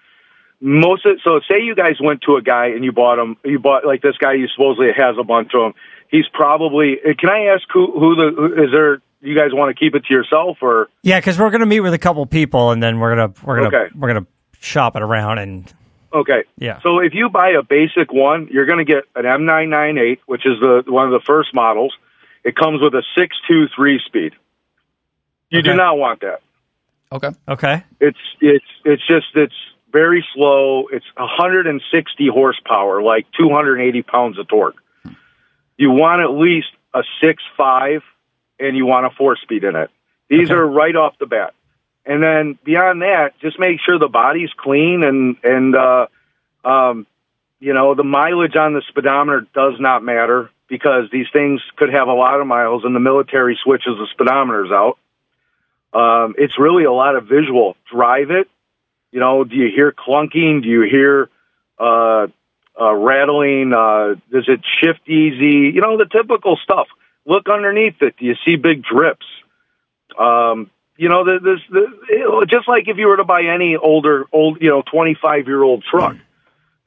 Most 0.60 1.06
of, 1.06 1.17
so 1.24 1.39
say 1.50 1.62
you 1.62 1.76
guys 1.76 1.96
went 2.02 2.22
to 2.24 2.36
a 2.36 2.41
guy 2.41 2.67
and 2.67 2.84
you 2.84 2.91
bought 2.91 3.20
him. 3.20 3.38
You 3.44 3.60
bought 3.60 3.86
like 3.86 4.02
this 4.02 4.17
guy. 4.17 4.34
You 4.34 4.48
supposedly 4.48 4.89
has 4.96 5.15
a 5.20 5.24
bunch 5.24 5.52
of 5.56 5.62
them. 5.62 5.74
He's 6.10 6.28
probably. 6.34 6.98
uh, 7.00 7.13
Can 7.17 7.30
I 7.30 7.46
ask 7.54 7.63
who 7.74 7.91
who 8.00 8.15
the 8.15 8.32
who- 8.36 8.63
is 8.63 8.72
there? 8.72 9.02
You 9.24 9.36
guys 9.38 9.50
want 9.54 9.76
to 9.76 9.80
keep 9.80 9.94
it 9.96 10.06
to 10.06 10.13
yourself 10.13 10.58
or? 10.62 10.89
Yeah, 11.04 11.20
because 11.20 11.38
we're 11.39 11.52
gonna 11.52 11.67
meet 11.67 11.82
with 11.82 11.94
a 11.94 12.00
couple 12.00 12.26
people, 12.26 12.72
and 12.72 12.82
then 12.82 13.00
we're 13.00 13.15
gonna 13.15 13.34
we're 13.44 13.58
gonna 13.63 13.67
Okay. 13.78 13.94
we're 13.96 14.08
gonna 14.13 14.26
shop 14.60 14.96
it 14.96 15.02
around, 15.04 15.38
and 15.39 15.72
Okay. 16.13 16.44
Yeah. 16.58 16.80
So 16.82 17.00
if 17.00 17.13
you 17.13 17.30
buy 17.30 17.52
a 17.52 17.63
basic 17.63 18.12
one, 18.12 18.50
you're 18.52 18.65
going 18.65 18.86
to 18.86 18.91
get 18.94 19.06
an 19.15 19.24
M998, 19.24 20.17
which 20.26 20.46
is 20.46 20.60
the 20.60 20.84
one 20.88 21.06
of 21.06 21.12
the 21.13 21.22
first 21.26 21.54
models. 21.54 21.94
It 22.44 22.54
comes 22.56 22.82
with 22.82 22.94
a 22.96 23.04
6.2 23.17 24.00
speed. 24.06 24.34
You 25.50 25.62
do 25.62 25.74
not 25.74 25.98
want 25.98 26.20
that. 26.22 26.41
Okay. 27.12 27.30
okay, 27.47 27.84
It's 28.00 28.17
it's 28.39 28.65
it's 28.86 29.06
just 29.06 29.28
it's 29.36 29.54
very 29.91 30.26
slow. 30.34 30.88
It's 30.88 31.06
160 31.17 32.28
horsepower, 32.28 33.02
like 33.02 33.28
280 33.38 34.02
pounds 34.04 34.39
of 34.39 34.47
torque. 34.47 34.78
You 35.78 35.91
want 35.91 36.21
at 36.21 36.32
least 36.32 36.67
a 36.93 37.04
six 37.21 37.43
five, 37.58 38.02
and 38.60 38.78
you 38.78 38.86
want 38.86 39.06
a 39.06 39.10
four 39.10 39.36
speed 39.36 39.63
in 39.63 39.76
it. 39.76 39.89
These 40.30 40.50
Okay. 40.50 40.54
are 40.54 40.65
right 40.65 40.95
off 40.95 41.17
the 41.19 41.26
bat. 41.26 41.54
And 42.06 42.24
then 42.24 42.58
beyond 42.63 43.02
that, 43.02 43.38
just 43.41 43.60
make 43.60 43.80
sure 43.86 44.00
the 44.00 44.08
body's 44.08 44.50
clean 44.58 45.04
and 45.04 45.36
and 45.43 45.76
uh, 45.76 46.08
um, 46.63 47.06
you 47.60 47.74
know 47.74 47.93
the 47.93 48.04
mileage 48.06 48.56
on 48.56 48.74
the 48.74 48.82
speedometer 48.88 49.45
does 49.54 49.74
not 49.80 50.02
matter 50.04 50.50
because 50.69 51.10
these 51.12 51.28
things 51.34 51.62
could 51.76 51.91
have 51.91 52.08
a 52.08 52.13
lot 52.13 52.39
of 52.39 52.47
miles, 52.47 52.86
and 52.86 52.95
the 52.95 53.00
military 53.02 53.60
switches 53.62 53.97
the 53.97 54.08
speedometers 54.17 54.71
out. 54.71 54.97
Um, 55.94 56.36
it's 56.38 56.58
really 56.58 56.84
a 56.86 56.92
lot 56.92 57.16
of 57.16 57.26
visual. 57.28 57.76
Drive 57.92 58.32
it. 58.32 58.50
You 59.12 59.20
know, 59.20 59.44
do 59.44 59.56
you 59.56 59.70
hear 59.76 59.92
clunking? 59.92 60.64
Do 60.64 60.70
you 60.70 60.84
hear 60.84 61.30
uh, 61.78 62.28
uh, 62.80 62.94
rattling? 62.94 63.74
Uh, 63.74 64.16
does 64.32 64.46
it 64.48 64.62
shift 64.82 65.02
easy? 65.08 65.72
You 65.74 65.82
know, 65.82 65.98
the 65.98 66.06
typical 66.06 66.58
stuff. 66.64 66.88
Look 67.26 67.50
underneath 67.50 68.02
it. 68.02 68.16
Do 68.18 68.26
you 68.26 68.36
see 68.46 68.56
big 68.56 68.84
drips? 68.84 69.26
Um, 70.18 70.70
you 70.98 71.10
know, 71.10 71.24
the, 71.24 71.40
this, 71.40 71.60
the, 71.70 71.88
it- 72.10 72.50
just 72.50 72.68
like 72.68 72.88
if 72.88 72.98
you 72.98 73.08
were 73.08 73.18
to 73.18 73.24
buy 73.24 73.44
any 73.44 73.76
older, 73.76 74.26
old, 74.32 74.62
you 74.62 74.70
know, 74.70 74.82
25 74.92 75.48
year 75.48 75.62
old 75.64 75.84
truck, 75.84 76.16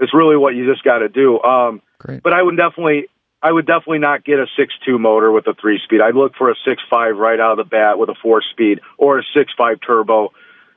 it's 0.01 0.13
really 0.15 0.37
what 0.37 0.55
you 0.55 0.71
just 0.71 0.83
got 0.85 0.99
to 0.99 1.09
do. 1.09 1.41
Um, 1.43 1.83
Great. 1.99 2.23
but 2.23 2.33
I 2.33 2.43
would 2.43 2.57
definitely, 2.57 3.07
I 3.45 3.53
would 3.53 3.67
definitely 3.67 3.99
not 3.99 4.25
get 4.25 4.39
a 4.39 4.47
six-two 4.57 4.99
motor 4.99 5.31
with 5.31 5.47
a 5.47 5.53
three-speed. 5.53 6.01
I'd 6.01 6.15
look 6.15 6.35
for 6.35 6.51
a 6.51 6.55
six-five 6.65 7.15
right 7.19 7.39
out 7.39 7.53
of 7.53 7.59
the 7.59 7.69
bat 7.69 7.99
with 7.99 8.09
a 8.09 8.15
four-speed 8.23 8.81
or 8.97 9.19
a 9.19 9.23
six-five 9.37 9.81
turbo. 9.87 10.33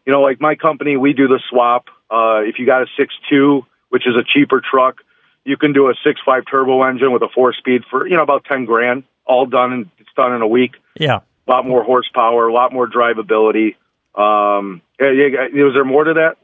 You 0.06 0.12
know, 0.12 0.20
like 0.20 0.42
my 0.42 0.56
company, 0.56 0.98
we 0.98 1.14
do 1.14 1.30
the 1.30 1.40
swap. 1.50 1.86
Uh, 2.12 2.42
if 2.44 2.60
you 2.60 2.66
got 2.66 2.82
a 2.82 2.88
six-two, 2.98 3.66
which 3.88 4.06
is 4.06 4.16
a 4.20 4.24
cheaper 4.24 4.62
truck, 4.62 4.98
you 5.46 5.56
can 5.56 5.72
do 5.72 5.88
a 5.88 5.94
six-five 6.06 6.44
turbo 6.52 6.84
engine 6.84 7.14
with 7.14 7.22
a 7.22 7.30
four-speed 7.34 7.84
for 7.90 8.06
you 8.06 8.18
know 8.18 8.24
about 8.24 8.44
ten 8.44 8.66
grand, 8.66 9.06
all 9.26 9.46
done 9.46 9.72
and 9.72 9.90
it's 9.98 10.10
done 10.18 10.36
in 10.36 10.42
a 10.42 10.48
week. 10.48 10.74
yeah. 10.96 11.20
A 11.48 11.50
lot 11.50 11.66
more 11.66 11.82
horsepower, 11.82 12.50
a 12.50 12.54
lot 12.54 12.74
more 12.74 12.90
drivability. 12.90 13.76
Um, 14.14 14.82
was 15.00 15.74
there 15.74 15.86
more 15.86 16.04
to 16.04 16.16
that? 16.16 16.36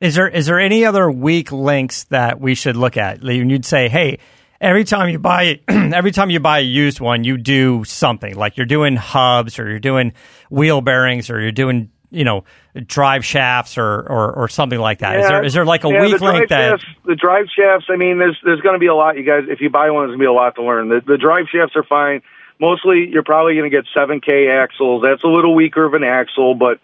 Is 0.00 0.14
there 0.14 0.28
is 0.28 0.46
there 0.46 0.60
any 0.60 0.84
other 0.84 1.10
weak 1.10 1.50
links 1.50 2.04
that 2.04 2.40
we 2.40 2.54
should 2.54 2.76
look 2.76 2.96
at? 2.96 3.24
You'd 3.24 3.64
say, 3.64 3.88
hey, 3.88 4.20
every 4.62 4.84
time 4.84 5.10
you 5.10 5.18
buy 5.18 5.60
every 5.68 6.12
time 6.12 6.30
you 6.30 6.40
buy 6.40 6.60
a 6.60 6.62
used 6.62 7.00
one, 7.00 7.24
you 7.24 7.36
do 7.36 7.84
something 7.84 8.34
like 8.34 8.56
you're 8.56 8.64
doing 8.66 8.96
hubs 8.96 9.58
or 9.58 9.68
you're 9.68 9.78
doing 9.80 10.14
wheel 10.48 10.80
bearings 10.80 11.28
or 11.28 11.40
you're 11.40 11.52
doing 11.52 11.90
you 12.10 12.24
know 12.24 12.44
drive 12.86 13.24
shafts 13.24 13.76
or 13.76 13.84
or, 14.00 14.32
or 14.32 14.48
something 14.48 14.78
like 14.78 15.00
that. 15.00 15.16
Is 15.16 15.22
Yeah. 15.24 15.28
there 15.28 15.44
is 15.44 15.52
there 15.54 15.64
like 15.66 15.84
a 15.84 15.88
Yeah, 15.88 16.00
weak 16.02 16.20
link 16.20 16.48
that? 16.48 16.80
shafts, 16.80 16.84
the 17.04 17.14
drive 17.16 17.46
shafts? 17.54 17.86
I 17.90 17.96
mean, 17.96 18.18
there's 18.18 18.38
there's 18.44 18.60
going 18.60 18.74
to 18.74 18.78
be 18.80 18.86
a 18.86 18.94
lot. 18.94 19.16
You 19.18 19.24
guys, 19.24 19.44
if 19.48 19.60
you 19.60 19.68
buy 19.68 19.90
one, 19.90 20.04
there's 20.06 20.16
going 20.16 20.20
to 20.20 20.22
be 20.22 20.26
a 20.26 20.32
lot 20.32 20.54
to 20.54 20.62
learn. 20.62 20.88
The, 20.88 21.02
the 21.06 21.18
drive 21.18 21.46
shafts 21.52 21.74
are 21.76 21.82
fine. 21.84 22.22
Mostly, 22.60 23.08
you're 23.10 23.24
probably 23.24 23.56
going 23.56 23.68
to 23.68 23.76
get 23.76 23.86
7K 23.96 24.48
axles. 24.62 25.02
That's 25.02 25.24
a 25.24 25.26
little 25.26 25.52
weaker 25.52 25.84
of 25.84 25.94
an 25.94 26.04
axle, 26.04 26.54
but 26.54 26.78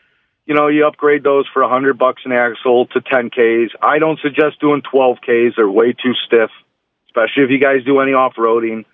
you 0.44 0.54
know, 0.54 0.66
you 0.66 0.86
upgrade 0.86 1.22
those 1.22 1.46
for 1.52 1.62
a 1.62 1.68
hundred 1.68 1.98
bucks 1.98 2.22
an 2.24 2.32
axle 2.32 2.86
to 2.86 3.00
10Ks. 3.00 3.68
I 3.82 3.98
don't 3.98 4.18
suggest 4.20 4.60
doing 4.60 4.80
12Ks. 4.82 5.56
They're 5.56 5.70
way 5.70 5.92
too 5.92 6.14
stiff, 6.26 6.50
especially 7.08 7.44
if 7.44 7.50
you 7.50 7.58
guys 7.58 7.84
do 7.84 8.00
any 8.00 8.12
off 8.12 8.34
roading. 8.36 8.84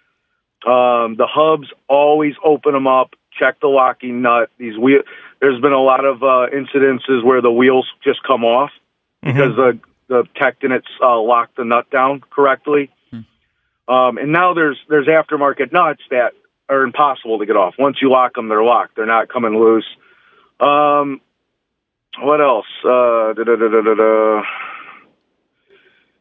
Um, 0.67 1.17
the 1.17 1.27
hubs 1.29 1.69
always 1.89 2.35
open 2.43 2.73
them 2.73 2.87
up. 2.87 3.15
Check 3.39 3.61
the 3.61 3.69
locking 3.69 4.23
nut. 4.23 4.51
These 4.59 4.79
wheel. 4.79 5.03
There's 5.41 5.61
been 5.61 5.73
a 5.73 5.83
lot 5.83 6.05
of 6.05 6.23
uh, 6.23 6.47
incidences 6.55 7.23
where 7.23 7.43
the 7.43 7.51
wheels 7.51 7.87
just 8.03 8.23
come 8.23 8.45
off 8.45 8.71
because 9.23 9.57
the 9.57 9.79
the 10.09 10.25
tectonics 10.41 10.83
uh, 11.03 11.21
lock 11.21 11.51
the 11.57 11.65
nut 11.65 11.91
down 11.91 12.23
correctly. 12.31 12.91
Um, 13.87 14.17
and 14.17 14.33
now 14.33 14.55
there's 14.55 14.79
there's 14.89 15.07
aftermarket 15.07 15.73
nuts 15.73 16.01
that 16.11 16.33
are 16.69 16.83
impossible 16.83 17.39
to 17.39 17.47
get 17.47 17.57
off. 17.57 17.75
Once 17.79 17.99
you 18.01 18.11
lock 18.11 18.35
them, 18.35 18.49
they're 18.49 18.65
locked. 18.65 18.97
They're 18.97 19.07
not 19.07 19.29
coming 19.29 19.59
loose. 19.59 19.87
Um, 20.61 21.21
what 22.21 22.41
else? 22.41 22.67
Uh, 22.85 23.35
da, 23.35 23.45
da, 23.45 23.57
da, 23.57 23.69
da, 23.69 23.83
da, 23.83 23.95
da. 23.95 24.43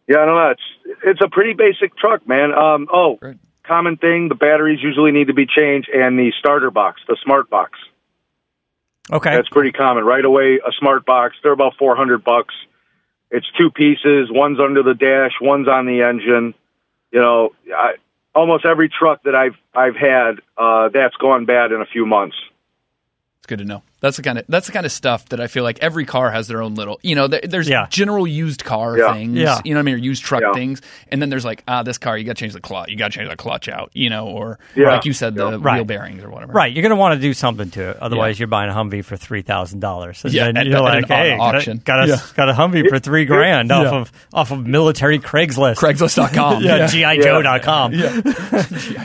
Yeah, 0.07 0.17
I 0.17 0.25
don't 0.25 0.35
know. 0.35 0.49
It's 0.49 0.99
it's 1.03 1.21
a 1.21 1.29
pretty 1.29 1.53
basic 1.53 1.95
truck, 1.97 2.27
man. 2.27 2.53
Um, 2.53 2.87
oh, 2.91 3.15
Great. 3.15 3.37
common 3.63 3.97
thing: 3.97 4.29
the 4.29 4.35
batteries 4.35 4.79
usually 4.81 5.11
need 5.11 5.27
to 5.27 5.33
be 5.33 5.45
changed, 5.45 5.89
and 5.89 6.17
the 6.19 6.31
starter 6.39 6.71
box, 6.71 7.01
the 7.07 7.17
smart 7.23 7.49
box. 7.49 7.79
Okay, 9.11 9.35
That's 9.35 9.49
pretty 9.49 9.71
common. 9.71 10.05
Right 10.05 10.23
away, 10.23 10.59
a 10.65 10.71
smart 10.79 11.05
box. 11.05 11.35
They're 11.43 11.51
about 11.51 11.75
four 11.77 11.95
hundred 11.95 12.23
bucks. 12.23 12.53
It's 13.31 13.47
two 13.57 13.71
pieces. 13.71 14.29
One's 14.29 14.59
under 14.59 14.83
the 14.83 14.93
dash. 14.93 15.33
One's 15.41 15.67
on 15.67 15.85
the 15.85 16.01
engine. 16.01 16.53
You 17.11 17.19
know, 17.19 17.49
I, 17.75 17.95
almost 18.35 18.65
every 18.65 18.89
truck 18.89 19.23
that 19.23 19.35
I've 19.35 19.55
I've 19.73 19.95
had, 19.95 20.41
uh, 20.57 20.89
that's 20.89 21.15
gone 21.15 21.45
bad 21.45 21.71
in 21.71 21.81
a 21.81 21.85
few 21.85 22.05
months. 22.05 22.35
It's 23.39 23.47
good 23.47 23.59
to 23.59 23.65
know. 23.65 23.83
That's 24.03 24.17
the 24.17 24.21
kind 24.23 24.37
of 24.37 24.43
that's 24.49 24.67
the 24.67 24.73
kind 24.73 24.85
of 24.85 24.91
stuff 24.91 25.29
that 25.29 25.39
I 25.39 25.47
feel 25.47 25.63
like 25.63 25.79
every 25.81 26.03
car 26.05 26.29
has 26.29 26.49
their 26.49 26.61
own 26.61 26.75
little. 26.75 26.99
You 27.03 27.15
know, 27.15 27.27
there, 27.27 27.39
there's 27.41 27.69
Yeah. 27.69 27.87
general 27.89 28.27
used 28.27 28.65
car 28.65 28.97
Yeah. 28.97 29.13
things. 29.13 29.37
Yeah. 29.37 29.61
You 29.63 29.73
know 29.73 29.77
what 29.79 29.83
I 29.83 29.85
mean? 29.85 29.95
Or 29.95 29.97
used 29.99 30.23
truck 30.23 30.41
Yeah. 30.41 30.51
things, 30.51 30.81
and 31.09 31.21
then 31.21 31.29
there's 31.29 31.45
like, 31.45 31.63
ah, 31.69 31.83
this 31.83 31.97
car 31.97 32.17
you 32.17 32.25
got 32.25 32.35
to 32.35 32.39
change 32.41 32.51
the 32.51 32.59
clutch. 32.59 32.89
You 32.89 32.97
got 32.97 33.13
to 33.13 33.17
change 33.17 33.29
the 33.29 33.37
clutch 33.37 33.69
out. 33.69 33.91
You 33.93 34.09
know, 34.09 34.27
or 34.27 34.59
Yeah. 34.75 34.89
like 34.89 35.05
you 35.05 35.13
said, 35.13 35.35
the 35.35 35.51
Yeah. 35.51 35.57
Right. 35.61 35.75
wheel 35.77 35.85
bearings 35.85 36.21
or 36.21 36.29
whatever. 36.29 36.51
Right, 36.51 36.73
you're 36.73 36.81
going 36.81 36.89
to 36.89 36.97
want 36.97 37.15
to 37.15 37.21
do 37.21 37.33
something 37.33 37.69
to 37.71 37.91
it. 37.91 37.97
Otherwise, 38.01 38.39
you're 38.39 38.47
buying 38.47 38.69
a 38.69 38.73
Humvee 38.73 39.05
for 39.05 39.15
three 39.15 39.41
thousand 39.41 39.79
dollars. 39.79 40.21
And 40.25 40.33
Yeah, 40.33 40.47
then 40.47 40.57
at- 40.57 40.65
you're 40.67 40.75
at 40.75 40.81
like, 40.83 41.03
an 41.03 41.07
hey, 41.09 41.37
got 41.37 41.55
a- 41.55 41.57
auction. 41.57 41.81
got 41.85 42.03
a 42.03 42.07
Yeah. 42.09 42.17
got 42.35 42.49
a 42.49 42.53
Humvee 42.53 42.89
for 42.89 42.99
three 42.99 43.23
grand 43.23 43.71
off 43.71 43.87
of 43.87 44.11
off 44.33 44.51
of 44.51 44.67
military 44.67 45.17
Craigslist. 45.19 45.75
Craigslist.com. 45.77 46.61
yeah, 46.65 46.87
GIJoe.com. 46.87 47.93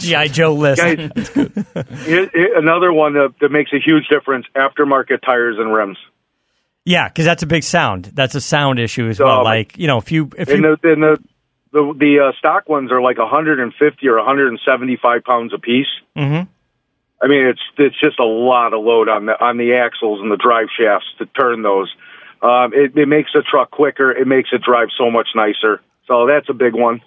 GI 0.00 0.28
Joe 0.32 0.54
list. 0.54 0.82
Guys, 0.82 0.98
here- 2.04 2.28
here- 2.34 2.58
another 2.58 2.92
one 2.92 3.12
that, 3.14 3.34
that 3.40 3.50
makes 3.52 3.72
a 3.72 3.78
huge 3.78 4.08
difference: 4.08 4.46
aftermarket 4.88 5.22
tires 5.22 5.56
and 5.58 5.72
rims. 5.72 5.98
Yeah, 6.84 7.08
because 7.08 7.24
that's 7.24 7.42
a 7.42 7.46
big 7.46 7.64
sound. 7.64 8.06
That's 8.06 8.34
a 8.34 8.40
sound 8.40 8.78
issue 8.78 9.08
as 9.08 9.20
well. 9.20 9.44
Like 9.44 9.78
you 9.78 9.86
know, 9.86 9.98
if 9.98 10.10
you 10.10 10.30
if 10.36 10.48
And 10.48 10.62
you 10.62 10.76
the 10.82 10.92
and 10.92 11.02
the 11.02 11.18
the, 11.70 11.94
the 11.98 12.18
uh, 12.20 12.32
stock 12.38 12.68
ones 12.68 12.90
are 12.90 13.02
like 13.02 13.18
150 13.18 14.08
or 14.08 14.16
175 14.16 15.24
pounds 15.24 15.52
a 15.52 15.58
piece. 15.58 15.86
Mhm. 16.16 16.48
I 17.20 17.26
mean, 17.26 17.46
it's 17.46 17.60
it's 17.76 17.98
just 18.00 18.18
a 18.18 18.24
lot 18.24 18.72
of 18.72 18.82
load 18.82 19.08
on 19.08 19.26
the 19.26 19.38
on 19.38 19.58
the 19.58 19.74
axles 19.74 20.20
and 20.22 20.30
the 20.30 20.36
drive 20.36 20.68
shafts 20.78 21.06
to 21.18 21.26
turn 21.26 21.62
those. 21.62 21.92
Um, 22.40 22.72
it, 22.72 22.96
it 22.96 23.06
makes 23.06 23.32
the 23.34 23.42
truck 23.42 23.70
quicker. 23.70 24.12
It 24.12 24.26
makes 24.26 24.50
it 24.52 24.62
drive 24.62 24.88
so 24.96 25.10
much 25.10 25.28
nicer. 25.34 25.82
So 26.06 26.26
that's 26.26 26.48
a 26.48 26.54
big 26.54 26.74
one. 26.74 27.02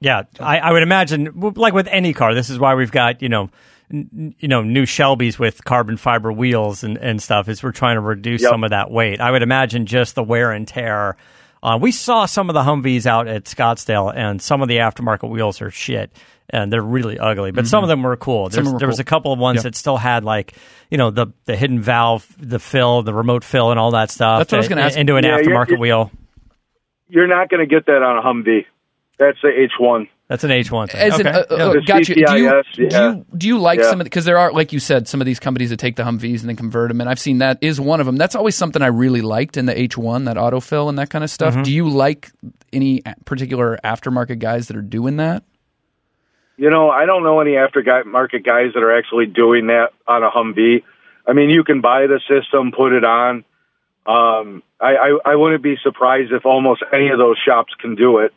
Yeah, 0.00 0.24
I, 0.38 0.58
I 0.58 0.72
would 0.72 0.82
imagine, 0.82 1.30
like 1.56 1.72
with 1.72 1.88
any 1.88 2.12
car, 2.12 2.34
this 2.34 2.50
is 2.50 2.58
why 2.58 2.74
we've 2.74 2.92
got 2.92 3.22
you 3.22 3.28
know, 3.28 3.50
you 3.90 4.48
know, 4.48 4.62
new 4.62 4.84
Shelbys 4.84 5.38
with 5.38 5.64
carbon 5.64 5.96
fiber 5.96 6.32
wheels 6.32 6.82
and, 6.84 6.96
and 6.98 7.22
stuff. 7.22 7.48
Is 7.48 7.62
we're 7.62 7.72
trying 7.72 7.96
to 7.96 8.00
reduce 8.00 8.42
Yep. 8.42 8.50
some 8.50 8.64
of 8.64 8.70
that 8.70 8.90
weight. 8.90 9.20
I 9.20 9.30
would 9.30 9.42
imagine 9.42 9.86
just 9.86 10.14
the 10.14 10.22
wear 10.22 10.52
and 10.52 10.66
tear. 10.66 11.16
Uh, 11.62 11.78
we 11.80 11.92
saw 11.92 12.26
some 12.26 12.50
of 12.50 12.54
the 12.54 12.60
Humvees 12.62 13.06
out 13.06 13.26
at 13.26 13.44
Scottsdale, 13.44 14.12
and 14.14 14.40
some 14.42 14.60
of 14.62 14.68
the 14.68 14.76
aftermarket 14.76 15.30
wheels 15.30 15.62
are 15.62 15.70
shit, 15.70 16.10
and 16.50 16.70
they're 16.70 16.82
really 16.82 17.18
ugly. 17.18 17.52
But 17.52 17.66
some 17.66 17.82
of 17.82 17.88
them 17.88 18.02
were 18.02 18.16
cool. 18.18 18.50
Mm-hmm. 18.50 18.72
were 18.72 18.78
there 18.78 18.88
was 18.88 18.98
a 19.00 19.04
couple 19.04 19.32
of 19.32 19.38
ones 19.38 19.56
Yep. 19.58 19.62
that 19.64 19.74
still 19.76 19.96
had 19.96 20.24
like 20.24 20.52
you 20.90 20.98
know 20.98 21.10
the 21.10 21.28
the 21.46 21.56
hidden 21.56 21.80
valve, 21.80 22.26
the 22.38 22.58
fill, 22.58 23.02
the 23.02 23.14
remote 23.14 23.44
fill, 23.44 23.70
and 23.70 23.80
all 23.80 23.92
that 23.92 24.10
stuff. 24.10 24.40
That's 24.40 24.52
what 24.52 24.56
I 24.56 24.60
was 24.60 24.68
gonna 24.68 24.82
uh, 24.82 24.86
ask. 24.86 24.98
Into 24.98 25.16
an 25.16 25.24
Yeah, 25.24 25.38
you're- 25.38 25.46
aftermarket 25.54 25.68
you're- 25.68 25.80
wheel. 25.80 26.10
You're 27.08 27.26
not 27.28 27.48
going 27.50 27.60
to 27.60 27.72
get 27.72 27.84
that 27.86 28.02
on 28.02 28.16
a 28.18 28.22
Humvee. 28.22 28.64
That's 29.18 29.36
the 29.42 29.48
H1. 29.48 30.08
That's 30.28 30.42
an 30.42 30.50
H1 30.50 30.90
thing. 30.90 31.00
As 31.00 31.20
okay. 31.20 31.28
an, 31.28 31.34
uh, 31.34 31.38
uh, 31.50 31.72
The 31.74 31.82
got 31.82 32.08
you. 32.08 32.14
Do 32.14 32.20
you, 32.20 32.26
CTIS, 32.26 32.64
do 32.74 32.82
you 32.82 33.26
do 33.36 33.46
you 33.46 33.58
like 33.58 33.78
Yeah. 33.78 33.90
some 33.90 34.00
of 34.00 34.04
because 34.04 34.24
there 34.24 34.38
are 34.38 34.52
like 34.52 34.72
you 34.72 34.78
said 34.78 35.06
some 35.06 35.20
of 35.20 35.26
these 35.26 35.38
companies 35.38 35.68
that 35.70 35.76
take 35.78 35.96
the 35.96 36.02
Humvees 36.02 36.40
and 36.40 36.48
then 36.48 36.56
convert 36.56 36.88
them 36.88 37.00
and 37.02 37.10
I've 37.10 37.18
seen 37.18 37.38
that 37.38 37.58
is 37.60 37.78
one 37.78 38.00
of 38.00 38.06
them. 38.06 38.16
That's 38.16 38.34
always 38.34 38.54
something 38.54 38.80
I 38.80 38.86
really 38.86 39.20
liked 39.20 39.56
in 39.58 39.66
the 39.66 39.74
H1 39.74 40.24
that 40.24 40.36
autofill 40.36 40.88
and 40.88 40.98
that 40.98 41.10
kind 41.10 41.24
of 41.24 41.30
stuff. 41.30 41.54
Mm-hmm. 41.54 41.62
Do 41.64 41.72
you 41.72 41.88
like 41.90 42.30
any 42.72 43.02
particular 43.26 43.78
aftermarket 43.84 44.38
guys 44.38 44.68
that 44.68 44.76
are 44.76 44.82
doing 44.82 45.18
that? 45.18 45.44
You 46.56 46.70
know, 46.70 46.88
I 46.88 47.04
don't 47.04 47.22
know 47.22 47.40
any 47.40 47.52
aftermarket 47.52 48.46
guys 48.46 48.72
that 48.74 48.82
are 48.82 48.96
actually 48.96 49.26
doing 49.26 49.66
that 49.66 49.90
on 50.06 50.22
a 50.22 50.30
Humvee. 50.30 50.84
I 51.26 51.32
mean, 51.32 51.50
you 51.50 51.64
can 51.64 51.80
buy 51.80 52.06
the 52.06 52.20
system, 52.28 52.70
put 52.70 52.92
it 52.92 53.04
on. 53.04 53.44
Um, 54.06 54.62
I, 54.80 54.96
I, 54.96 55.18
I 55.24 55.34
wouldn't 55.36 55.62
be 55.62 55.76
surprised 55.82 56.32
if 56.32 56.46
almost 56.46 56.82
any 56.92 57.08
of 57.08 57.18
those 57.18 57.38
shops 57.44 57.72
can 57.80 57.94
do 57.94 58.18
it, 58.18 58.32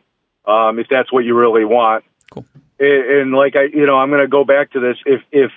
um, 0.48 0.78
if 0.78 0.88
that's 0.88 1.12
what 1.12 1.24
you 1.24 1.36
really 1.38 1.64
want. 1.64 2.04
Cool. 2.30 2.44
And, 2.80 3.04
and 3.04 3.32
like 3.32 3.54
I, 3.54 3.64
you 3.64 3.86
know, 3.86 3.96
I'm 3.96 4.08
going 4.08 4.22
to 4.22 4.28
go 4.28 4.44
back 4.44 4.72
to 4.72 4.80
this. 4.80 4.96
If, 5.06 5.22
if, 5.30 5.50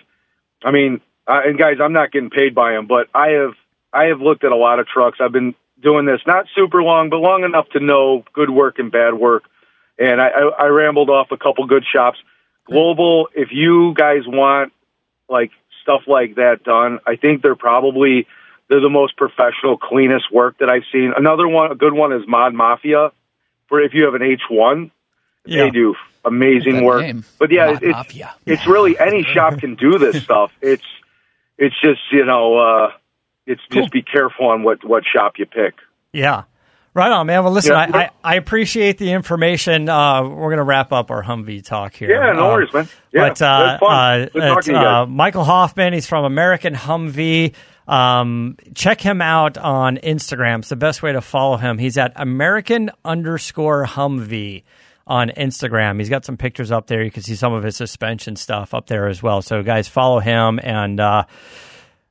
I 0.63 0.71
mean, 0.71 1.01
uh, 1.25 1.41
and 1.45 1.58
guys, 1.58 1.77
I'm 1.82 1.93
not 1.93 2.12
getting 2.12 2.30
paid 2.30 2.54
by 2.54 2.73
them, 2.73 2.88
but 2.88 3.08
I 3.15 3.30
have, 3.30 3.54
I 3.93 4.06
have 4.06 4.21
looked 4.21 4.43
at 4.43 4.51
a 4.51 4.56
lot 4.56 4.80
of 4.80 4.88
trucks. 4.88 5.19
I've 5.21 5.32
been 5.32 5.56
doing 5.82 6.06
this 6.06 6.21
not 6.27 6.45
super 6.54 6.84
long, 6.84 7.10
but 7.10 7.17
long 7.17 7.43
enough 7.43 7.69
to 7.69 7.80
know 7.80 8.23
good 8.34 8.49
work 8.49 8.80
and 8.80 8.91
bad 8.91 9.13
work. 9.13 9.43
And 9.97 10.21
I, 10.21 10.27
I, 10.27 10.65
I 10.65 10.65
rambled 10.67 11.10
off 11.10 11.32
a 11.32 11.38
couple 11.38 11.65
good 11.67 11.86
shops. 11.91 12.19
Global, 12.65 13.30
if 13.36 13.49
you 13.51 13.93
guys 13.95 14.21
want 14.25 14.71
like 15.30 15.51
stuff 15.82 16.01
like 16.08 16.36
that 16.36 16.63
done, 16.63 16.99
I 17.08 17.15
think 17.15 17.41
they're 17.41 17.56
probably 17.56 18.27
they're 18.69 18.80
the 18.80 18.89
most 18.89 19.17
professional, 19.17 19.77
cleanest 19.77 20.32
work 20.32 20.60
that 20.60 20.69
I've 20.69 20.86
seen. 20.91 21.13
Another 21.15 21.47
one, 21.47 21.71
a 21.71 21.75
good 21.75 21.93
one, 21.93 22.13
is 22.13 22.23
Mod 22.27 22.54
Mafia. 22.54 23.12
For 23.71 23.79
if 23.79 23.93
you 23.93 24.03
have 24.03 24.15
an 24.15 24.21
H 24.21 24.41
one, 24.49 24.91
Yeah. 25.45 25.63
they 25.63 25.69
do 25.69 25.95
amazing 26.25 26.84
work. 26.84 27.01
name. 27.03 27.23
But 27.39 27.51
yeah, 27.51 27.77
it's 27.81 28.36
it's 28.45 28.67
really 28.67 28.99
any 28.99 29.23
shop 29.23 29.57
can 29.60 29.75
do 29.75 29.97
this 29.97 30.21
stuff. 30.27 30.51
It's 30.62 30.84
it's 31.57 31.79
just 31.81 32.01
you 32.12 32.25
know 32.25 32.57
uh, 32.57 32.91
it's 33.47 33.62
just 33.71 33.91
be 33.91 34.01
careful 34.01 34.47
on 34.49 34.63
what 34.63 34.84
what 34.84 35.03
shop 35.05 35.36
you 35.39 35.45
pick. 35.45 35.75
Yeah. 36.12 36.43
Right 36.93 37.10
on, 37.10 37.25
man. 37.27 37.45
Well, 37.45 37.53
listen, 37.53 37.71
Yeah. 37.71 37.88
I, 37.93 37.99
I, 38.01 38.10
I 38.34 38.36
appreciate 38.36 38.97
the 38.97 39.13
information. 39.13 39.88
Uh, 39.88 40.23
we're 40.27 40.49
going 40.49 40.57
to 40.57 40.63
wrap 40.63 40.91
up 40.91 41.10
our 41.10 41.23
Humvee 41.23 41.63
talk 41.63 41.93
here. 41.93 42.10
Yeah, 42.12 42.34
no 42.34 42.47
Um, 42.47 42.51
worries, 42.51 42.73
man. 42.73 42.89
Yeah, 43.13 43.29
but 43.29 43.41
uh, 43.41 43.45
uh, 43.45 44.17
Good 44.25 44.34
talking 44.34 44.57
it's, 44.57 44.65
to 44.65 44.71
you 44.73 44.77
guys. 44.77 44.86
uh, 44.86 45.05
Michael 45.05 45.45
Hoffman. 45.45 45.93
He's 45.93 46.05
from 46.05 46.25
American 46.25 46.73
Humvee. 46.75 47.53
Um, 47.91 48.56
check 48.73 49.01
him 49.01 49.21
out 49.21 49.58
on 49.58 49.97
Instagram. 49.97 50.60
It's 50.60 50.69
the 50.69 50.75
best 50.75 51.04
way 51.04 51.12
to 51.12 51.21
follow 51.21 51.58
him. 51.58 51.77
He's 51.77 51.97
at 51.97 52.13
American 52.15 52.89
underscore 53.04 53.86
Humvee 53.86 54.63
on 55.06 55.30
Instagram. 55.30 55.99
He's 55.99 56.08
got 56.10 56.23
some 56.23 56.38
pictures 56.38 56.71
up 56.71 56.88
there. 56.88 57.04
You 57.04 57.12
can 57.12 57.21
see 57.23 57.36
some 57.36 57.51
of 57.54 57.63
his 57.63 57.75
suspension 57.75 58.36
stuff 58.38 58.73
up 58.73 58.88
there 58.88 59.08
as 59.08 59.21
well. 59.21 59.41
So, 59.41 59.62
guys, 59.63 59.88
follow 59.88 60.19
him 60.19 60.60
and. 60.63 60.99
Uh, 60.99 61.25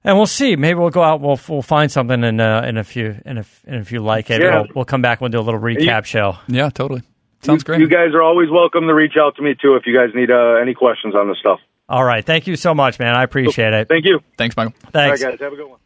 and 0.03 0.17
we'll 0.17 0.27
see. 0.27 0.57
Maybe 0.57 0.79
we'll 0.79 0.89
go 0.89 1.03
out. 1.03 1.21
We'll 1.21 1.39
we'll 1.47 1.61
find 1.61 1.93
something, 1.93 2.25
and 2.25 2.41
uh, 2.41 2.63
and 2.65 2.79
if 2.79 2.97
you 2.97 3.21
and 3.27 3.39
if 3.39 3.63
and 3.67 3.77
if 3.83 3.93
you 3.93 4.01
like 4.01 4.31
it, 4.31 4.41
Yeah. 4.41 4.61
we'll, 4.61 4.67
we'll 4.77 4.85
come 4.87 5.03
back. 5.03 5.19
and 5.21 5.31
We'll 5.31 5.43
do 5.43 5.45
a 5.45 5.45
little 5.45 5.61
recap 5.61 6.07
show. 6.07 6.39
Yeah, 6.49 6.71
totally. 6.71 7.03
Sounds 7.43 7.65
great. 7.65 7.81
You 7.81 7.87
guys 7.87 8.15
are 8.15 8.23
always 8.23 8.49
welcome 8.51 8.87
to 8.87 8.95
reach 8.95 9.19
out 9.21 9.37
to 9.37 9.43
me 9.43 9.55
too 9.61 9.75
if 9.77 9.83
you 9.85 9.95
guys 9.95 10.09
need 10.15 10.31
uh, 10.31 10.55
any 10.55 10.73
questions 10.73 11.15
on 11.15 11.29
this 11.29 11.37
stuff. 11.39 11.61
All 11.91 12.05
right. 12.05 12.25
Thank 12.25 12.47
you 12.47 12.55
so 12.57 12.73
much, 12.75 12.99
man. 13.01 13.15
I 13.17 13.25
appreciate 13.25 13.75
it. 13.75 13.89
Thank 13.89 14.05
you. 14.05 14.21
Thanks, 14.39 14.57
Michael. 14.57 14.75
Thanks. 14.93 15.23
All 15.23 15.29
right, 15.29 15.39
guys, 15.39 15.45
have 15.45 15.53
a 15.53 15.57
good 15.57 15.69
one. 15.69 15.81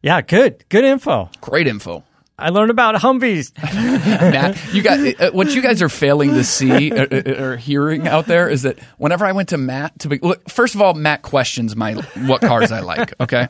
Yeah, 0.00 0.20
good. 0.20 0.64
Good 0.68 0.84
info. 0.84 1.28
Great 1.40 1.66
info. 1.66 2.04
I 2.38 2.48
learned 2.48 2.70
about 2.70 2.94
Humvees. 2.96 3.52
Matt, 3.62 4.58
you 4.74 4.82
got 4.82 4.98
uh, 4.98 5.26
uh, 5.26 5.30
what 5.32 5.54
you 5.54 5.60
guys 5.62 5.82
are 5.82 5.88
failing 5.88 6.30
to 6.34 6.42
see 6.42 6.90
or, 6.90 7.06
or 7.52 7.56
hearing 7.56 8.08
out 8.08 8.26
there 8.26 8.48
is 8.48 8.62
that 8.62 8.78
whenever 8.96 9.24
I 9.26 9.32
went 9.32 9.50
to 9.50 9.58
Matt 9.58 9.98
to 10.00 10.08
be, 10.08 10.18
look, 10.18 10.48
first 10.48 10.74
of 10.74 10.80
all, 10.82 10.94
Matt 10.94 11.22
questions 11.22 11.76
my 11.76 11.94
what 12.26 12.40
cars 12.40 12.72
I 12.72 12.80
like. 12.80 13.12
Okay, 13.20 13.46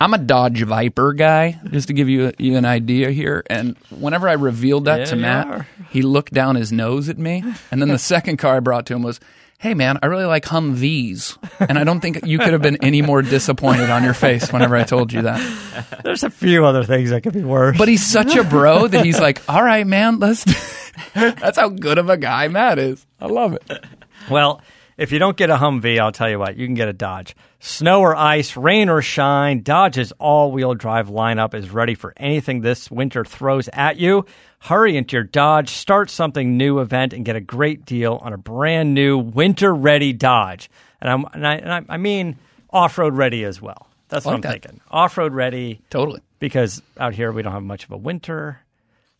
I'm 0.00 0.14
a 0.14 0.18
Dodge 0.18 0.62
Viper 0.62 1.12
guy, 1.12 1.60
just 1.70 1.88
to 1.88 1.94
give 1.94 2.08
you, 2.08 2.32
you 2.38 2.56
an 2.56 2.64
idea 2.64 3.10
here. 3.10 3.44
And 3.48 3.76
whenever 3.90 4.28
I 4.28 4.32
revealed 4.32 4.86
that 4.86 5.00
Yeah, 5.00 5.04
to 5.06 5.16
Matt, 5.16 5.46
are. 5.46 5.68
he 5.90 6.02
looked 6.02 6.32
down 6.32 6.56
his 6.56 6.72
nose 6.72 7.08
at 7.08 7.18
me, 7.18 7.44
and 7.70 7.80
then 7.80 7.88
the 7.88 7.98
second 7.98 8.38
car 8.38 8.56
I 8.56 8.60
brought 8.60 8.86
to 8.86 8.94
him 8.94 9.02
was. 9.02 9.20
Hey 9.64 9.72
man, 9.72 9.98
I 10.02 10.08
really 10.08 10.26
like 10.26 10.44
Humvees, 10.44 11.38
and 11.58 11.78
I 11.78 11.84
don't 11.84 12.00
think 12.00 12.26
you 12.26 12.38
could 12.38 12.52
have 12.52 12.60
been 12.60 12.84
any 12.84 13.00
more 13.00 13.22
disappointed 13.22 13.88
on 13.88 14.04
your 14.04 14.12
face 14.12 14.52
whenever 14.52 14.76
I 14.76 14.84
told 14.84 15.10
you 15.10 15.22
that. 15.22 16.00
There's 16.04 16.22
a 16.22 16.28
few 16.28 16.66
other 16.66 16.84
things 16.84 17.08
that 17.08 17.22
could 17.22 17.32
be 17.32 17.42
worse. 17.42 17.78
But 17.78 17.88
he's 17.88 18.06
such 18.06 18.36
a 18.36 18.44
bro 18.44 18.86
that 18.86 19.06
he's 19.06 19.18
like, 19.18 19.40
all 19.48 19.62
right, 19.62 19.86
man, 19.86 20.18
let's. 20.18 20.44
That's 21.14 21.56
how 21.56 21.70
good 21.70 21.96
of 21.96 22.10
a 22.10 22.18
guy 22.18 22.48
Matt 22.48 22.78
is. 22.78 23.06
I 23.18 23.24
love 23.24 23.54
it. 23.54 23.86
Well, 24.28 24.60
if 24.98 25.12
you 25.12 25.18
don't 25.18 25.34
get 25.34 25.48
a 25.48 25.56
Humvee, 25.56 25.98
I'll 25.98 26.12
tell 26.12 26.28
you 26.28 26.38
what, 26.38 26.58
you 26.58 26.66
can 26.66 26.74
get 26.74 26.88
a 26.88 26.92
Dodge. 26.92 27.34
Snow 27.58 28.02
or 28.02 28.14
ice, 28.14 28.58
rain 28.58 28.90
or 28.90 29.00
shine, 29.00 29.62
Dodge's 29.62 30.12
all 30.18 30.52
wheel 30.52 30.74
drive 30.74 31.08
lineup 31.08 31.54
is 31.54 31.70
ready 31.70 31.94
for 31.94 32.12
anything 32.18 32.60
this 32.60 32.90
winter 32.90 33.24
throws 33.24 33.68
at 33.72 33.96
you. 33.96 34.26
Hurry 34.64 34.96
into 34.96 35.16
your 35.16 35.24
Dodge, 35.24 35.68
start 35.70 36.08
something 36.08 36.56
new 36.56 36.78
event, 36.80 37.12
and 37.12 37.22
get 37.24 37.36
a 37.36 37.40
great 37.40 37.84
deal 37.84 38.18
on 38.22 38.32
a 38.32 38.38
brand 38.38 38.94
new 38.94 39.18
winter 39.18 39.74
ready 39.74 40.12
Dodge. 40.14 40.70
And, 41.02 41.10
I'm, 41.10 41.26
and, 41.34 41.46
I, 41.46 41.54
and 41.56 41.72
I, 41.72 41.82
I 41.90 41.96
mean 41.98 42.36
off 42.70 42.96
road 42.96 43.14
ready 43.14 43.44
as 43.44 43.60
well. 43.60 43.88
That's 44.08 44.24
what 44.24 44.32
Like 44.32 44.36
I'm 44.36 44.40
that. 44.52 44.62
thinking. 44.62 44.80
Off 44.90 45.18
road 45.18 45.34
ready 45.34 45.82
Totally. 45.90 46.20
because 46.38 46.80
out 46.98 47.14
here 47.14 47.30
we 47.30 47.42
don't 47.42 47.52
have 47.52 47.62
much 47.62 47.84
of 47.84 47.90
a 47.92 47.96
winter, 47.98 48.60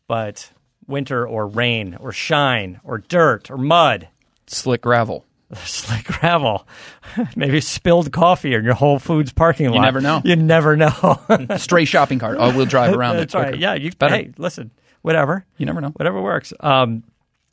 but 0.09 0.50
winter 0.87 1.26
or 1.28 1.46
rain 1.46 1.96
or 2.00 2.11
shine 2.12 2.80
or 2.83 2.98
dirt 2.98 3.50
or 3.50 3.59
mud 3.59 4.09
Slick 4.46 4.80
gravel. 4.80 5.24
slick 5.64 6.04
gravel, 6.04 6.66
maybe 7.37 7.61
spilled 7.61 8.11
coffee 8.12 8.54
in 8.54 8.64
your 8.64 8.74
Whole 8.74 8.98
Foods 8.98 9.33
parking 9.33 9.68
lot. 9.68 9.74
You 9.76 9.80
never 9.83 10.00
know. 10.00 10.22
You 10.24 10.37
never 10.37 10.74
know. 10.76 11.20
Stray 11.59 11.85
shopping 11.85 12.18
cart. 12.18 12.37
Oh, 12.40 12.57
we'll 12.57 12.66
drive 12.66 12.94
around 12.94 13.16
That's 13.16 13.35
it. 13.35 13.38
right. 13.38 13.59
Yeah. 13.59 13.74
You. 13.74 13.92
Better. 13.92 14.14
Hey, 14.16 14.30
listen. 14.38 14.70
Whatever. 15.04 15.44
You 15.58 15.66
never 15.66 15.82
know. 15.82 15.90
Whatever 15.90 16.22
works. 16.22 16.54
Um. 16.60 17.04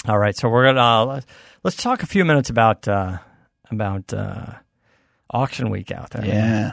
All 0.08 0.18
right. 0.18 0.34
So 0.38 0.48
we're 0.48 0.68
gonna 0.68 0.80
uh, 0.80 1.22
let's 1.66 1.76
talk 1.76 2.02
a 2.02 2.06
few 2.06 2.24
minutes 2.24 2.50
about 2.50 2.88
uh, 2.88 3.18
about 3.70 4.14
uh, 4.14 4.54
auction 5.30 5.70
week 5.70 5.92
out 5.92 6.12
there. 6.12 6.26
Yeah. 6.26 6.72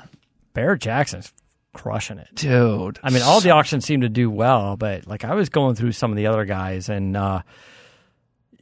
Barrett 0.54 0.80
Jackson's 0.80 1.32
crushing 1.72 2.18
it. 2.18 2.28
Dude. 2.32 3.00
I 3.02 3.10
mean, 3.10 3.22
all 3.22 3.40
the 3.40 3.50
auctions 3.50 3.86
seem 3.86 4.02
to 4.02 4.08
do 4.08 4.30
well, 4.30 4.76
but 4.76 5.04
like 5.08 5.24
I 5.24 5.34
was 5.34 5.48
going 5.48 5.74
through 5.74 5.90
some 5.90 6.12
of 6.12 6.16
the 6.16 6.28
other 6.28 6.44
guys, 6.44 6.88
and 6.88 7.16
uh, 7.16 7.42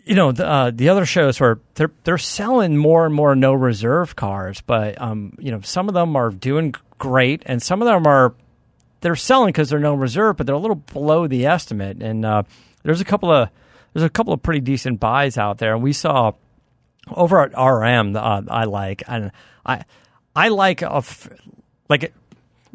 you 0.06 0.14
know, 0.14 0.32
the, 0.32 0.48
uh, 0.48 0.70
the 0.74 0.88
other 0.88 1.04
shows 1.04 1.38
where 1.38 1.60
they're 1.74 1.92
they're 2.04 2.16
selling 2.16 2.78
more 2.78 3.04
and 3.04 3.14
more 3.14 3.36
no 3.36 3.52
reserve 3.52 4.16
cars, 4.16 4.62
but 4.62 4.98
um, 5.02 5.34
you 5.38 5.50
know, 5.50 5.60
some 5.60 5.86
of 5.86 5.92
them 5.92 6.16
are 6.16 6.30
doing 6.30 6.74
great, 6.96 7.42
and 7.44 7.62
some 7.62 7.82
of 7.82 7.86
them 7.86 8.06
are 8.06 8.32
they're 9.00 9.16
selling 9.16 9.48
because 9.48 9.70
they're 9.70 9.78
no 9.78 9.94
reserve, 9.94 10.36
but 10.36 10.46
they're 10.46 10.56
a 10.56 10.58
little 10.60 10.76
below 10.76 11.26
the 11.26 11.46
estimate. 11.46 12.02
And 12.02 12.24
uh, 12.24 12.42
there's 12.82 13.00
a 13.00 13.04
couple 13.04 13.30
of 13.30 13.50
there's 13.92 14.04
a 14.04 14.10
couple 14.10 14.32
of 14.32 14.42
pretty 14.42 14.60
decent 14.60 15.00
buys 15.00 15.38
out 15.38 15.58
there, 15.58 15.74
and 15.74 15.82
we 15.82 15.92
saw 15.92 16.32
over 17.10 17.40
at 17.40 17.52
RM. 17.56 18.16
Uh, 18.16 18.42
I 18.48 18.64
like 18.64 19.02
and 19.08 19.32
I 19.64 19.84
I 20.34 20.48
like 20.48 20.82
a 20.82 20.96
f- 20.96 21.28
like 21.88 22.12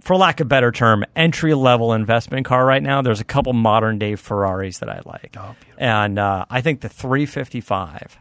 for 0.01 0.15
lack 0.15 0.39
of 0.39 0.47
a 0.47 0.49
better 0.49 0.71
term, 0.71 1.05
entry 1.15 1.53
level 1.53 1.93
investment 1.93 2.45
car 2.45 2.65
right 2.65 2.81
now. 2.81 3.01
There's 3.01 3.19
a 3.21 3.25
couple 3.25 3.53
modern 3.53 3.99
day 3.99 4.15
Ferraris 4.15 4.79
that 4.79 4.89
I 4.89 5.01
like, 5.05 5.35
and 5.77 6.17
uh, 6.17 6.45
I 6.49 6.61
think 6.61 6.81
the 6.81 6.89
355 6.89 8.17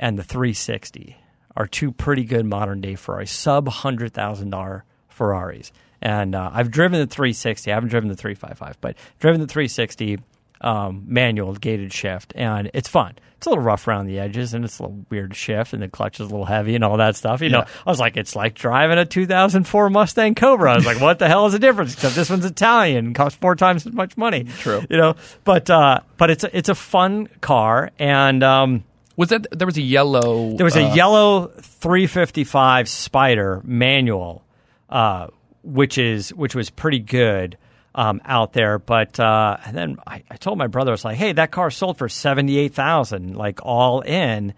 and 0.00 0.18
the 0.18 0.24
360 0.24 1.16
are 1.56 1.66
two 1.68 1.92
pretty 1.92 2.24
good 2.24 2.44
modern 2.44 2.80
day 2.80 2.96
Ferraris, 2.96 3.30
sub 3.30 3.68
hundred 3.68 4.12
thousand 4.12 4.50
dollar 4.50 4.84
Ferraris. 5.08 5.70
And 6.02 6.34
uh, 6.34 6.50
I've 6.52 6.70
driven 6.70 6.98
the 7.00 7.06
360. 7.06 7.70
I 7.70 7.74
haven't 7.74 7.90
driven 7.90 8.08
the 8.08 8.16
355, 8.16 8.80
but 8.80 8.96
driven 9.20 9.40
the 9.40 9.46
360 9.46 10.18
um, 10.60 11.04
manual 11.06 11.54
gated 11.54 11.92
shift, 11.92 12.32
and 12.36 12.70
it's 12.74 12.88
fun. 12.88 13.14
It's 13.36 13.46
a 13.46 13.50
little 13.50 13.64
rough 13.64 13.88
around 13.88 14.06
the 14.06 14.20
edges, 14.20 14.54
and 14.54 14.64
it's 14.64 14.78
a 14.78 14.82
little 14.82 15.04
weird 15.10 15.34
shift, 15.34 15.72
and 15.72 15.82
the 15.82 15.88
clutch 15.88 16.20
is 16.20 16.26
a 16.26 16.30
little 16.30 16.44
heavy, 16.44 16.76
and 16.76 16.84
all 16.84 16.96
that 16.98 17.16
stuff. 17.16 17.40
You 17.40 17.48
know, 17.50 17.64
I 17.84 17.90
was 17.90 17.98
like, 17.98 18.16
it's 18.16 18.36
like 18.36 18.54
driving 18.54 18.98
a 18.98 19.04
2004 19.04 19.90
Mustang 19.90 20.36
Cobra. 20.36 20.72
I 20.72 20.76
was 20.76 20.86
like, 20.86 21.00
what 21.00 21.18
the 21.18 21.26
hell 21.26 21.46
is 21.46 21.52
the 21.52 21.58
difference? 21.58 21.94
Except 21.94 22.14
this 22.14 22.30
one's 22.30 22.44
Italian, 22.44 23.06
and 23.06 23.14
costs 23.14 23.36
four 23.40 23.56
times 23.56 23.84
as 23.86 23.92
much 23.92 24.16
money. 24.16 24.44
True. 24.44 24.82
You 24.88 24.96
know, 24.96 25.14
but 25.44 25.68
uh, 25.70 26.00
but 26.18 26.30
it's 26.30 26.44
a, 26.44 26.56
it's 26.56 26.68
a 26.68 26.74
fun 26.76 27.28
car, 27.40 27.90
and 27.98 28.44
um, 28.44 28.84
Was 29.16 29.30
that 29.30 29.48
there 29.50 29.66
was 29.66 29.76
a 29.76 29.82
yellow? 29.82 30.56
there 30.56 30.64
was 30.64 30.76
a 30.76 30.84
uh, 30.84 30.94
yellow 30.94 31.46
355 31.58 32.88
Spider 32.88 33.60
manual, 33.64 34.44
uh, 34.88 35.26
which 35.62 35.98
is 35.98 36.34
which 36.34 36.54
was 36.54 36.70
pretty 36.70 36.98
good 36.98 37.56
um, 37.94 38.20
out 38.24 38.52
there. 38.52 38.78
But 38.78 39.18
uh, 39.18 39.56
and 39.64 39.76
then 39.76 39.96
I, 40.06 40.22
I 40.30 40.36
told 40.36 40.58
my 40.58 40.66
brother, 40.66 40.90
I 40.90 40.94
was 40.94 41.04
like, 41.04 41.16
"Hey, 41.16 41.32
that 41.32 41.50
car 41.50 41.70
sold 41.70 41.98
for 41.98 42.08
seventy 42.08 42.58
eight 42.58 42.74
thousand, 42.74 43.36
like 43.36 43.60
all 43.62 44.00
in." 44.00 44.54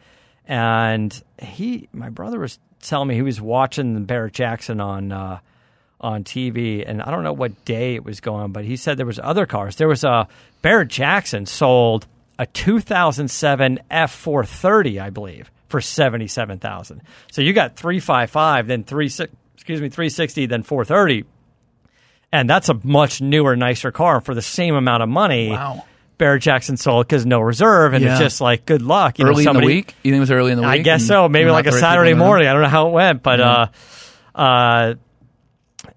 And 0.47 1.23
he, 1.41 1.89
my 1.93 2.11
brother, 2.11 2.39
was 2.39 2.59
telling 2.83 3.09
me 3.09 3.15
he 3.15 3.23
was 3.23 3.41
watching 3.41 4.05
Barrett 4.05 4.35
Jackson 4.35 4.81
on. 4.81 5.13
Uh, 5.13 5.39
on 6.01 6.23
TV, 6.23 6.85
and 6.87 7.01
I 7.01 7.11
don't 7.11 7.23
know 7.23 7.33
what 7.33 7.65
day 7.65 7.95
it 7.95 8.05
was 8.05 8.21
going, 8.21 8.53
but 8.53 8.67
he 8.67 8.77
said 8.77 8.99
there 8.99 9.07
was 9.07 9.21
other 9.23 9.47
cars. 9.47 9.77
There 9.77 9.89
was 9.89 10.05
a 10.05 10.29
Barrett 10.61 10.89
Jackson 10.89 11.47
sold 11.47 12.07
a 12.39 12.47
2007 12.47 13.81
F430, 13.91 15.01
I 15.01 15.11
believe, 15.11 15.51
for 15.69 15.81
77,000. 15.81 17.01
So 17.33 17.41
you 17.43 17.53
got 17.53 17.77
355, 17.77 18.67
then 18.67 18.85
3 18.85 19.09
excuse 19.65 19.81
me, 19.81 19.89
360, 19.89 20.45
then 20.45 20.63
430. 20.63 21.25
And 22.31 22.51
that's 22.51 22.69
a 22.69 22.79
much 22.83 23.23
newer, 23.23 23.57
nicer 23.57 23.91
car 23.91 24.21
for 24.21 24.35
the 24.35 24.43
same 24.43 24.75
amount 24.75 25.03
of 25.03 25.09
money. 25.09 25.49
Wow. 25.53 25.87
Barrett 26.19 26.43
Jackson 26.43 26.77
sold 26.77 27.07
because 27.07 27.25
no 27.25 27.41
reserve, 27.41 27.95
and 27.95 28.05
Yeah. 28.05 28.11
it's 28.13 28.21
just 28.21 28.41
like 28.43 28.67
good 28.67 28.83
luck. 28.83 29.19
You 29.19 29.25
know, 29.25 29.31
early 29.31 29.47
in 29.47 29.53
the 29.55 29.61
week. 29.61 29.95
You 30.03 30.13
think 30.13 30.19
it 30.19 30.21
was 30.21 30.31
early 30.31 30.53
in 30.53 30.59
the 30.59 30.63
week? 30.65 30.71
I 30.71 30.79
guess 30.79 31.07
so. 31.07 31.31
Maybe 31.31 31.51
like 31.51 31.67
a 31.67 31.73
Saturday 31.73 32.13
morning. 32.13 32.47
I 32.47 32.53
don't 32.53 32.61
know 32.63 32.69
how 32.69 32.89
it 32.89 32.93
went, 32.93 33.23
but 33.23 33.41
uh, 33.41 33.67
uh, 34.35 34.95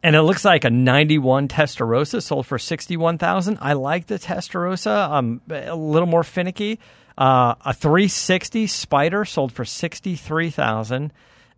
and 0.01 0.15
it 0.15 0.21
looks 0.21 0.45
like 0.45 0.63
a 0.63 0.69
'91 0.69 1.49
Testarossa 1.49 2.23
sold 2.23 2.47
for 2.47 2.57
sixty-one 2.57 3.17
thousand. 3.17 3.57
I 3.59 3.73
like 3.73 4.07
the 4.07 4.17
Testarossa. 4.17 5.09
Um, 5.11 5.41
a 5.49 5.75
little 5.75 6.07
more 6.07 6.23
finicky. 6.23 6.79
Uh, 7.17 7.55
a 7.65 7.73
360 7.73 8.65
Spider 8.67 9.25
sold 9.25 9.51
for 9.51 9.65
sixty-three 9.65 10.51
thousand. 10.51 11.11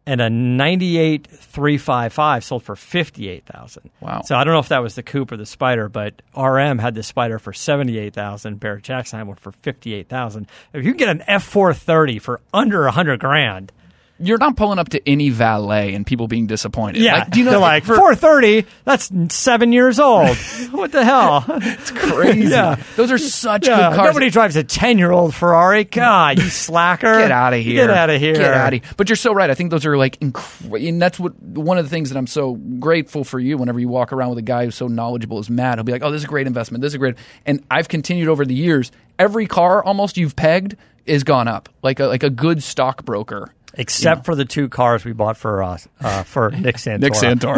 And 0.09 0.21
a 0.21 0.29
98 0.29 1.27
355 1.27 2.43
sold 2.43 2.63
for 2.63 2.75
58,000. 2.75 3.91
Wow. 4.01 4.21
So 4.25 4.35
I 4.35 4.43
don't 4.43 4.53
know 4.53 4.59
if 4.59 4.69
that 4.69 4.81
was 4.81 4.95
the 4.95 5.03
coupe 5.03 5.31
or 5.31 5.37
the 5.37 5.45
Spider, 5.45 5.87
but 5.87 6.23
RM 6.35 6.79
had 6.79 6.95
the 6.95 7.03
Spider 7.03 7.37
for 7.37 7.53
78,000. 7.53 8.59
Barrett 8.59 8.83
Jackson 8.83 9.19
had 9.19 9.27
one 9.27 9.35
for 9.35 9.51
58,000. 9.51 10.47
If 10.73 10.83
you 10.83 10.95
get 10.95 11.09
an 11.09 11.19
F430 11.27 12.19
for 12.19 12.41
under 12.51 12.85
100 12.85 13.19
grand, 13.19 13.71
You're 14.19 14.37
not 14.37 14.55
pulling 14.57 14.79
up 14.79 14.89
to 14.89 15.09
any 15.09 15.29
valet 15.29 15.93
and 15.93 16.05
people 16.05 16.27
being 16.27 16.45
disappointed. 16.47 17.01
yeah, 17.01 17.19
Like, 17.19 17.29
do 17.31 17.39
you 17.39 17.45
know 17.45 17.51
they're 17.51 17.59
like 17.59 17.83
430. 17.85 18.65
That's 18.85 19.09
seven 19.29 19.71
years 19.71 19.99
old. 19.99 20.35
what 20.71 20.91
the 20.91 21.03
hell? 21.05 21.45
It's 21.47 21.91
crazy. 21.91 22.49
Yeah. 22.49 22.75
Those 22.95 23.11
are 23.11 23.17
such 23.17 23.67
Yeah, 23.67 23.89
good 23.91 23.95
cars. 23.95 24.07
nobody 24.07 24.29
drives 24.29 24.55
a 24.55 24.63
10 24.63 24.97
year 24.97 25.11
old 25.11 25.33
Ferrari. 25.33 25.85
God, 25.85 26.39
you 26.39 26.49
slacker. 26.49 27.19
Get 27.19 27.31
out 27.31 27.53
of 27.53 27.61
here. 27.61 27.87
Get 27.87 27.89
out 27.89 28.09
of 28.09 28.19
here. 28.19 28.33
Get 28.33 28.53
out 28.53 28.73
of 28.73 28.83
here. 28.83 28.91
But 28.97 29.09
you're 29.09 29.15
so 29.15 29.33
right. 29.33 29.49
I 29.49 29.53
think 29.53 29.71
those 29.71 29.85
are 29.85 29.97
like, 29.97 30.19
incre- 30.19 30.87
and 30.87 31.01
that's 31.01 31.19
what 31.19 31.39
one 31.41 31.77
of 31.77 31.85
the 31.85 31.89
things 31.89 32.09
that 32.09 32.17
I'm 32.17 32.27
so 32.27 32.55
grateful 32.55 33.23
for 33.23 33.39
you. 33.39 33.57
Whenever 33.57 33.79
you 33.79 33.87
walk 33.87 34.11
around 34.11 34.29
with 34.29 34.39
a 34.39 34.43
guy 34.43 34.65
who's 34.65 34.75
so 34.75 34.87
knowledgeable 34.87 35.39
as 35.39 35.49
Matt, 35.49 35.77
he'll 35.77 35.83
be 35.83 35.91
like, 35.91 36.03
"Oh, 36.03 36.11
this 36.11 36.19
is 36.19 36.25
a 36.25 36.27
great 36.27 36.47
investment. 36.47 36.81
This 36.81 36.91
is 36.91 36.95
a 36.95 36.97
great." 36.99 37.15
And 37.45 37.63
I've 37.71 37.87
continued 37.87 38.27
over 38.27 38.45
the 38.45 38.53
years. 38.55 38.91
Every 39.17 39.47
car 39.47 39.83
almost 39.83 40.17
you've 40.17 40.35
pegged 40.35 40.75
is 41.05 41.23
gone 41.23 41.47
up, 41.47 41.69
like 41.81 41.99
a 41.99 42.05
like 42.07 42.23
a 42.23 42.29
good 42.29 42.61
stockbroker. 42.61 43.53
Except 43.75 44.25
for 44.25 44.35
the 44.35 44.45
two 44.45 44.67
cars 44.67 45.05
we 45.05 45.13
bought 45.13 45.37
for 45.37 45.61
uh, 45.63 45.77
uh, 46.01 46.23
for 46.23 46.49
Nick 46.59 46.75
Santora. 46.77 47.11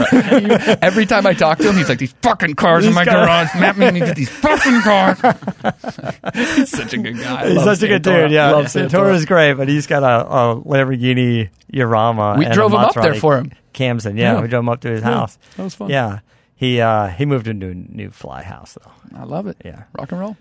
Santora. 0.06 0.78
Every 0.82 1.06
time 1.06 1.26
I 1.26 1.34
talk 1.34 1.58
to 1.60 1.70
him, 1.70 1.76
he's 1.78 1.88
like, 1.90 2.00
"These 2.00 2.12
fucking 2.22 2.56
cars 2.56 2.86
in 2.86 2.94
my 2.94 3.06
garage. 3.06 3.50
Matt 3.56 3.78
made 3.78 3.94
me 3.94 4.02
get 4.02 4.16
these 4.16 4.30
fucking 4.42 4.82
cars." 4.82 5.18
he's 6.36 6.70
such 6.70 6.94
a 6.94 6.98
good 6.98 7.18
guy. 7.18 7.44
I 7.44 7.50
He's 7.52 7.64
such 7.64 7.82
a 7.84 7.88
good 7.88 8.02
dude. 8.02 8.32
Yeah, 8.32 8.52
Love 8.52 8.66
Santora 8.66 9.14
is 9.16 9.26
great, 9.26 9.54
but 9.54 9.68
he's 9.70 9.88
got 9.88 10.04
a, 10.04 10.28
a 10.28 10.62
Lamborghini 10.62 11.50
Urama. 11.74 12.38
We 12.38 12.46
drove 12.46 12.72
him 12.74 12.80
up 12.80 12.94
there 12.94 13.16
for 13.16 13.38
him. 13.38 13.52
Camden. 13.74 14.18
Yeah, 14.18 14.34
Yeah. 14.34 14.42
we 14.42 14.48
drove 14.50 14.64
him 14.64 14.70
up 14.70 14.82
to 14.82 14.90
his 14.90 15.02
house. 15.04 15.38
that 15.56 15.64
was 15.64 15.76
fun. 15.76 15.90
Yeah, 15.90 16.20
he 16.56 16.82
uh, 16.82 17.08
he 17.08 17.26
moved 17.26 17.48
into 17.48 17.68
a 17.70 17.74
new 17.74 18.10
fly 18.12 18.44
house 18.44 18.78
though. 18.84 18.92
I 19.18 19.24
love 19.24 19.48
it. 19.48 19.58
Yeah. 19.64 19.84
rock 19.98 20.12
and 20.12 20.20
roll. 20.22 20.38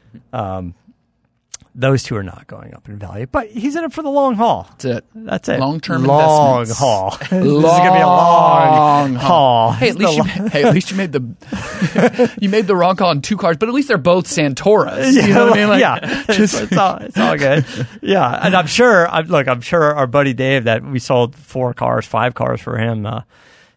Those 1.81 2.03
two 2.03 2.14
are 2.16 2.22
not 2.22 2.47
going 2.47 2.74
up 2.74 2.89
in 2.91 2.99
value, 2.99 3.26
but 3.26 3.49
he's 3.49 3.74
in 3.74 3.85
it 3.85 3.93
for 3.93 4.03
the 4.03 4.11
long 4.11 4.35
haul. 4.35 4.66
That's 4.70 4.85
it. 4.85 5.05
That's 5.14 5.49
it. 5.49 5.61
Long-term 5.61 6.05
long 6.05 6.61
investments. 6.61 6.78
haul. 6.78 7.11
this 7.18 7.31
is 7.33 7.62
gonna 7.62 7.93
be 7.93 8.01
a 8.01 8.07
long 8.07 9.14
haul. 9.14 9.72
Hey, 9.72 9.89
at 9.89 9.97
least 9.97 10.16
you, 10.16 10.24
hey, 10.24 10.64
at 10.64 10.74
least 10.74 10.91
you 10.91 10.97
made 10.99 11.12
the 11.12 12.37
you 12.41 12.51
made 12.51 12.66
the 12.66 12.76
wrong 12.76 12.97
call 12.97 13.09
on 13.09 13.22
two 13.22 13.39
cars, 13.39 13.57
but 13.57 13.70
at 13.70 13.74
least 13.74 13.89
they're 13.89 13.97
both 13.97 14.26
Santoras. 14.26 15.14
You 15.14 15.33
know 15.33 15.47
what 15.47 15.55
I 15.55 15.57
mean? 15.57 15.68
Like, 15.68 15.81
yeah, 15.81 16.24
it's, 16.28 16.53
it's 16.55 16.76
all, 16.76 16.99
it's 16.99 17.16
all 17.16 17.39
good. 17.39 17.64
Yeah, 18.03 18.47
and 18.47 18.55
I'm 18.55 18.66
sure. 18.66 19.09
I'm, 19.09 19.26
look, 19.26 19.49
I'm 19.49 19.62
sure 19.62 19.95
our 19.95 20.07
buddy 20.07 20.35
Dave 20.35 20.64
that 20.64 20.85
we 20.85 20.99
sold 20.99 21.35
four 21.35 21.72
cars, 21.72 22.05
five 22.05 22.35
cars 22.35 22.61
for 22.61 22.76
him. 22.76 23.07
Uh, 23.07 23.22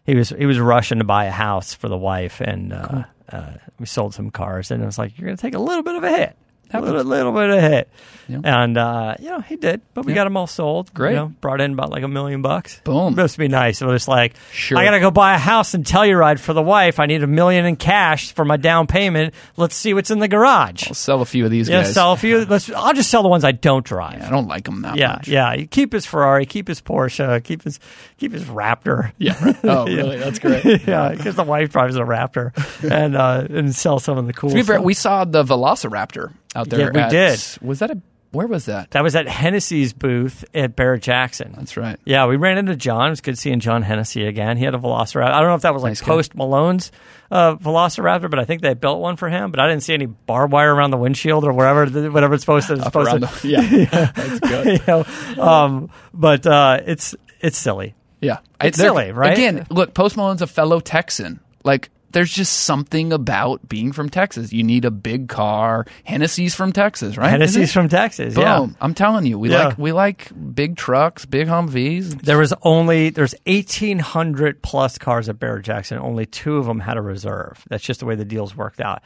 he 0.04 0.14
was 0.14 0.28
he 0.28 0.44
was 0.44 0.58
rushing 0.58 0.98
to 0.98 1.04
buy 1.04 1.24
a 1.24 1.30
house 1.30 1.72
for 1.72 1.88
the 1.88 1.96
wife, 1.96 2.42
and 2.42 2.74
uh, 2.74 3.04
uh, 3.32 3.54
we 3.78 3.86
sold 3.86 4.12
some 4.12 4.30
cars, 4.30 4.70
and 4.70 4.82
it 4.82 4.86
was 4.86 4.98
like 4.98 5.18
you're 5.18 5.26
going 5.26 5.36
to 5.36 5.40
take 5.40 5.54
a 5.54 5.58
little 5.58 5.82
bit 5.82 5.96
of 5.96 6.04
a 6.04 6.10
hit. 6.10 6.36
A 6.74 6.80
little, 6.80 7.04
little 7.04 7.32
bit 7.32 7.50
of 7.50 7.60
hit, 7.60 7.88
Yeah. 8.28 8.40
and 8.44 8.76
uh, 8.76 9.14
you 9.20 9.30
know 9.30 9.40
he 9.40 9.56
did, 9.56 9.80
but 9.94 10.04
we 10.04 10.12
Yeah. 10.12 10.16
got 10.16 10.24
them 10.24 10.36
all 10.36 10.46
sold. 10.46 10.92
Great. 10.92 11.10
you 11.10 11.16
know, 11.16 11.32
brought 11.40 11.60
in 11.60 11.72
about 11.72 11.90
like 11.90 12.02
a 12.02 12.08
million 12.08 12.42
bucks. 12.42 12.80
Boom. 12.84 13.14
must 13.14 13.38
be 13.38 13.48
nice. 13.48 13.80
It 13.80 13.86
was 13.86 14.08
like, 14.08 14.34
Sure. 14.52 14.76
I 14.78 14.84
got 14.84 14.90
to 14.92 15.00
go 15.00 15.10
buy 15.10 15.34
a 15.34 15.38
house 15.38 15.74
and 15.74 15.84
Telluride 15.84 16.40
for 16.40 16.52
the 16.52 16.62
wife. 16.62 16.98
I 16.98 17.06
need 17.06 17.22
a 17.22 17.26
million 17.26 17.64
in 17.66 17.76
cash 17.76 18.32
for 18.32 18.44
my 18.44 18.56
down 18.56 18.86
payment. 18.86 19.34
Let's 19.56 19.74
see 19.76 19.94
what's 19.94 20.10
in 20.10 20.18
the 20.18 20.28
garage. 20.28 20.88
I'll 20.88 20.94
sell 20.94 21.20
a 21.20 21.24
few 21.24 21.44
of 21.44 21.50
these 21.50 21.68
Yeah, 21.68 21.82
guys. 21.82 21.94
sell 21.94 22.12
a 22.12 22.16
few. 22.16 22.44
Let's. 22.44 22.70
I'll 22.72 22.94
just 22.94 23.10
sell 23.10 23.22
the 23.22 23.28
ones 23.28 23.44
I 23.44 23.52
don't 23.52 23.84
drive. 23.84 24.22
I 24.22 24.30
don't 24.30 24.48
like 24.48 24.64
them 24.64 24.82
that 24.82 24.96
Yeah, 24.96 25.12
much. 25.14 25.28
yeah. 25.28 25.52
You 25.54 25.66
keep 25.66 25.92
his 25.92 26.04
Ferrari, 26.06 26.46
keep 26.46 26.66
his 26.68 26.80
Porsche, 26.80 27.42
keep 27.44 27.62
his 27.62 27.78
keep 28.18 28.32
his 28.32 28.44
Raptor. 28.44 29.12
Yeah. 29.18 29.52
Oh, 29.64 29.86
really? 29.86 30.18
That's 30.18 30.38
great. 30.38 30.64
yeah, 30.86 31.10
because 31.10 31.36
the 31.36 31.42
wife 31.44 31.70
drives 31.70 31.96
a 31.96 32.00
Raptor, 32.02 32.52
and 32.90 33.16
uh, 33.16 33.46
and 33.50 33.74
sell 33.74 33.98
some 33.98 34.18
of 34.18 34.26
the 34.26 34.32
cool. 34.32 34.50
To 34.50 34.54
be 34.56 34.62
fair, 34.62 34.76
stuff. 34.76 34.84
we 34.84 34.94
saw 34.94 35.24
the 35.24 35.42
Velociraptor 35.44 36.32
out 36.54 36.68
there. 36.68 36.80
Yeah, 36.80 36.90
we 36.92 37.00
at- 37.00 37.10
did. 37.10 37.62
Was 37.62 37.78
that 37.80 37.90
a? 37.90 38.00
Where 38.30 38.48
was 38.48 38.64
that? 38.64 38.90
that 38.90 39.04
was 39.04 39.14
at 39.14 39.28
Hennessy's 39.28 39.92
booth 39.92 40.44
at 40.52 40.74
Barrett 40.74 41.02
Jackson. 41.02 41.54
That's 41.56 41.76
right. 41.76 42.00
Yeah, 42.04 42.26
we 42.26 42.34
ran 42.34 42.58
into 42.58 42.74
John. 42.74 43.06
It 43.06 43.10
was 43.10 43.20
good 43.20 43.38
seeing 43.38 43.60
John 43.60 43.82
Hennessy 43.82 44.26
again. 44.26 44.56
He 44.56 44.64
had 44.64 44.74
a 44.74 44.78
Velociraptor. 44.78 45.30
I 45.30 45.38
don't 45.38 45.50
know 45.50 45.54
if 45.54 45.62
that 45.62 45.72
was 45.72 45.84
like 45.84 45.90
Nice 45.90 46.02
post 46.02 46.34
Malone's 46.34 46.90
uh, 47.30 47.54
Velociraptor, 47.54 48.28
but 48.28 48.40
I 48.40 48.44
think 48.44 48.62
they 48.62 48.74
built 48.74 49.00
one 49.00 49.14
for 49.14 49.28
him. 49.28 49.52
But 49.52 49.60
I 49.60 49.68
didn't 49.68 49.84
see 49.84 49.94
any 49.94 50.06
barbed 50.06 50.52
wire 50.52 50.74
around 50.74 50.90
the 50.90 50.96
windshield 50.96 51.44
or 51.44 51.52
whatever, 51.52 51.86
whatever 52.10 52.34
it's 52.34 52.42
supposed 52.42 52.66
to. 52.66 52.74
It's 52.74 52.82
supposed 52.82 53.12
to 53.12 53.18
the, 53.20 53.48
yeah, 53.48 54.10
that's 54.16 54.40
good. 54.40 54.66
you 54.80 55.36
know, 55.36 55.40
um, 55.40 55.90
but 56.12 56.44
uh, 56.44 56.80
it's 56.84 57.14
it's 57.38 57.56
silly. 57.56 57.94
Yeah, 58.20 58.38
It's 58.60 58.78
silly, 58.78 59.12
right? 59.12 59.34
Again, 59.34 59.66
look, 59.70 59.94
Post 59.94 60.16
Malone's 60.16 60.42
a 60.42 60.46
fellow 60.48 60.80
Texan. 60.80 61.38
Like, 61.62 61.90
there's 62.14 62.32
just 62.32 62.60
something 62.60 63.12
about 63.12 63.68
being 63.68 63.92
from 63.92 64.08
Texas. 64.08 64.52
You 64.52 64.62
need 64.62 64.86
a 64.86 64.90
big 64.90 65.28
car. 65.28 65.84
Hennessy's 66.04 66.54
from 66.54 66.72
Texas, 66.72 67.18
right? 67.18 67.28
Hennessy's 67.28 67.72
from 67.72 67.88
Texas. 67.90 68.34
it? 68.36 68.40
Yeah, 68.40 68.66
I'm 68.80 68.94
telling 68.94 69.26
you, 69.26 69.38
we 69.38 69.50
Yeah. 69.50 69.66
like 69.68 69.78
we 69.78 69.92
like 69.92 70.32
big 70.54 70.76
trucks, 70.76 71.26
big 71.26 71.48
Humvees. 71.48 72.22
there 72.22 72.38
was 72.38 72.54
only 72.62 73.10
there's 73.10 73.34
eighteen 73.44 73.98
hundred 73.98 74.62
plus 74.62 74.96
cars 74.96 75.28
at 75.28 75.38
Barrett 75.38 75.64
Jackson. 75.66 75.98
Only 75.98 76.24
two 76.24 76.56
of 76.56 76.64
them 76.66 76.80
had 76.80 76.96
a 76.96 77.02
reserve. 77.02 77.62
That's 77.68 77.84
just 77.84 78.00
the 78.00 78.06
way 78.06 78.14
the 78.14 78.24
deals 78.24 78.56
worked 78.56 78.80
out. 78.80 79.02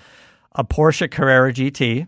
A 0.54 0.62
Porsche 0.64 1.10
Carrera 1.10 1.52
GT, 1.52 2.06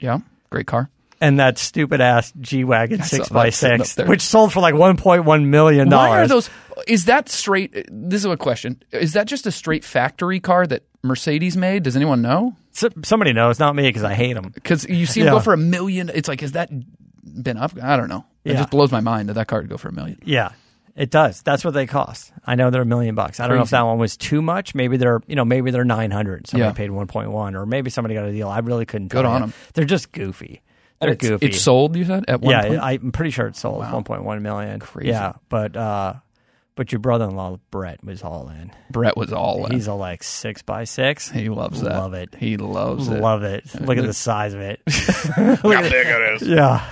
Yeah, 0.00 0.18
great 0.50 0.66
car. 0.66 0.90
And 1.20 1.38
that 1.40 1.58
stupid 1.58 2.00
ass 2.00 2.32
G 2.40 2.64
wagon 2.64 3.02
six 3.02 3.28
by 3.28 3.50
six, 3.50 3.96
which 3.96 4.22
sold 4.22 4.52
for 4.52 4.60
like 4.60 4.74
one 4.74 4.96
point 4.96 5.24
one 5.24 5.50
million 5.50 5.88
dollars. 5.88 6.10
Why 6.10 6.20
are 6.22 6.26
those? 6.28 6.50
Is 6.86 7.06
that 7.06 7.28
straight? 7.28 7.72
This 7.90 8.20
is 8.20 8.30
a 8.30 8.36
question. 8.36 8.82
Is 8.92 9.14
that 9.14 9.26
just 9.26 9.46
a 9.46 9.50
straight 9.52 9.84
factory 9.84 10.38
car 10.40 10.66
that 10.66 10.84
Mercedes 11.02 11.56
made? 11.56 11.82
Does 11.82 11.96
anyone 11.96 12.22
know? 12.22 12.54
S- 12.74 12.84
somebody 13.04 13.32
knows, 13.32 13.58
not 13.58 13.74
me, 13.74 13.82
because 13.88 14.04
I 14.04 14.14
hate 14.14 14.34
them. 14.34 14.50
Because 14.54 14.88
you 14.88 15.04
see 15.06 15.20
them 15.20 15.26
Yeah. 15.32 15.38
go 15.38 15.40
for 15.40 15.52
a 15.52 15.56
million. 15.58 16.10
It's 16.14 16.28
like, 16.28 16.42
is 16.42 16.52
that 16.52 16.70
been 17.24 17.56
up? 17.56 17.72
I 17.82 17.96
don't 17.96 18.08
know. 18.08 18.24
It 18.44 18.52
Yeah. 18.52 18.58
just 18.58 18.70
blows 18.70 18.92
my 18.92 19.00
mind 19.00 19.28
that 19.28 19.34
that 19.34 19.48
car 19.48 19.60
would 19.60 19.68
go 19.68 19.76
for 19.76 19.88
a 19.88 19.92
million. 19.92 20.18
Yeah, 20.24 20.50
it 20.96 21.10
does. 21.10 21.42
That's 21.42 21.64
what 21.64 21.74
they 21.74 21.86
cost. 21.86 22.32
I 22.46 22.54
know 22.54 22.70
they're 22.70 22.82
a 22.82 22.86
million 22.86 23.14
bucks. 23.16 23.40
I 23.40 23.48
don't 23.48 23.56
know 23.56 23.62
if 23.64 23.70
that 23.70 23.82
one 23.82 23.98
was 23.98 24.16
too 24.16 24.40
much. 24.40 24.74
Maybe 24.74 24.96
they're 24.96 25.20
you 25.26 25.34
know 25.34 25.44
maybe 25.44 25.72
they're 25.72 25.84
nine 25.84 26.12
hundred. 26.12 26.46
Somebody 26.46 26.68
Yeah. 26.68 26.72
paid 26.74 26.90
one 26.92 27.08
point 27.08 27.30
one, 27.32 27.56
or 27.56 27.66
maybe 27.66 27.90
somebody 27.90 28.14
got 28.14 28.24
a 28.26 28.32
deal. 28.32 28.48
I 28.48 28.60
really 28.60 28.86
couldn't. 28.86 29.08
Good 29.08 29.24
on 29.24 29.40
them. 29.40 29.52
They're 29.74 29.84
just 29.84 30.12
goofy. 30.12 30.62
They're 31.00 31.10
it's, 31.10 31.26
goofy. 31.28 31.46
It's 31.46 31.60
sold. 31.60 31.96
You 31.96 32.04
said 32.04 32.24
at 32.28 32.40
one 32.40 32.50
yeah, 32.52 32.66
point. 32.66 32.80
I'm 32.82 33.12
pretty 33.12 33.30
sure 33.30 33.46
it 33.46 33.56
sold 33.56 33.78
one 33.78 34.04
point 34.04 34.24
one 34.24 34.42
million. 34.42 34.80
Crazy. 34.80 35.10
Yeah, 35.10 35.34
but 35.48 35.76
uh, 35.76 36.14
but 36.74 36.90
your 36.92 36.98
brother-in-law 37.00 37.58
Brett 37.70 38.02
was 38.04 38.22
all 38.22 38.48
in. 38.48 38.72
Brett 38.90 39.16
was 39.16 39.32
all 39.32 39.66
in. 39.66 39.72
He's 39.72 39.86
a 39.86 39.94
like 39.94 40.22
six 40.22 40.62
by 40.62 40.84
six. 40.84 41.30
he 41.30 41.48
loves 41.48 41.80
that. 41.82 41.90
Love 41.90 42.14
it. 42.14 42.34
He 42.36 42.56
loves 42.56 43.08
it. 43.08 43.20
Love 43.20 43.42
it. 43.42 43.64
Look 43.80 43.98
at 43.98 44.06
the 44.06 44.12
size 44.12 44.54
of 44.54 44.60
it. 44.60 44.80
How 44.88 45.56
big 45.82 45.92
it 45.94 46.42
is. 46.42 46.48
yeah. 46.48 46.84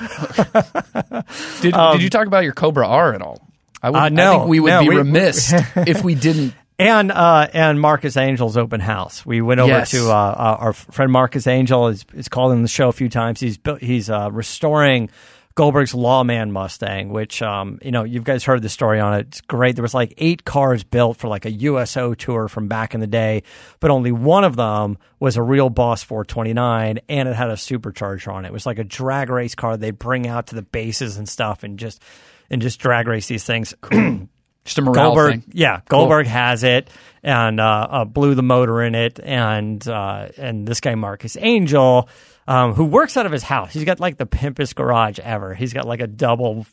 Did, 1.60 1.74
did 1.74 2.02
you 2.02 2.10
talk 2.10 2.26
about 2.26 2.44
your 2.44 2.52
Cobra 2.52 2.86
R 2.86 3.14
at 3.14 3.22
all? 3.22 3.40
I, 3.82 3.90
would, 3.90 3.96
Um, 3.98 4.04
Uh, 4.04 4.08
no, 4.08 4.30
I 4.30 4.36
think 4.38 4.48
we 4.48 4.60
would 4.60 4.70
no, 4.70 4.80
be 4.82 4.88
we- 4.90 4.96
remiss 4.96 5.52
if 5.76 6.02
we 6.02 6.14
didn't. 6.14 6.54
And 6.78 7.10
uh, 7.10 7.48
and 7.54 7.80
Marcus 7.80 8.16
Angel's 8.18 8.56
open 8.58 8.80
house. 8.80 9.24
We 9.24 9.40
went 9.40 9.60
over 9.60 9.70
Yes. 9.70 9.92
to 9.92 10.10
uh, 10.10 10.14
uh, 10.14 10.56
our 10.60 10.72
friend 10.74 11.10
Marcus 11.10 11.46
Angel. 11.46 11.88
Is 11.88 12.04
is 12.14 12.28
called 12.28 12.52
in 12.52 12.60
the 12.62 12.68
show 12.68 12.88
a 12.88 12.92
few 12.92 13.08
times. 13.08 13.40
He's 13.40 13.56
built, 13.56 13.80
he's 13.80 14.10
uh, 14.10 14.30
restoring 14.30 15.08
Goldberg's 15.54 15.94
Lawman 15.94 16.52
Mustang, 16.52 17.08
which 17.08 17.40
um, 17.40 17.78
you 17.82 17.90
know 17.92 18.04
you 18.04 18.20
guys 18.20 18.44
heard 18.44 18.60
the 18.60 18.68
story 18.68 19.00
on 19.00 19.14
it. 19.14 19.20
It's 19.28 19.40
great. 19.40 19.74
There 19.74 19.82
was 19.82 19.94
like 19.94 20.12
eight 20.18 20.44
cars 20.44 20.84
built 20.84 21.16
for 21.16 21.28
like 21.28 21.46
a 21.46 21.50
USO 21.50 22.12
tour 22.12 22.46
from 22.46 22.68
back 22.68 22.92
in 22.92 23.00
the 23.00 23.06
day, 23.06 23.42
but 23.80 23.90
only 23.90 24.12
one 24.12 24.44
of 24.44 24.54
them 24.56 24.98
was 25.18 25.38
a 25.38 25.42
real 25.42 25.70
Boss 25.70 26.02
429, 26.02 27.00
and 27.08 27.26
it 27.28 27.34
had 27.34 27.48
a 27.48 27.54
supercharger 27.54 28.30
on 28.30 28.44
it. 28.44 28.48
It 28.48 28.52
was 28.52 28.66
like 28.66 28.78
a 28.78 28.84
drag 28.84 29.30
race 29.30 29.54
car 29.54 29.78
they'd 29.78 29.98
bring 29.98 30.26
out 30.26 30.48
to 30.48 30.54
the 30.54 30.60
bases 30.62 31.16
and 31.16 31.26
stuff, 31.26 31.62
and 31.62 31.78
just 31.78 32.02
and 32.50 32.60
just 32.60 32.78
drag 32.80 33.08
race 33.08 33.28
these 33.28 33.44
things. 33.44 33.72
Just 34.66 34.78
a 34.78 34.82
morale 34.82 35.14
Goldberg, 35.14 35.44
thing. 35.44 35.52
yeah, 35.54 35.80
Goldberg 35.88 36.26
has 36.26 36.62
it 36.62 36.90
and 37.22 37.58
uh, 37.60 37.86
uh, 37.90 38.04
blew 38.04 38.34
the 38.34 38.42
motor 38.42 38.82
in 38.82 38.94
it, 38.94 39.18
and 39.22 39.86
uh, 39.88 40.28
and 40.36 40.66
this 40.66 40.80
guy 40.80 40.94
Marcus 40.94 41.36
Angel, 41.40 42.08
um, 42.46 42.74
who 42.74 42.84
works 42.84 43.16
out 43.16 43.26
of 43.26 43.32
his 43.32 43.42
house, 43.42 43.72
he's 43.72 43.84
got 43.84 44.00
like 44.00 44.16
the 44.16 44.26
pimpest 44.26 44.74
garage 44.74 45.18
ever. 45.20 45.54
He's 45.54 45.72
got 45.72 45.86
like 45.86 46.00
a 46.00 46.06
double 46.06 46.66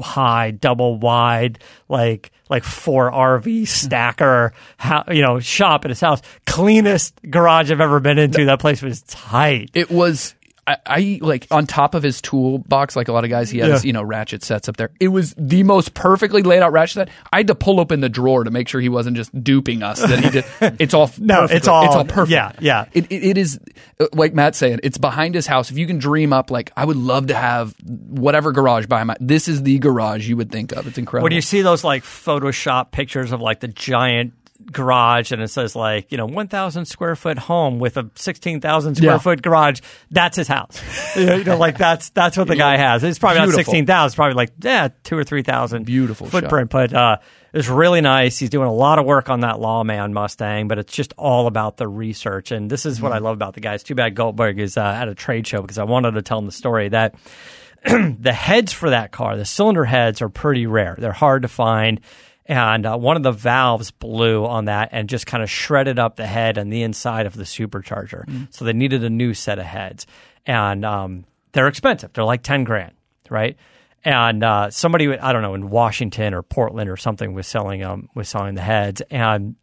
high, 0.00 0.50
double 0.50 0.98
wide, 0.98 1.58
like 1.88 2.30
like 2.48 2.64
four 2.64 3.10
RV 3.10 3.66
stacker, 3.68 4.52
how, 4.76 5.04
you 5.08 5.22
know, 5.22 5.40
shop 5.40 5.84
at 5.84 5.90
his 5.90 6.00
house. 6.00 6.22
Cleanest 6.46 7.20
garage 7.28 7.70
I've 7.70 7.80
ever 7.80 8.00
been 8.00 8.18
into. 8.18 8.46
That 8.46 8.60
place 8.60 8.82
was 8.82 9.02
tight. 9.02 9.70
It 9.74 9.90
was. 9.90 10.34
I, 10.66 10.76
I 10.86 11.18
like 11.22 11.46
on 11.50 11.66
top 11.66 11.94
of 11.94 12.02
his 12.02 12.20
toolbox, 12.20 12.96
like 12.96 13.08
a 13.08 13.12
lot 13.12 13.24
of 13.24 13.30
guys, 13.30 13.50
he 13.50 13.58
has 13.58 13.84
Yeah. 13.84 13.88
you 13.88 13.92
know 13.92 14.02
ratchet 14.02 14.42
sets 14.42 14.68
up 14.68 14.76
there. 14.76 14.90
It 14.98 15.08
was 15.08 15.34
the 15.38 15.62
most 15.62 15.94
perfectly 15.94 16.42
laid 16.42 16.60
out 16.62 16.72
ratchet 16.72 16.94
set. 16.94 17.08
I 17.32 17.36
had 17.38 17.46
to 17.46 17.54
pull 17.54 17.78
open 17.80 18.00
the 18.00 18.08
drawer 18.08 18.42
to 18.44 18.50
make 18.50 18.66
sure 18.68 18.80
he 18.80 18.88
wasn't 18.88 19.16
just 19.16 19.30
duping 19.44 19.82
us. 19.82 20.00
That 20.00 20.18
he 20.24 20.30
did. 20.30 20.44
It's 20.80 20.92
all 20.94 21.10
No, 21.18 21.42
perfectly- 21.42 21.56
it's 21.56 21.68
all- 21.68 21.84
it's 21.86 21.94
all 21.94 22.04
perfect. 22.04 22.30
yeah, 22.30 22.52
yeah. 22.60 22.86
It, 22.92 23.06
it, 23.10 23.22
it 23.24 23.38
is 23.38 23.60
uh, 24.00 24.06
like 24.12 24.34
Matt's 24.34 24.58
saying. 24.58 24.80
It's 24.82 24.98
behind 24.98 25.34
his 25.34 25.46
house. 25.46 25.70
If 25.70 25.78
you 25.78 25.86
can 25.86 25.98
dream 25.98 26.32
up, 26.32 26.50
like 26.50 26.72
I 26.76 26.84
would 26.84 26.96
love 26.96 27.28
to 27.28 27.34
have 27.34 27.74
whatever 27.84 28.50
garage 28.52 28.86
by 28.86 29.04
my. 29.04 29.16
This 29.20 29.48
is 29.48 29.62
the 29.62 29.78
garage 29.78 30.28
you 30.28 30.36
would 30.36 30.50
think 30.50 30.72
of. 30.72 30.86
It's 30.86 30.98
incredible. 30.98 31.24
When 31.24 31.32
you 31.32 31.40
see 31.42 31.62
those 31.62 31.84
like 31.84 32.02
Photoshop 32.02 32.90
pictures 32.90 33.30
of 33.32 33.40
like 33.40 33.60
the 33.60 33.68
giant 33.68 34.32
garage 34.72 35.32
and 35.32 35.40
it 35.42 35.48
says 35.48 35.76
like, 35.76 36.10
you 36.12 36.18
know, 36.18 36.26
1,000 36.26 36.84
square 36.86 37.16
foot 37.16 37.38
home 37.38 37.78
with 37.78 37.96
a 37.96 38.10
16,000 38.14 38.94
square 38.96 39.12
Yeah. 39.12 39.18
foot 39.18 39.42
garage, 39.42 39.80
that's 40.10 40.36
his 40.36 40.48
house. 40.48 40.82
you 41.16 41.44
know, 41.44 41.56
like 41.56 41.78
that's, 41.78 42.10
that's 42.10 42.36
what 42.36 42.48
the 42.48 42.56
guy 42.56 42.76
has. 42.76 43.04
It's 43.04 43.18
probably 43.18 43.40
not 43.40 43.50
16,000. 43.50 44.06
It's 44.06 44.14
probably 44.14 44.34
like, 44.34 44.50
yeah, 44.60 44.88
two 45.04 45.16
or 45.16 45.24
3,000 45.24 45.84
Beautiful 45.84 46.26
shot. 46.26 46.40
footprint. 46.42 46.70
But, 46.70 46.92
uh, 46.92 47.16
it's 47.52 47.68
really 47.68 48.02
nice. 48.02 48.38
He's 48.38 48.50
doing 48.50 48.68
a 48.68 48.72
lot 48.74 48.98
of 48.98 49.06
work 49.06 49.30
on 49.30 49.40
that 49.40 49.58
Lawman 49.58 50.12
Mustang, 50.12 50.68
but 50.68 50.78
it's 50.78 50.92
just 50.92 51.14
all 51.16 51.46
about 51.46 51.78
the 51.78 51.88
research. 51.88 52.50
And 52.50 52.68
this 52.70 52.84
is 52.84 53.00
what 53.00 53.08
Mm-hmm. 53.12 53.16
I 53.16 53.18
love 53.20 53.34
about 53.34 53.54
the 53.54 53.60
guys. 53.60 53.82
Too 53.82 53.94
bad 53.94 54.14
Goldberg 54.14 54.58
is 54.58 54.76
uh, 54.76 54.82
at 54.82 55.08
a 55.08 55.14
trade 55.14 55.46
show 55.46 55.62
because 55.62 55.78
I 55.78 55.84
wanted 55.84 56.12
to 56.12 56.22
tell 56.22 56.38
him 56.38 56.44
the 56.46 56.52
story 56.52 56.90
that 56.90 57.14
the 57.84 58.32
heads 58.32 58.72
for 58.72 58.90
that 58.90 59.12
car, 59.12 59.36
the 59.36 59.44
cylinder 59.44 59.84
heads, 59.84 60.20
are 60.20 60.28
pretty 60.28 60.66
rare. 60.66 60.96
They're 60.98 61.12
hard 61.12 61.42
to 61.42 61.48
find. 61.48 62.00
And 62.48 62.86
uh, 62.86 62.96
one 62.96 63.16
of 63.16 63.22
the 63.22 63.32
valves 63.32 63.90
blew 63.90 64.46
on 64.46 64.66
that 64.66 64.90
and 64.92 65.08
just 65.08 65.26
kind 65.26 65.42
of 65.42 65.50
shredded 65.50 65.98
up 65.98 66.16
the 66.16 66.26
head 66.26 66.58
and 66.58 66.72
the 66.72 66.82
inside 66.82 67.26
of 67.26 67.34
the 67.34 67.42
supercharger. 67.44 68.46
So 68.50 68.64
they 68.64 68.72
needed 68.72 69.02
a 69.02 69.10
new 69.10 69.34
set 69.34 69.58
of 69.58 69.64
heads. 69.64 70.06
And 70.46 70.84
um, 70.84 71.24
they're 71.52 71.66
expensive. 71.66 72.12
They're 72.12 72.24
like 72.24 72.42
10 72.42 72.62
grand, 72.64 72.92
right? 73.28 73.56
And 74.04 74.44
uh, 74.44 74.70
somebody, 74.70 75.18
I 75.18 75.32
don't 75.32 75.42
know, 75.42 75.54
in 75.54 75.68
Washington 75.70 76.34
or 76.34 76.42
Portland 76.42 76.88
or 76.88 76.96
something 76.96 77.34
was 77.34 77.48
selling 77.48 77.82
um, 77.82 78.08
was 78.14 78.28
selling 78.28 78.54
the 78.54 78.62
heads. 78.62 79.00
And 79.10 79.56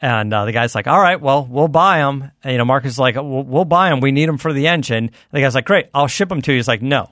and 0.00 0.32
uh, 0.32 0.44
the 0.44 0.52
guy's 0.52 0.74
like, 0.74 0.86
"All 0.86 1.00
right, 1.00 1.20
well, 1.20 1.44
we'll 1.44 1.66
buy 1.66 1.98
them." 1.98 2.30
And, 2.44 2.52
you 2.52 2.58
know, 2.58 2.64
Marcus 2.64 2.92
is 2.92 2.98
like, 2.98 3.16
"We'll, 3.16 3.42
we'll 3.42 3.64
buy 3.64 3.88
them. 3.88 4.00
We 4.00 4.12
need 4.12 4.28
them 4.28 4.38
for 4.38 4.52
the 4.52 4.68
engine." 4.68 5.10
the 5.32 5.40
guy's 5.40 5.54
like, 5.54 5.64
"Great, 5.64 5.86
I'll 5.94 6.06
ship 6.06 6.28
them 6.28 6.42
to 6.42 6.52
you." 6.52 6.58
He's 6.58 6.68
like, 6.68 6.82
"No." 6.82 7.10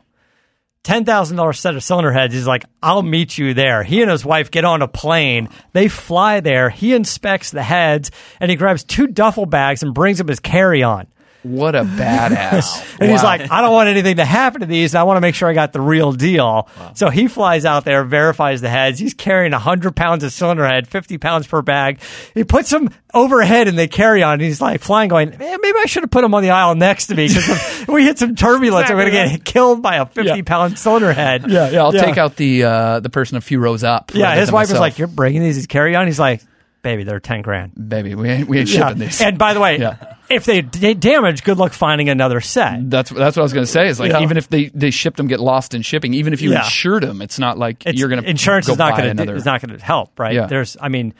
Ten 0.84 1.04
thousand 1.04 1.36
dollars 1.36 1.60
set 1.60 1.76
of 1.76 1.84
cylinder 1.84 2.10
heads. 2.10 2.34
He's 2.34 2.46
like, 2.46 2.64
"I'll 2.82 3.02
meet 3.02 3.38
you 3.38 3.54
there." 3.54 3.84
He 3.84 4.02
and 4.02 4.10
his 4.10 4.24
wife 4.24 4.50
get 4.50 4.64
on 4.64 4.82
a 4.82 4.88
plane. 4.88 5.48
They 5.72 5.86
fly 5.86 6.40
there. 6.40 6.70
He 6.70 6.92
inspects 6.92 7.52
the 7.52 7.62
heads, 7.62 8.10
and 8.40 8.50
he 8.50 8.56
grabs 8.56 8.82
two 8.82 9.06
duffel 9.06 9.46
bags 9.46 9.84
and 9.84 9.94
brings 9.94 10.18
them 10.18 10.26
his 10.26 10.40
carry-on. 10.40 11.06
What 11.42 11.74
a 11.74 11.82
badass! 11.84 12.88
And 13.02 13.10
he's 13.10 13.24
like, 13.24 13.50
I 13.50 13.62
don't 13.62 13.72
want 13.72 13.88
anything 13.88 14.18
to 14.18 14.24
happen 14.24 14.60
to 14.60 14.66
these. 14.66 14.94
And 14.94 15.00
I 15.00 15.02
want 15.02 15.16
to 15.16 15.20
make 15.20 15.34
sure 15.34 15.48
I 15.48 15.54
got 15.54 15.72
the 15.72 15.80
real 15.80 16.12
deal. 16.12 16.68
So 16.94 17.10
he 17.10 17.26
flies 17.26 17.64
out 17.64 17.84
there, 17.84 18.04
verifies 18.04 18.60
the 18.60 18.68
heads. 18.68 19.00
He's 19.00 19.12
carrying 19.14 19.50
100 19.50 19.96
pounds 19.96 20.22
of 20.22 20.32
cylinder 20.32 20.64
head, 20.64 20.86
50 20.86 21.18
pounds 21.18 21.48
per 21.48 21.62
bag. 21.62 21.98
He 22.34 22.44
puts 22.44 22.70
them 22.70 22.90
overhead 23.12 23.66
and 23.66 23.76
they 23.76 23.88
carry 23.88 24.22
on. 24.22 24.34
And 24.34 24.42
he's 24.42 24.60
like 24.60 24.82
flying, 24.82 25.08
going, 25.08 25.30
Man, 25.30 25.58
maybe 25.60 25.78
I 25.80 25.86
should 25.86 26.04
have 26.04 26.12
put 26.12 26.20
them 26.22 26.32
on 26.32 26.44
the 26.44 26.50
aisle 26.50 26.76
next 26.76 27.08
to 27.08 27.16
me 27.16 27.26
because 27.26 27.84
we 27.88 28.04
hit 28.04 28.20
some 28.20 28.36
turbulence. 28.36 28.88
I'm 28.88 28.96
going 28.96 29.06
to 29.06 29.10
get 29.10 29.44
killed 29.44 29.82
by 29.82 29.96
a 29.96 30.06
50 30.06 30.42
pound 30.44 30.78
cylinder 30.78 31.12
head. 31.12 31.50
yeah, 31.50 31.70
yeah. 31.70 31.82
I'll 31.82 31.90
take 31.90 32.18
out 32.18 32.36
the 32.36 32.62
uh, 32.62 33.00
the 33.00 33.10
person 33.10 33.36
a 33.36 33.40
few 33.40 33.58
rows 33.58 33.82
up. 33.82 34.12
Yeah, 34.14 34.36
his 34.36 34.52
wife 34.52 34.70
was 34.70 34.78
like, 34.78 34.96
You're 34.98 35.08
bringing 35.08 35.42
these 35.42 35.58
as 35.58 35.66
carry 35.66 35.96
on? 35.96 36.06
He's 36.06 36.20
like, 36.20 36.40
Baby, 36.82 37.04
they're 37.04 37.20
10 37.20 37.42
grand. 37.42 37.72
"Baby, 37.88 38.14
we 38.16 38.28
ain't, 38.28 38.48
we 38.48 38.58
ain't 38.58 38.68
shipping 38.68 38.98
these." 38.98 39.20
And 39.20 39.38
by 39.38 39.54
the 39.54 39.60
way, 39.60 39.78
Yeah. 39.78 39.94
if 40.28 40.44
they 40.44 40.62
d- 40.62 40.94
damage, 40.94 41.44
good 41.44 41.56
luck 41.56 41.72
finding 41.72 42.08
another 42.08 42.40
set. 42.40 42.90
That's 42.90 43.10
that's 43.10 43.36
what 43.36 43.42
I 43.42 43.44
was 43.44 43.52
going 43.52 43.64
to 43.66 43.70
say. 43.70 43.86
Is 43.86 44.00
like 44.00 44.10
Yeah. 44.10 44.20
even 44.22 44.36
if 44.36 44.48
they 44.48 44.64
they 44.74 44.90
shipped 44.90 45.16
them, 45.16 45.28
get 45.28 45.38
lost 45.38 45.74
in 45.74 45.82
shipping. 45.82 46.12
Even 46.14 46.32
if 46.32 46.42
you 46.42 46.52
insured 46.54 47.04
them, 47.04 47.22
it's 47.22 47.38
not 47.38 47.56
like 47.56 47.82
It's- 47.86 47.94
you're 48.00 48.08
going 48.08 48.22
to 48.22 48.28
insurance 48.28 48.66
go 48.66 48.72
is 48.72 48.78
not 48.78 48.92
going 48.96 49.04
to 49.04 49.10
another. 49.10 49.36
is 49.36 49.44
not 49.44 49.60
going 49.62 49.78
to 49.78 49.84
help, 49.84 50.18
right? 50.18 50.34
Yeah. 50.34 50.46
There's, 50.46 50.76
I 50.80 50.88
mean, 50.88 51.14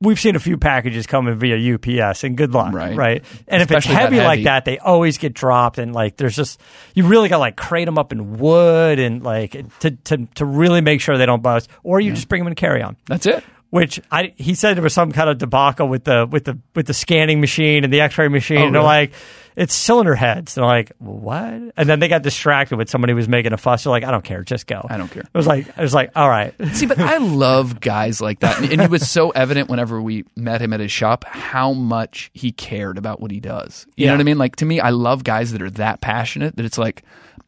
we've 0.00 0.18
seen 0.20 0.34
a 0.36 0.40
few 0.40 0.56
packages 0.56 1.06
coming 1.06 1.34
via 1.34 1.56
UPS, 1.74 2.24
and 2.24 2.36
good 2.36 2.52
luck, 2.52 2.72
Right. 2.74 2.96
right? 2.96 3.24
And 3.48 3.62
if 3.62 3.70
it's 3.70 3.86
that 3.86 3.92
heavy, 3.92 4.18
like 4.20 4.44
that, 4.44 4.64
they 4.64 4.78
always 4.78 5.18
get 5.18 5.34
dropped, 5.34 5.78
and 5.78 5.92
like 5.94 6.16
there's 6.16 6.36
just 6.36 6.58
you 6.94 7.06
really 7.06 7.28
got 7.28 7.36
to 7.36 7.40
like 7.40 7.56
crate 7.56 7.84
them 7.86 7.98
up 7.98 8.12
in 8.12 8.38
wood 8.38 8.98
and 8.98 9.22
like 9.22 9.56
to 9.80 9.90
to 9.90 10.26
to 10.36 10.44
really 10.46 10.80
make 10.80 11.02
sure 11.02 11.18
they 11.18 11.26
don't 11.26 11.42
bust, 11.42 11.68
or 11.82 12.00
you 12.00 12.12
just 12.14 12.28
bring 12.28 12.40
them 12.40 12.48
in 12.48 12.54
carry 12.54 12.82
on. 12.82 12.96
That's 13.06 13.26
it. 13.26 13.44
Which 13.74 14.00
I 14.08 14.32
he 14.36 14.54
said 14.54 14.76
there 14.76 14.84
was 14.84 14.94
some 14.94 15.10
kind 15.10 15.28
of 15.28 15.38
debacle 15.38 15.88
with 15.88 16.04
the 16.04 16.28
with 16.30 16.44
the 16.44 16.56
with 16.76 16.86
the 16.86 16.94
scanning 16.94 17.40
machine 17.40 17.82
and 17.82 17.92
the 17.92 18.02
X-ray 18.02 18.28
machine. 18.28 18.58
Oh, 18.58 18.66
and 18.66 18.74
they're 18.74 18.80
really? 18.82 18.86
like, 19.08 19.12
it's 19.56 19.74
cylinder 19.74 20.14
heads. 20.14 20.56
And 20.56 20.62
they're 20.62 20.70
like, 20.70 20.92
what? 20.98 21.54
And 21.76 21.88
then 21.88 21.98
they 21.98 22.06
got 22.06 22.22
distracted 22.22 22.76
with 22.76 22.88
somebody 22.88 23.14
who 23.14 23.16
was 23.16 23.28
making 23.28 23.52
a 23.52 23.56
fuss. 23.56 23.82
They're 23.82 23.90
like, 23.90 24.04
I 24.04 24.12
don't 24.12 24.22
care, 24.22 24.44
just 24.44 24.68
go. 24.68 24.86
I 24.88 24.96
don't 24.96 25.10
care. 25.10 25.22
It 25.24 25.34
was 25.36 25.48
like 25.48 25.66
it 25.66 25.76
was 25.76 25.92
like, 25.92 26.12
all 26.14 26.28
right. 26.28 26.54
See, 26.72 26.86
but 26.86 27.00
I 27.00 27.16
love 27.16 27.80
guys 27.80 28.20
like 28.20 28.38
that, 28.40 28.60
and, 28.60 28.70
and 28.70 28.80
it 28.80 28.90
was 28.90 29.10
so 29.10 29.30
evident 29.30 29.68
whenever 29.68 30.00
we 30.00 30.24
met 30.36 30.60
him 30.62 30.72
at 30.72 30.78
his 30.78 30.92
shop 30.92 31.24
how 31.24 31.72
much 31.72 32.30
he 32.32 32.52
cared 32.52 32.96
about 32.96 33.20
what 33.20 33.32
he 33.32 33.40
does. 33.40 33.86
You 33.96 34.04
Yeah. 34.04 34.10
know 34.10 34.14
what 34.18 34.20
I 34.20 34.24
mean? 34.24 34.38
Like 34.38 34.54
to 34.56 34.64
me, 34.64 34.78
I 34.78 34.90
love 34.90 35.24
guys 35.24 35.50
that 35.50 35.60
are 35.62 35.70
that 35.70 36.00
passionate 36.00 36.54
that 36.56 36.64
it's 36.64 36.78
like. 36.78 37.02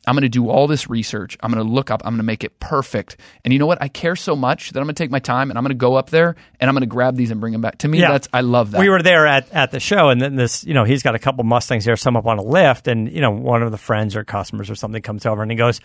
I'm 0.07 0.15
going 0.15 0.23
to 0.23 0.29
do 0.29 0.49
all 0.49 0.67
this 0.67 0.89
research. 0.89 1.37
I'm 1.43 1.51
going 1.53 1.65
to 1.67 1.71
look 1.73 1.91
up. 1.91 2.03
I'm 2.05 2.13
going 2.13 2.19
to 2.19 2.25
make 2.25 2.45
it 2.45 2.61
perfect. 2.61 3.17
And 3.45 3.53
you 3.53 3.59
know 3.59 3.67
what? 3.67 3.83
I 3.83 3.89
care 3.89 4.15
so 4.17 4.37
much 4.37 4.71
that 4.71 4.79
I'm 4.79 4.87
going 4.87 4.95
to 4.95 5.03
take 5.03 5.11
my 5.11 5.19
time 5.19 5.51
and 5.51 5.59
I'm 5.59 5.65
going 5.65 5.71
to 5.71 5.75
go 5.75 5.95
up 5.95 6.11
there 6.11 6.37
and 6.61 6.69
I'm 6.71 6.75
going 6.75 6.83
to 6.83 6.87
grab 6.87 7.17
these 7.17 7.31
and 7.31 7.41
bring 7.41 7.53
them 7.53 7.61
back. 7.63 7.79
To 7.79 7.89
me, 7.89 7.99
Yeah. 8.01 8.13
that's 8.13 8.29
I 8.33 8.43
love 8.43 8.71
that. 8.71 8.81
We 8.81 8.89
were 8.89 9.03
there 9.03 9.27
at, 9.27 9.51
at 9.53 9.71
the 9.73 9.81
show, 9.81 10.09
and 10.11 10.21
then 10.21 10.37
this, 10.37 10.65
you 10.65 10.75
know, 10.75 10.85
he's 10.85 11.03
got 11.03 11.15
a 11.15 11.19
couple 11.19 11.43
Mustangs 11.45 11.85
here, 11.85 11.97
some 11.97 12.17
up 12.17 12.27
on 12.27 12.39
a 12.39 12.43
lift, 12.43 12.87
and 12.89 13.11
you 13.11 13.21
know, 13.21 13.31
one 13.33 13.63
of 13.63 13.73
the 13.73 13.79
friends 13.79 14.15
or 14.15 14.23
customers 14.25 14.71
or 14.71 14.75
something 14.77 15.03
comes 15.03 15.27
over 15.27 15.43
and 15.43 15.51
he 15.51 15.57
goes, 15.57 15.81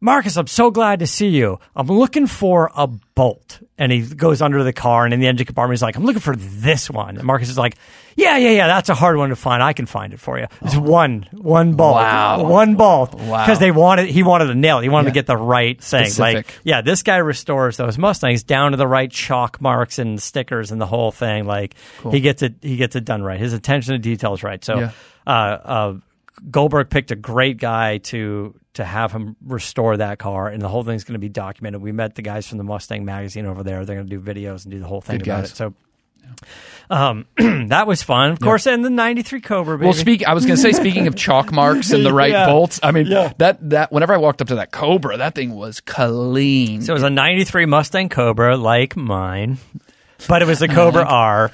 Marcus, 0.00 0.36
I'm 0.36 0.48
so 0.48 0.70
glad 0.72 0.98
to 0.98 1.06
see 1.06 1.28
you. 1.28 1.60
I'm 1.76 1.86
looking 1.86 2.26
for 2.26 2.72
a 2.74 2.88
bolt. 2.88 3.60
And 3.78 3.92
he 3.92 4.00
goes 4.02 4.42
under 4.42 4.64
the 4.64 4.72
car 4.72 5.04
and 5.04 5.14
in 5.14 5.20
the 5.20 5.28
engine 5.28 5.46
compartment, 5.46 5.78
he's 5.78 5.82
like, 5.82 5.96
I'm 5.96 6.04
looking 6.04 6.20
for 6.20 6.34
this 6.34 6.90
one. 6.90 7.16
And 7.18 7.24
Marcus 7.24 7.48
is 7.48 7.56
like, 7.56 7.76
Yeah, 8.16 8.36
yeah, 8.36 8.50
yeah. 8.50 8.66
That's 8.66 8.88
a 8.88 8.94
hard 8.94 9.16
one 9.16 9.30
to 9.30 9.36
find. 9.36 9.62
I 9.62 9.72
can 9.72 9.86
find 9.86 10.12
it 10.12 10.20
for 10.20 10.38
you. 10.38 10.46
It's 10.62 10.76
one, 10.76 11.26
one 11.32 11.74
bolt, 11.74 11.94
Wow. 11.96 12.44
one 12.48 12.74
bolt. 12.76 13.14
Wow. 13.14 13.44
Because 13.44 13.58
they 13.58 13.70
wanted, 13.70 14.08
he 14.08 14.22
wanted 14.22 14.46
to 14.46 14.54
nail 14.54 14.78
it. 14.78 14.82
He 14.82 14.88
wanted 14.88 15.08
to 15.10 15.14
get 15.14 15.26
the 15.26 15.36
right 15.36 15.80
thing. 15.82 16.02
Like, 16.18 16.36
Specific. 16.38 16.54
yeah, 16.64 16.80
this 16.82 17.02
guy 17.02 17.16
restores 17.18 17.76
those 17.76 17.96
Mustangs 17.98 18.42
down 18.42 18.72
to 18.72 18.76
the 18.76 18.86
right 18.86 19.10
chalk 19.10 19.60
marks 19.60 19.98
and 19.98 20.20
stickers 20.20 20.70
and 20.72 20.80
the 20.80 20.86
whole 20.86 21.10
thing. 21.12 21.46
Like, 21.46 21.74
he 22.10 22.20
gets 22.20 22.42
it, 22.42 22.54
he 22.62 22.76
gets 22.76 22.96
it 22.96 23.04
done 23.04 23.22
right. 23.22 23.40
His 23.40 23.52
attention 23.52 23.92
to 23.92 23.98
detail 23.98 24.34
is 24.34 24.42
right. 24.42 24.62
So, 24.64 24.78
Yeah. 24.78 24.90
uh, 25.26 25.30
uh, 25.30 25.94
Goldberg 26.50 26.90
picked 26.90 27.10
a 27.10 27.16
great 27.16 27.58
guy 27.58 27.98
to 27.98 28.54
to 28.74 28.84
have 28.84 29.12
him 29.12 29.36
restore 29.46 29.98
that 29.98 30.18
car, 30.18 30.48
and 30.48 30.60
the 30.62 30.68
whole 30.68 30.82
thing's 30.82 31.04
going 31.04 31.12
to 31.12 31.18
be 31.18 31.28
documented. 31.28 31.82
We 31.82 31.92
met 31.92 32.14
the 32.14 32.22
guys 32.22 32.48
from 32.48 32.56
the 32.56 32.64
Mustang 32.64 33.04
magazine 33.04 33.44
over 33.44 33.62
there. 33.62 33.84
They're 33.84 33.96
going 33.96 34.08
to 34.08 34.16
do 34.18 34.20
videos 34.20 34.64
and 34.64 34.70
do 34.72 34.78
the 34.80 34.86
whole 34.86 35.02
thing 35.02 35.18
Good 35.18 35.28
about 35.28 35.40
guys. 35.42 35.52
it. 35.52 35.56
So. 35.56 35.74
Um, 36.90 37.26
that 37.68 37.86
was 37.86 38.02
fun, 38.02 38.32
of 38.32 38.40
course, 38.40 38.66
and 38.66 38.84
the 38.84 38.90
'93 38.90 39.40
Cobra. 39.40 39.78
Baby. 39.78 39.86
Well, 39.86 39.94
speak. 39.94 40.26
I 40.26 40.34
was 40.34 40.44
going 40.44 40.56
to 40.56 40.62
say, 40.62 40.72
speaking 40.72 41.06
of 41.06 41.14
chalk 41.16 41.50
marks 41.52 41.90
and 41.92 42.04
the 42.04 42.12
right 42.12 42.32
Yeah. 42.32 42.46
bolts. 42.46 42.80
I 42.82 42.90
mean, 42.92 43.06
Yeah. 43.06 43.32
that 43.38 43.70
that 43.70 43.92
whenever 43.92 44.12
I 44.12 44.18
walked 44.18 44.42
up 44.42 44.48
to 44.48 44.56
that 44.56 44.72
Cobra, 44.72 45.16
that 45.16 45.34
thing 45.34 45.54
was 45.54 45.80
clean. 45.80 46.82
So 46.82 46.92
it 46.92 46.94
was 46.94 47.02
a 47.02 47.08
93 47.10 47.64
Mustang 47.66 48.08
Cobra 48.10 48.56
like 48.58 48.94
mine, 48.96 49.58
but 50.28 50.42
it 50.42 50.48
was 50.48 50.60
a 50.60 50.68
Cobra 50.68 51.04
R. 51.08 51.50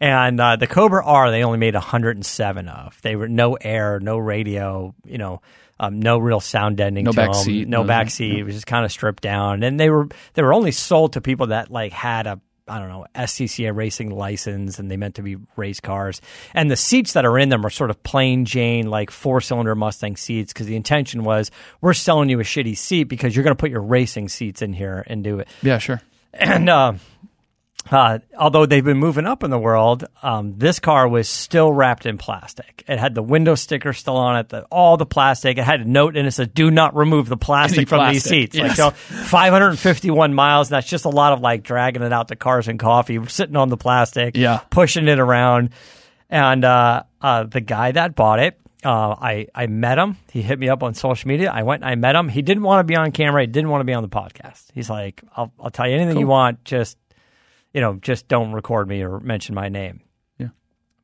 And 0.00 0.40
uh, 0.40 0.56
the 0.56 0.66
Cobra 0.66 1.04
R, 1.04 1.30
they 1.30 1.44
only 1.44 1.58
made 1.58 1.74
107 1.74 2.68
of. 2.68 3.00
They 3.02 3.14
were 3.14 3.28
no 3.28 3.54
air, 3.54 4.00
no 4.00 4.18
radio, 4.18 4.96
you 5.04 5.18
know, 5.18 5.40
um, 5.78 6.00
no 6.00 6.18
real 6.18 6.40
sound 6.40 6.76
deadening. 6.78 7.04
No 7.04 7.12
to 7.12 7.16
back 7.16 7.34
seat, 7.36 7.68
no 7.68 7.82
no- 7.82 7.86
back 7.86 8.10
seat. 8.10 8.38
It 8.38 8.42
was 8.44 8.54
just 8.54 8.66
kind 8.66 8.84
of 8.84 8.90
stripped 8.90 9.22
down, 9.22 9.62
and 9.62 9.78
they 9.78 9.90
were 9.90 10.08
they 10.34 10.42
were 10.42 10.52
only 10.54 10.72
sold 10.72 11.12
to 11.12 11.20
people 11.20 11.48
that 11.48 11.70
like 11.70 11.92
had 11.92 12.26
a 12.26 12.40
I 12.68 12.78
don't 12.78 12.88
know 12.88 13.06
SCCA 13.14 13.74
racing 13.74 14.10
license, 14.10 14.78
and 14.78 14.90
they 14.90 14.96
meant 14.96 15.16
to 15.16 15.22
be 15.22 15.36
race 15.56 15.80
cars. 15.80 16.20
And 16.54 16.70
the 16.70 16.76
seats 16.76 17.12
that 17.14 17.24
are 17.24 17.38
in 17.38 17.48
them 17.48 17.66
are 17.66 17.70
sort 17.70 17.90
of 17.90 18.02
plain 18.02 18.44
Jane 18.44 18.88
like 18.88 19.10
four 19.10 19.40
cylinder 19.40 19.74
Mustang 19.74 20.16
seats 20.16 20.52
because 20.52 20.66
the 20.66 20.76
intention 20.76 21.24
was 21.24 21.50
we're 21.80 21.94
selling 21.94 22.28
you 22.28 22.40
a 22.40 22.44
shitty 22.44 22.76
seat 22.76 23.04
because 23.04 23.34
you're 23.34 23.44
going 23.44 23.56
to 23.56 23.60
put 23.60 23.70
your 23.70 23.82
racing 23.82 24.28
seats 24.28 24.62
in 24.62 24.72
here 24.72 25.04
and 25.06 25.24
do 25.24 25.40
it. 25.40 25.48
yeah, 25.62 25.78
sure. 25.78 26.00
And 26.34 26.70
uh, 26.70 26.94
uh, 27.90 28.20
although 28.38 28.64
they've 28.64 28.84
been 28.84 28.98
moving 28.98 29.26
up 29.26 29.42
in 29.42 29.50
the 29.50 29.58
world, 29.58 30.04
um, 30.22 30.52
this 30.56 30.78
car 30.78 31.08
was 31.08 31.28
still 31.28 31.72
wrapped 31.72 32.06
in 32.06 32.16
plastic. 32.16 32.84
It 32.86 32.98
had 32.98 33.14
the 33.14 33.22
window 33.22 33.54
sticker 33.54 33.92
still 33.92 34.16
on 34.16 34.36
it, 34.36 34.48
the, 34.50 34.62
all 34.64 34.96
the 34.96 35.06
plastic. 35.06 35.58
It 35.58 35.64
had 35.64 35.80
a 35.80 35.84
note 35.84 36.16
and 36.16 36.26
it 36.26 36.30
said, 36.32 36.54
"Do 36.54 36.70
not 36.70 36.94
remove 36.96 37.28
the 37.28 37.36
plastic 37.36 37.78
Any 37.78 37.84
from 37.86 38.12
these 38.12 38.22
plastic, 38.22 38.52
seats." 38.52 38.56
Like 38.58 38.76
so, 38.76 38.90
551 38.90 40.34
miles. 40.34 40.68
And 40.70 40.76
that's 40.76 40.88
just 40.88 41.04
a 41.04 41.08
lot 41.10 41.32
of 41.32 41.40
like 41.40 41.62
dragging 41.62 42.02
it 42.02 42.12
out 42.12 42.28
to 42.28 42.36
cars 42.36 42.68
and 42.68 42.78
coffee, 42.78 43.18
sitting 43.26 43.56
on 43.56 43.68
the 43.68 43.76
plastic, 43.76 44.36
Yeah. 44.36 44.58
pushing 44.70 45.08
it 45.08 45.18
around. 45.18 45.70
And 46.30 46.64
uh, 46.64 47.02
uh, 47.20 47.44
the 47.44 47.60
guy 47.60 47.92
that 47.92 48.14
bought 48.14 48.38
it, 48.38 48.58
uh, 48.84 49.14
I 49.20 49.46
I 49.54 49.66
met 49.66 49.98
him. 49.98 50.16
He 50.32 50.40
hit 50.42 50.58
me 50.58 50.68
up 50.68 50.82
on 50.82 50.94
social 50.94 51.28
media. 51.28 51.50
I 51.52 51.62
went 51.62 51.82
and 51.82 51.90
I 51.90 51.94
met 51.94 52.16
him. 52.16 52.28
He 52.28 52.42
didn't 52.42 52.62
want 52.62 52.80
to 52.80 52.84
be 52.84 52.96
on 52.96 53.12
camera. 53.12 53.42
He 53.42 53.46
didn't 53.46 53.70
want 53.70 53.80
to 53.80 53.84
be 53.84 53.92
on 53.92 54.02
the 54.02 54.08
podcast. 54.08 54.64
He's 54.74 54.88
like, 54.90 55.22
"I'll 55.36 55.52
I'll 55.60 55.70
tell 55.70 55.88
you 55.88 55.94
anything 55.96 56.18
you 56.18 56.26
want. 56.26 56.64
Just 56.64 56.96
you 57.74 57.80
know, 57.80 57.94
just 57.94 58.28
don't 58.28 58.52
record 58.52 58.88
me 58.88 59.02
or 59.02 59.20
mention 59.20 59.54
my 59.54 59.68
name." 59.68 60.00
Yeah. 60.38 60.48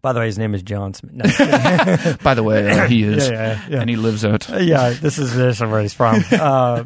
By 0.02 0.12
the 0.12 0.20
way, 0.20 0.26
his 0.26 0.38
name 0.38 0.54
is 0.54 0.62
John 0.62 0.94
Smith. 0.94 1.12
No, 1.14 1.24
By 2.22 2.34
the 2.34 2.42
way, 2.42 2.70
uh, 2.70 2.86
he 2.86 3.02
is, 3.02 3.28
Yeah, 3.28 3.34
yeah, 3.34 3.66
yeah. 3.68 3.80
and 3.80 3.90
he 3.90 3.96
lives 3.96 4.24
out. 4.24 4.48
yeah, 4.48 4.90
this 4.90 5.18
is 5.18 5.34
this 5.34 5.56
is 5.60 5.62
where 5.68 5.80
he's 5.82 5.94
from. 5.94 6.22
Uh, 6.32 6.84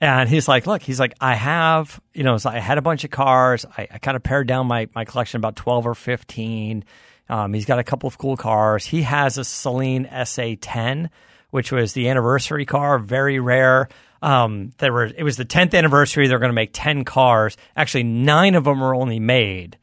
and 0.00 0.28
he's 0.28 0.48
like, 0.48 0.66
look, 0.66 0.82
he's 0.82 0.98
like, 0.98 1.14
I 1.20 1.34
have, 1.36 2.00
you 2.12 2.24
know, 2.24 2.36
so 2.36 2.50
I 2.50 2.58
had 2.58 2.76
a 2.76 2.82
bunch 2.82 3.04
of 3.04 3.10
cars. 3.12 3.64
I, 3.78 3.86
I 3.88 3.98
kind 3.98 4.16
of 4.16 4.22
pared 4.24 4.48
down 4.48 4.66
my, 4.66 4.88
my 4.96 5.04
collection 5.04 5.38
about 5.38 5.54
12 5.54 5.86
or 5.86 5.94
15. 5.94 6.84
Um, 7.28 7.52
he's 7.54 7.66
got 7.66 7.78
a 7.78 7.84
couple 7.84 8.08
of 8.08 8.18
cool 8.18 8.36
cars. 8.36 8.84
He 8.84 9.02
has 9.02 9.38
a 9.38 9.42
Saleen 9.42 10.10
SA10, 10.10 11.08
which 11.50 11.70
was 11.70 11.92
the 11.92 12.08
anniversary 12.08 12.66
car, 12.66 12.98
very 12.98 13.38
rare. 13.38 13.88
Um, 14.22 14.72
there 14.78 14.92
were, 14.92 15.04
it 15.06 15.24
was 15.24 15.36
the 15.36 15.44
10th 15.44 15.74
anniversary. 15.74 16.28
They're 16.28 16.38
going 16.38 16.50
to 16.50 16.54
make 16.54 16.70
10 16.72 17.04
cars. 17.04 17.56
Actually, 17.76 18.04
nine 18.04 18.54
of 18.54 18.64
them 18.64 18.80
were 18.80 18.94
only 18.94 19.18
made. 19.18 19.76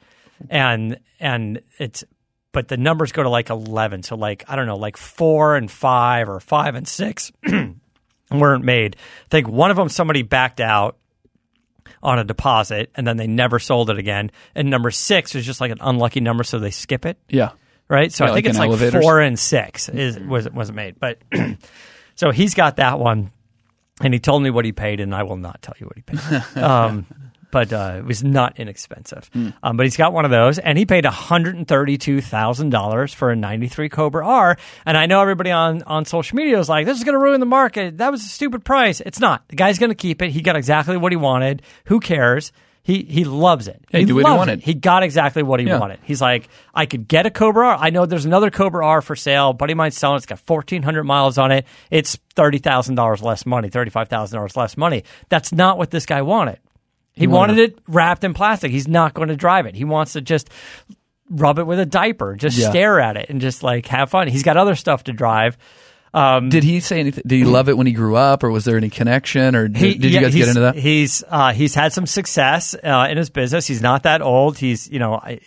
And, 0.49 0.99
and 1.19 1.61
it's, 1.77 2.05
but 2.53 2.69
the 2.69 2.77
numbers 2.77 3.11
go 3.11 3.21
to 3.21 3.29
like 3.29 3.49
11. 3.49 4.03
So 4.03 4.15
like, 4.15 4.45
I 4.47 4.55
don't 4.55 4.65
know, 4.65 4.77
like 4.77 4.95
four 4.97 5.55
and 5.55 5.69
five 5.69 6.29
or 6.29 6.39
five 6.39 6.75
and 6.75 6.87
six 6.87 7.31
weren't 8.31 8.63
made. 8.63 8.95
I 9.25 9.27
think 9.29 9.49
one 9.49 9.71
of 9.71 9.77
them 9.77 9.89
somebody 9.89 10.21
backed 10.21 10.61
out 10.61 10.97
on 12.01 12.17
a 12.17 12.23
deposit 12.23 12.91
and 12.95 13.05
then 13.05 13.17
they 13.17 13.27
never 13.27 13.59
sold 13.59 13.89
it 13.89 13.97
again. 13.97 14.31
And 14.55 14.69
number 14.69 14.89
six 14.89 15.35
was 15.35 15.45
just 15.45 15.59
like 15.59 15.71
an 15.71 15.79
unlucky 15.81 16.21
number, 16.21 16.43
so 16.43 16.59
they 16.59 16.71
skip 16.71 17.05
it. 17.05 17.17
Yeah. 17.27 17.51
Right. 17.89 18.11
So 18.13 18.23
Yeah, 18.23 18.31
I 18.31 18.33
think 18.35 18.45
like 18.45 18.49
it's 18.51 18.59
like 18.59 18.69
elevators. 18.69 19.03
four 19.03 19.19
and 19.19 19.37
six 19.37 19.89
is 19.89 20.17
was 20.17 20.49
wasn't 20.49 20.75
made. 20.75 20.99
But 20.99 21.19
so 22.15 22.31
he's 22.31 22.53
got 22.53 22.77
that 22.77 22.99
one 22.99 23.31
and 24.01 24.13
he 24.13 24.19
told 24.19 24.43
me 24.43 24.49
what 24.49 24.65
he 24.65 24.71
paid 24.71 24.99
and 24.99 25.13
I 25.13 25.23
will 25.23 25.37
not 25.37 25.61
tell 25.61 25.75
you 25.79 25.87
what 25.87 25.95
he 25.95 26.01
paid. 26.01 26.57
um, 26.63 27.05
but 27.51 27.73
uh, 27.73 27.95
it 27.97 28.05
was 28.05 28.23
not 28.23 28.59
inexpensive. 28.59 29.29
Hmm. 29.33 29.49
Um, 29.63 29.77
but 29.77 29.85
he's 29.85 29.97
got 29.97 30.13
one 30.13 30.25
of 30.25 30.31
those, 30.31 30.59
and 30.59 30.77
he 30.77 30.85
paid 30.85 31.05
one 31.05 31.13
hundred 31.13 31.55
and 31.55 31.67
thirty-two 31.67 32.21
thousand 32.21 32.69
dollars 32.69 33.13
for 33.13 33.31
a 33.31 33.35
'93 33.35 33.89
Cobra 33.89 34.25
R. 34.25 34.57
And 34.85 34.97
I 34.97 35.05
know 35.07 35.21
everybody 35.21 35.51
on 35.51 35.83
on 35.83 36.05
social 36.05 36.35
media 36.35 36.59
is 36.59 36.69
like, 36.69 36.85
"This 36.85 36.97
is 36.97 37.03
going 37.03 37.13
to 37.13 37.19
ruin 37.19 37.39
the 37.39 37.45
market. 37.45 37.97
That 37.97 38.11
was 38.11 38.21
a 38.21 38.27
stupid 38.27 38.63
price." 38.63 39.01
It's 39.01 39.19
not. 39.19 39.47
The 39.47 39.55
guy's 39.55 39.79
going 39.79 39.89
to 39.91 39.95
keep 39.95 40.21
it. 40.21 40.31
He 40.31 40.41
got 40.41 40.55
exactly 40.55 40.97
what 40.97 41.11
he 41.11 41.15
wanted. 41.15 41.61
Who 41.85 41.99
cares? 41.99 42.51
He 42.81 43.03
he 43.03 43.23
loves 43.23 43.67
it. 43.67 43.83
Yeah, 43.91 43.99
he 43.99 44.05
did 44.05 44.13
what 44.13 44.25
he 44.25 44.31
wanted. 44.31 44.59
it. 44.59 44.65
He 44.65 44.73
got 44.73 45.03
exactly 45.03 45.43
what 45.43 45.59
he 45.59 45.67
Yeah. 45.67 45.79
wanted. 45.79 45.99
He's 46.03 46.21
like, 46.21 46.49
I 46.73 46.85
could 46.85 47.07
get 47.07 47.25
a 47.25 47.29
Cobra 47.29 47.67
R. 47.67 47.77
I 47.79 47.89
know 47.91 48.05
there's 48.05 48.25
another 48.25 48.49
Cobra 48.49 48.85
R 48.85 49.01
for 49.01 49.15
sale. 49.15 49.53
Buddy 49.53 49.73
mine's 49.75 49.97
selling. 49.97 50.15
it. 50.15 50.19
It's 50.19 50.25
got 50.25 50.39
1,400 50.39 51.03
miles 51.03 51.37
on 51.37 51.51
it. 51.51 51.65
It's 51.91 52.17
thirty 52.35 52.57
thousand 52.57 52.95
dollars 52.95 53.21
less 53.21 53.45
money, 53.45 53.69
thirty 53.69 53.91
five 53.91 54.07
thousand 54.07 54.37
dollars 54.37 54.55
less 54.57 54.75
money. 54.77 55.03
That's 55.29 55.51
not 55.51 55.77
what 55.77 55.91
this 55.91 56.05
guy 56.05 56.21
wanted. 56.21 56.57
He 57.13 57.27
wanted 57.27 57.59
it 57.59 57.77
wrapped 57.87 58.23
in 58.23 58.33
plastic. 58.33 58.71
He's 58.71 58.87
not 58.87 59.13
going 59.13 59.27
to 59.27 59.35
drive 59.35 59.65
it. 59.65 59.75
He 59.75 59.83
wants 59.83 60.13
to 60.13 60.21
just 60.21 60.49
rub 61.29 61.59
it 61.59 61.67
with 61.67 61.79
a 61.79 61.85
diaper, 61.85 62.35
just 62.35 62.57
Yeah. 62.57 62.69
stare 62.69 62.99
at 62.99 63.17
it, 63.17 63.29
and 63.29 63.41
just 63.41 63.61
like 63.61 63.85
have 63.87 64.09
fun. 64.09 64.27
He's 64.29 64.41
got 64.41 64.57
other 64.57 64.75
stuff 64.75 65.03
to 65.03 65.13
drive. 65.13 65.57
Um, 66.13 66.49
Did 66.49 66.63
he 66.63 66.79
say 66.79 66.99
anything? 66.99 67.23
Did 67.27 67.35
he 67.37 67.43
love 67.45 67.69
it 67.69 67.77
when 67.77 67.85
he 67.87 67.93
grew 67.93 68.15
up, 68.15 68.43
or 68.43 68.49
was 68.49 68.65
there 68.65 68.77
any 68.77 68.89
connection, 68.89 69.55
or 69.55 69.67
did, 69.67 69.77
He- 69.77 69.93
did 69.95 70.03
you 70.05 70.09
yeah, 70.09 70.21
guys 70.21 70.35
get 70.35 70.47
into 70.47 70.61
that? 70.61 70.75
He's 70.75 71.23
uh, 71.27 71.53
he's 71.53 71.75
had 71.75 71.93
some 71.93 72.05
success 72.07 72.73
uh, 72.83 73.07
in 73.09 73.17
his 73.17 73.29
business. 73.29 73.67
He's 73.67 73.81
not 73.81 74.03
that 74.03 74.21
old. 74.21 74.57
He's 74.57 74.89
you 74.89 74.97
know, 74.99 75.15
I, 75.15 75.39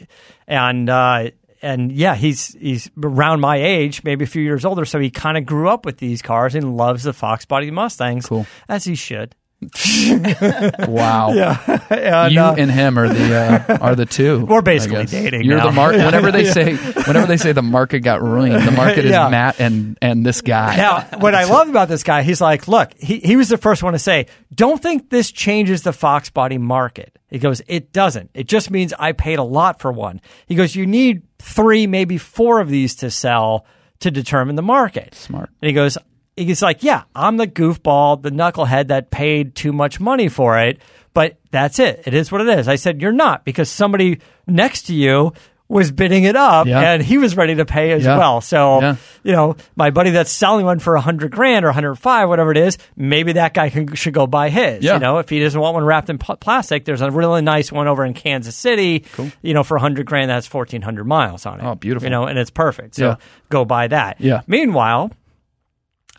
and 0.47 0.89
uh, 0.89 1.31
and 1.63 1.91
yeah, 1.91 2.15
he's 2.15 2.55
he's 2.55 2.91
around 3.03 3.41
my 3.41 3.57
age, 3.57 4.05
maybe 4.05 4.25
a 4.25 4.29
few 4.29 4.43
years 4.43 4.65
older. 4.65 4.85
So 4.85 4.99
he 5.01 5.11
kind 5.11 5.37
of 5.37 5.47
grew 5.47 5.69
up 5.69 5.85
with 5.85 5.99
these 5.99 6.23
cars 6.23 6.55
and 6.55 6.77
loves 6.77 7.03
the 7.05 7.13
Fox 7.13 7.45
Body 7.45 7.71
Mustangs, 7.71 8.27
Cool. 8.27 8.47
as 8.69 8.85
he 8.85 8.95
should. 8.95 9.35
Wow. 10.89 11.33
Yeah. 11.33 11.79
And, 11.93 12.35
you 12.35 12.41
uh, 12.41 12.55
and 12.59 12.71
him 12.71 12.99
are 12.99 13.09
the 13.09 13.35
uh, 13.35 13.79
are 13.81 13.95
the 13.95 14.07
two. 14.07 14.45
We're 14.49 14.63
basically 14.63 15.05
dating 15.07 15.45
You're 15.45 15.59
now. 15.59 15.67
the 15.67 15.73
market. 15.73 16.05
Whenever 16.05 16.33
they 16.33 16.45
say 16.45 16.75
whenever 16.77 17.27
they 17.27 17.37
say 17.37 17.53
the 17.53 17.63
market 17.63 18.01
got 18.01 18.23
ruined, 18.23 18.67
the 18.67 18.73
market 18.73 19.05
is 19.05 19.11
Yeah. 19.11 19.29
Matt 19.29 19.61
and 19.61 19.97
and 20.03 20.25
this 20.27 20.41
guy. 20.41 20.77
Now, 20.77 21.03
what 21.19 21.35
I 21.35 21.45
love 21.45 21.69
about 21.69 21.89
this 21.89 22.03
guy, 22.03 22.23
he's 22.23 22.41
like, 22.41 22.67
look, 22.69 22.93
he, 22.99 23.19
he 23.21 23.37
was 23.37 23.49
the 23.49 23.59
first 23.59 23.83
one 23.83 23.93
to 23.93 23.99
say, 23.99 24.27
don't 24.55 24.81
think 24.83 25.11
this 25.11 25.31
changes 25.31 25.83
the 25.83 25.93
Fox 25.93 26.31
body 26.31 26.59
market. 26.59 27.19
He 27.29 27.39
goes, 27.39 27.63
it 27.67 27.93
doesn't. 27.93 28.31
It 28.35 28.47
just 28.47 28.71
means 28.71 28.93
I 28.99 29.13
paid 29.13 29.39
a 29.39 29.45
lot 29.45 29.81
for 29.81 29.93
one. 29.93 30.21
He 30.47 30.55
goes, 30.55 30.75
you 30.75 30.87
need 30.87 31.23
three, 31.39 31.87
maybe 31.87 32.19
four 32.19 32.61
of 32.61 32.69
these 32.69 32.97
to 32.97 33.11
sell 33.11 33.65
to 34.01 34.11
determine 34.11 34.57
the 34.57 34.63
market. 34.63 35.15
Smart. 35.15 35.51
And 35.61 35.67
he 35.69 35.73
goes, 35.73 35.97
he's 36.37 36.63
like, 36.63 36.83
yeah, 36.83 37.03
I'm 37.15 37.37
the 37.37 37.47
goofball, 37.47 38.21
the 38.23 38.31
knucklehead 38.31 38.89
that 38.89 39.11
paid 39.11 39.55
too 39.55 39.73
much 39.73 40.01
money 40.01 40.29
for 40.29 40.59
it, 40.59 40.79
but 41.15 41.37
that's 41.51 41.79
it. 41.79 42.03
It 42.07 42.15
is 42.15 42.33
what 42.33 42.41
it 42.41 42.49
is. 42.59 42.69
I 42.69 42.77
said, 42.77 43.01
you're 43.03 43.13
not 43.13 43.45
because 43.45 43.69
somebody 43.71 44.21
next 44.47 44.83
to 44.85 44.95
you 44.95 45.33
was 45.69 45.91
bidding 45.91 46.25
it 46.25 46.37
up 46.37 46.67
Yeah. 46.67 46.81
and 46.81 47.03
he 47.03 47.17
was 47.17 47.35
ready 47.35 47.55
to 47.55 47.65
pay 47.65 47.93
as 47.93 48.05
Yeah. 48.05 48.19
well. 48.19 48.43
So, 48.43 48.81
Yeah. 48.83 48.97
you 49.23 49.33
know, 49.33 49.57
my 49.75 49.89
buddy 49.91 50.11
that's 50.11 50.31
selling 50.31 50.67
one 50.67 50.81
for 50.81 50.97
a 50.97 51.01
hundred 51.01 51.31
grand 51.33 51.65
or 51.65 51.69
105, 51.69 52.29
whatever 52.29 52.51
it 52.51 52.59
is, 52.59 52.77
maybe 52.95 53.33
that 53.35 53.55
guy 53.55 53.71
can, 53.71 53.95
should 53.95 54.13
go 54.13 54.27
buy 54.27 54.51
his. 54.51 54.85
You 54.85 54.99
know, 54.99 55.17
if 55.19 55.31
he 55.31 55.41
doesn't 55.41 55.59
want 55.59 55.73
one 55.75 55.85
wrapped 55.85 56.11
in 56.11 56.19
pl- 56.19 56.37
plastic, 56.37 56.85
there's 56.85 57.01
a 57.01 57.11
really 57.11 57.41
nice 57.41 57.73
one 57.73 57.89
over 57.89 58.05
in 58.05 58.13
Kansas 58.13 58.55
City. 58.55 59.05
You 59.41 59.55
know, 59.55 59.63
for 59.63 59.79
a 59.79 59.81
hundred 59.81 60.05
grand, 60.05 60.29
that's 60.31 60.47
1400 60.47 61.05
miles 61.07 61.47
on 61.47 61.61
it. 61.61 61.65
Oh, 61.65 61.75
beautiful. 61.75 62.05
You 62.07 62.11
know, 62.11 62.25
and 62.27 62.39
it's 62.39 62.51
perfect. 62.51 62.97
So 62.97 63.07
Yeah. 63.11 63.17
go 63.49 63.65
buy 63.65 63.89
that. 63.89 64.17
Yeah. 64.21 64.43
Meanwhile, 64.47 65.11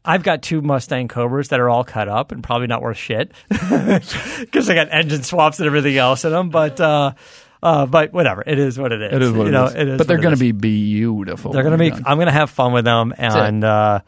I've 0.06 0.24
got 0.24 0.42
two 0.42 0.62
Mustang 0.62 1.08
Cobras 1.08 1.48
that 1.50 1.60
are 1.60 1.70
all 1.70 1.84
cut 1.84 2.10
up 2.10 2.32
and 2.32 2.44
probably 2.44 2.68
not 2.68 2.82
worth 2.82 2.98
shit 2.98 3.32
because 3.50 4.70
I 4.70 4.76
got 4.76 4.90
engine 4.92 5.24
swaps 5.24 5.60
and 5.60 5.68
everything 5.68 5.98
else 5.98 6.26
in 6.26 6.32
them. 6.32 6.50
But 6.50 6.80
uh, 6.82 7.14
uh, 7.62 7.86
but 7.86 8.12
whatever, 8.12 8.44
it 8.46 8.60
is 8.60 8.78
what 8.78 8.92
it 8.92 9.02
is. 9.02 9.14
It 9.14 9.22
is 9.22 9.32
what 9.32 9.44
you 9.44 9.48
it 9.48 9.52
know, 9.52 9.66
is. 9.66 9.76
It 9.76 9.88
is 9.88 9.98
but 9.98 10.08
they're 10.08 10.18
going 10.18 10.36
to 10.36 10.40
be 10.40 10.52
beautiful. 10.52 11.54
They're 11.54 11.64
going 11.64 11.78
to 11.78 11.78
be. 11.78 11.92
done. 11.92 12.04
I'm 12.06 12.18
going 12.18 12.26
to 12.28 12.34
have 12.34 12.50
fun 12.50 12.74
with 12.74 12.84
them, 12.86 13.14
and 13.18 13.64
uh, 13.64 14.02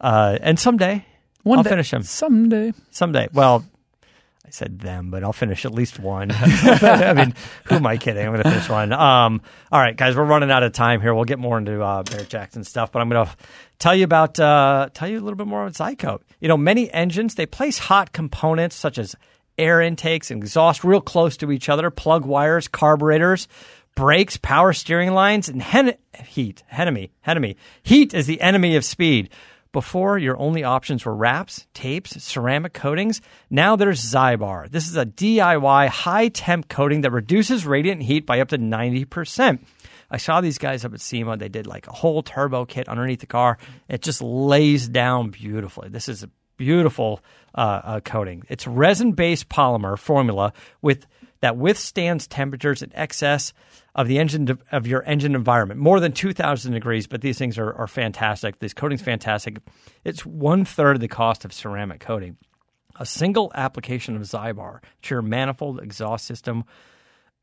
uh, 0.00 0.38
and 0.42 0.58
someday 0.58 1.04
One 1.44 1.58
I'll 1.58 1.64
day- 1.64 1.70
finish 1.70 1.90
them. 1.90 2.02
someday. 2.02 2.74
Someday. 2.90 3.28
Well, 3.32 3.64
I 4.46 4.50
said 4.50 4.78
them, 4.80 5.10
but 5.10 5.24
I'll 5.24 5.32
finish 5.34 5.64
at 5.66 5.72
least 5.72 5.98
one. 5.98 6.30
I 6.34 7.12
mean, 7.14 7.34
who 7.64 7.74
am 7.76 7.86
I 7.86 7.96
kidding? 7.98 8.24
I'm 8.26 8.32
going 8.32 8.42
to 8.44 8.50
finish 8.50 8.68
one. 8.68 8.92
Um, 8.94 9.42
all 9.70 9.80
right, 9.80 9.94
guys, 9.96 10.16
we're 10.16 10.24
running 10.24 10.50
out 10.50 10.62
of 10.62 10.72
time 10.72 11.00
here. 11.02 11.14
We'll 11.14 11.24
get 11.24 11.38
more 11.38 11.58
into 11.58 11.82
uh, 11.82 12.02
Barrett 12.02 12.28
Jackson 12.30 12.64
stuff, 12.64 12.90
but 12.92 13.00
I'm 13.00 13.08
going 13.10 13.26
to 13.26 13.32
tell 13.78 13.94
you 13.94 14.04
about 14.04 14.38
uh, 14.38 14.88
tell 14.94 15.08
you 15.08 15.18
a 15.18 15.22
little 15.22 15.36
bit 15.36 15.46
more 15.46 15.62
about 15.62 15.74
Zycoat. 15.74 16.20
You 16.40 16.48
know, 16.48 16.56
many 16.56 16.90
engines 16.92 17.34
they 17.34 17.46
place 17.46 17.78
hot 17.78 18.12
components 18.12 18.76
such 18.76 18.98
as 18.98 19.14
air 19.56 19.80
intakes 19.80 20.30
and 20.30 20.42
exhaust 20.42 20.84
real 20.84 21.00
close 21.00 21.36
to 21.38 21.50
each 21.50 21.68
other, 21.68 21.90
plug 21.90 22.24
wires, 22.24 22.68
carburetors, 22.68 23.48
brakes, 23.94 24.36
power 24.36 24.72
steering 24.72 25.12
lines, 25.12 25.48
and 25.48 25.60
hen- 25.60 25.96
heat. 26.26 26.62
Enemy, 26.70 27.10
enemy. 27.26 27.56
Heat 27.82 28.14
is 28.14 28.26
the 28.26 28.40
enemy 28.40 28.76
of 28.76 28.84
speed. 28.84 29.30
Before, 29.72 30.16
your 30.16 30.38
only 30.38 30.64
options 30.64 31.04
were 31.04 31.14
wraps, 31.14 31.66
tapes, 31.74 32.22
ceramic 32.22 32.72
coatings. 32.72 33.20
Now 33.50 33.76
there's 33.76 34.02
Zybar. 34.02 34.70
This 34.70 34.88
is 34.88 34.96
a 34.96 35.04
DIY 35.04 35.88
high 35.88 36.28
temp 36.28 36.68
coating 36.68 37.02
that 37.02 37.12
reduces 37.12 37.66
radiant 37.66 38.02
heat 38.02 38.24
by 38.24 38.40
up 38.40 38.48
to 38.48 38.58
90%. 38.58 39.58
I 40.10 40.16
saw 40.16 40.40
these 40.40 40.58
guys 40.58 40.84
up 40.84 40.94
at 40.94 41.00
SEMA. 41.00 41.36
They 41.36 41.48
did 41.48 41.66
like 41.66 41.86
a 41.86 41.92
whole 41.92 42.22
turbo 42.22 42.64
kit 42.64 42.88
underneath 42.88 43.20
the 43.20 43.26
car. 43.26 43.58
It 43.88 44.02
just 44.02 44.22
lays 44.22 44.88
down 44.88 45.30
beautifully. 45.30 45.88
This 45.88 46.08
is 46.08 46.22
a 46.22 46.30
beautiful 46.56 47.20
uh, 47.54 47.80
uh, 47.84 48.00
coating. 48.00 48.42
It's 48.48 48.66
resin 48.66 49.12
based 49.12 49.48
polymer 49.48 49.98
formula 49.98 50.52
with 50.82 51.06
that 51.40 51.56
withstands 51.56 52.26
temperatures 52.26 52.82
in 52.82 52.90
excess 52.94 53.52
of 53.94 54.08
the 54.08 54.18
engine 54.18 54.58
of 54.72 54.86
your 54.86 55.02
engine 55.04 55.34
environment, 55.34 55.80
more 55.80 56.00
than 56.00 56.12
2,000 56.12 56.72
degrees. 56.72 57.06
But 57.06 57.20
these 57.20 57.38
things 57.38 57.58
are, 57.58 57.72
are 57.74 57.86
fantastic. 57.86 58.58
This 58.58 58.74
coating's 58.74 59.02
fantastic. 59.02 59.58
It's 60.04 60.26
one 60.26 60.64
third 60.64 60.96
of 60.96 61.00
the 61.00 61.08
cost 61.08 61.44
of 61.44 61.52
ceramic 61.52 62.00
coating. 62.00 62.36
A 62.96 63.06
single 63.06 63.52
application 63.54 64.16
of 64.16 64.22
Zybar 64.22 64.80
to 65.02 65.14
your 65.14 65.22
manifold 65.22 65.80
exhaust 65.80 66.26
system 66.26 66.64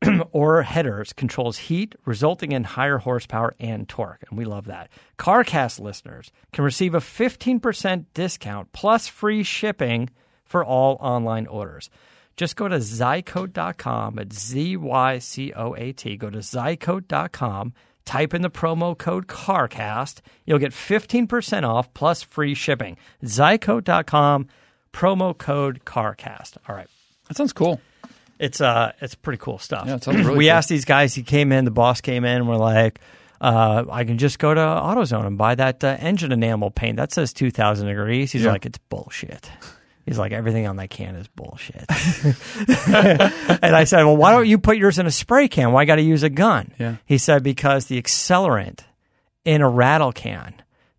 or 0.32 0.62
headers 0.62 1.12
controls 1.12 1.58
heat, 1.58 1.94
resulting 2.04 2.52
in 2.52 2.64
higher 2.64 2.98
horsepower 2.98 3.54
and 3.58 3.88
torque. 3.88 4.24
And 4.28 4.38
we 4.38 4.44
love 4.44 4.66
that. 4.66 4.90
CarCast 5.18 5.80
listeners 5.80 6.30
can 6.52 6.64
receive 6.64 6.94
a 6.94 7.00
15% 7.00 8.04
discount 8.14 8.72
plus 8.72 9.08
free 9.08 9.42
shipping 9.42 10.10
for 10.44 10.64
all 10.64 10.96
online 11.00 11.46
orders. 11.46 11.90
Just 12.36 12.56
go 12.56 12.68
to 12.68 12.76
zycoat.com. 12.76 14.18
at 14.18 14.32
Z 14.32 14.76
Y 14.76 15.18
C 15.18 15.52
O 15.54 15.74
A 15.74 15.92
T. 15.92 16.16
Go 16.16 16.30
to 16.30 16.38
zycoat.com. 16.38 17.72
Type 18.04 18.34
in 18.34 18.42
the 18.42 18.50
promo 18.50 18.96
code 18.96 19.26
CARCAST. 19.26 20.20
You'll 20.44 20.60
get 20.60 20.72
15% 20.72 21.68
off 21.68 21.92
plus 21.92 22.22
free 22.22 22.54
shipping. 22.54 22.96
Zycoat.com, 23.24 24.46
promo 24.92 25.36
code 25.36 25.84
CARCAST. 25.84 26.58
All 26.68 26.76
right. 26.76 26.86
That 27.26 27.36
sounds 27.36 27.52
cool. 27.52 27.80
It's 28.38 28.60
uh, 28.60 28.92
it's 29.00 29.14
pretty 29.14 29.38
cool 29.38 29.58
stuff. 29.58 29.86
Yeah, 29.86 29.98
really 30.06 30.36
we 30.36 30.44
cool. 30.46 30.52
asked 30.52 30.68
these 30.68 30.84
guys. 30.84 31.14
He 31.14 31.22
came 31.22 31.52
in. 31.52 31.64
The 31.64 31.70
boss 31.70 32.00
came 32.00 32.24
in. 32.24 32.46
We're 32.46 32.56
like, 32.56 33.00
uh, 33.40 33.84
I 33.90 34.04
can 34.04 34.18
just 34.18 34.38
go 34.38 34.52
to 34.52 34.60
AutoZone 34.60 35.26
and 35.26 35.38
buy 35.38 35.54
that 35.54 35.82
uh, 35.82 35.96
engine 35.98 36.32
enamel 36.32 36.70
paint 36.70 36.96
that 36.98 37.12
says 37.12 37.32
two 37.32 37.50
thousand 37.50 37.86
degrees. 37.88 38.32
He's 38.32 38.44
Yeah. 38.44 38.52
like, 38.52 38.66
it's 38.66 38.78
bullshit. 38.78 39.50
He's 40.04 40.18
like, 40.18 40.30
everything 40.32 40.66
on 40.68 40.76
that 40.76 40.88
can 40.90 41.16
is 41.16 41.26
bullshit. 41.28 41.84
and 42.88 43.74
I 43.76 43.84
said, 43.84 44.04
well, 44.04 44.16
why 44.16 44.32
don't 44.32 44.46
you 44.46 44.58
put 44.58 44.76
yours 44.76 44.98
in 44.98 45.06
a 45.06 45.10
spray 45.10 45.48
can? 45.48 45.72
Why 45.72 45.84
got 45.84 45.96
to 45.96 46.02
use 46.02 46.22
a 46.22 46.30
gun? 46.30 46.72
Yeah. 46.78 46.96
He 47.06 47.18
said 47.18 47.42
because 47.42 47.86
the 47.86 48.00
accelerant 48.00 48.80
in 49.44 49.62
a 49.62 49.68
rattle 49.68 50.12
can 50.12 50.54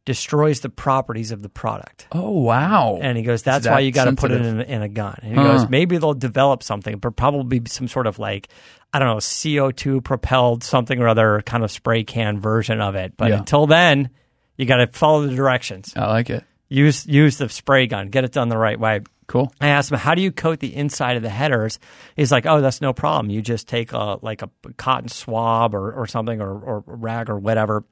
destroys 0.08 0.62
the 0.62 0.70
properties 0.70 1.32
of 1.32 1.44
the 1.44 1.50
product. 1.50 2.08
Oh 2.14 2.32
wow! 2.40 2.98
And 3.00 3.16
he 3.18 3.24
goes, 3.24 3.44
"That's 3.44 3.66
that 3.66 3.74
why 3.74 3.80
you 3.82 3.92
got 3.92 4.06
to 4.06 4.14
put 4.16 4.32
it 4.32 4.42
in, 4.44 4.62
in 4.62 4.82
a 4.82 4.88
gun." 4.90 5.20
And 5.22 5.32
he 5.34 5.38
Huh. 5.38 5.44
goes, 5.58 5.70
"Maybe 5.70 5.98
they'll 6.00 6.16
develop 6.16 6.64
something, 6.64 6.98
but 6.98 7.16
probably 7.16 7.62
some 7.68 7.88
sort 7.88 8.08
of 8.08 8.18
like 8.18 8.48
I 8.94 9.00
don't 9.00 9.10
know, 9.10 9.20
CO 9.20 9.70
two 9.70 10.00
propelled 10.02 10.64
something 10.64 11.00
or 11.00 11.10
other 11.10 11.44
kind 11.46 11.64
of 11.64 11.70
spray 11.70 12.04
can 12.06 12.40
version 12.40 12.80
of 12.82 12.96
it. 12.96 13.14
But 13.18 13.30
Yeah. 13.32 13.40
until 13.40 13.68
then, 13.68 14.10
you 14.56 14.66
got 14.66 14.78
to 14.78 14.88
follow 14.88 15.28
the 15.28 15.36
directions. 15.36 15.94
I 15.96 16.08
like 16.08 16.30
it. 16.30 16.44
Use 16.70 17.06
use 17.06 17.38
the 17.38 17.50
spray 17.50 17.86
gun. 17.86 18.08
Get 18.08 18.24
it 18.24 18.32
done 18.32 18.50
the 18.50 18.58
right 18.58 18.80
way." 18.80 19.02
Cool. 19.28 19.52
I 19.60 19.68
asked 19.68 19.92
him, 19.92 19.98
"How 19.98 20.16
do 20.16 20.22
you 20.22 20.32
coat 20.32 20.62
the 20.62 20.74
inside 20.74 21.18
of 21.18 21.22
the 21.22 21.30
headers?" 21.30 21.80
He's 22.16 22.32
like, 22.32 22.46
"Oh, 22.46 22.62
that's 22.62 22.80
no 22.80 22.94
problem. 22.94 23.30
You 23.30 23.42
just 23.42 23.68
take 23.68 23.92
a 23.92 24.18
like 24.22 24.42
a 24.42 24.50
cotton 24.78 25.10
swab 25.10 25.76
or, 25.76 25.92
or 25.92 26.08
something 26.08 26.40
or, 26.42 26.58
or 26.58 26.84
rag 26.88 27.30
or 27.30 27.38
whatever." 27.38 27.84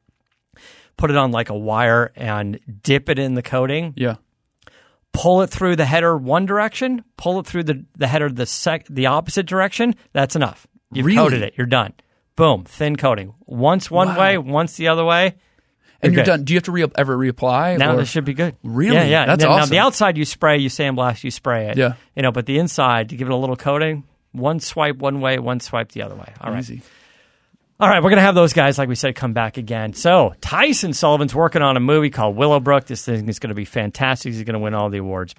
Put 0.97 1.11
it 1.11 1.17
on 1.17 1.31
like 1.31 1.49
a 1.49 1.57
wire 1.57 2.11
and 2.15 2.59
dip 2.83 3.09
it 3.09 3.19
in 3.19 3.33
the 3.33 3.41
coating 3.41 3.93
Yeah. 3.97 4.15
pull 5.13 5.41
it 5.41 5.49
through 5.49 5.75
the 5.75 5.85
header 5.85 6.17
one 6.17 6.45
direction, 6.45 7.03
pull 7.17 7.39
it 7.39 7.45
through 7.47 7.63
the, 7.63 7.85
the 7.97 8.07
header 8.07 8.29
the 8.29 8.45
sec 8.45 8.85
the 8.89 9.05
opposite 9.07 9.45
direction, 9.45 9.95
that's 10.13 10.35
enough. 10.35 10.67
You've 10.91 11.05
Really? 11.05 11.17
coated 11.17 11.41
it. 11.43 11.53
You're 11.57 11.67
done. 11.67 11.93
Boom. 12.35 12.63
Thin 12.65 12.95
coating. 12.95 13.33
Once 13.45 13.89
one 13.91 14.09
Wow. 14.09 14.19
way, 14.19 14.37
once 14.37 14.75
the 14.77 14.87
other 14.89 15.05
way. 15.05 15.35
And 16.01 16.11
You're 16.13 16.19
you're 16.19 16.25
good. 16.25 16.31
done. 16.31 16.43
Do 16.43 16.53
you 16.53 16.57
have 16.57 16.63
to 16.63 16.71
re- 16.71 16.85
ever 16.97 17.17
reapply? 17.17 17.77
Now 17.79 17.93
or- 17.93 17.97
this 17.97 18.09
should 18.09 18.25
be 18.25 18.33
good. 18.33 18.55
Really? 18.63 18.95
Yeah, 18.95 19.03
yeah. 19.05 19.25
That's 19.25 19.43
now, 19.43 19.57
Now 19.57 19.65
the 19.65 19.79
outside 19.79 20.17
you 20.17 20.25
spray, 20.25 20.57
you 20.57 20.69
sandblast, 20.69 21.23
you 21.23 21.31
spray 21.31 21.69
it. 21.69 21.77
Yeah. 21.77 21.93
You 22.15 22.21
know, 22.21 22.31
but 22.31 22.45
the 22.45 22.57
inside, 22.59 23.09
to 23.09 23.15
give 23.15 23.27
it 23.27 23.31
a 23.33 23.37
little 23.37 23.55
coating. 23.55 24.03
One 24.33 24.59
swipe 24.59 24.97
one 24.97 25.21
way, 25.21 25.39
one 25.39 25.61
swipe 25.61 25.93
the 25.93 26.01
other 26.01 26.15
way. 26.15 26.33
All 26.41 26.51
right. 26.51 26.65
All 27.77 27.89
right, 27.89 28.01
we're 28.01 28.09
going 28.09 28.17
to 28.17 28.23
have 28.23 28.35
those 28.35 28.53
guys, 28.53 28.77
like 28.77 28.87
we 28.87 28.95
said, 28.95 29.15
come 29.15 29.33
back 29.33 29.57
again. 29.57 29.91
So, 29.93 30.33
Tyson 30.39 30.93
Sullivan's 30.93 31.35
working 31.35 31.61
on 31.61 31.75
a 31.75 31.81
movie 31.81 32.09
called 32.09 32.37
Willowbrook. 32.37 32.85
This 32.85 33.03
thing 33.03 33.27
is 33.27 33.39
going 33.39 33.49
to 33.49 33.55
be 33.55 33.65
fantastic. 33.65 34.31
He's 34.33 34.43
going 34.43 34.53
to 34.53 34.59
win 34.59 34.73
all 34.73 34.89
the 34.89 34.99
awards. 34.99 35.35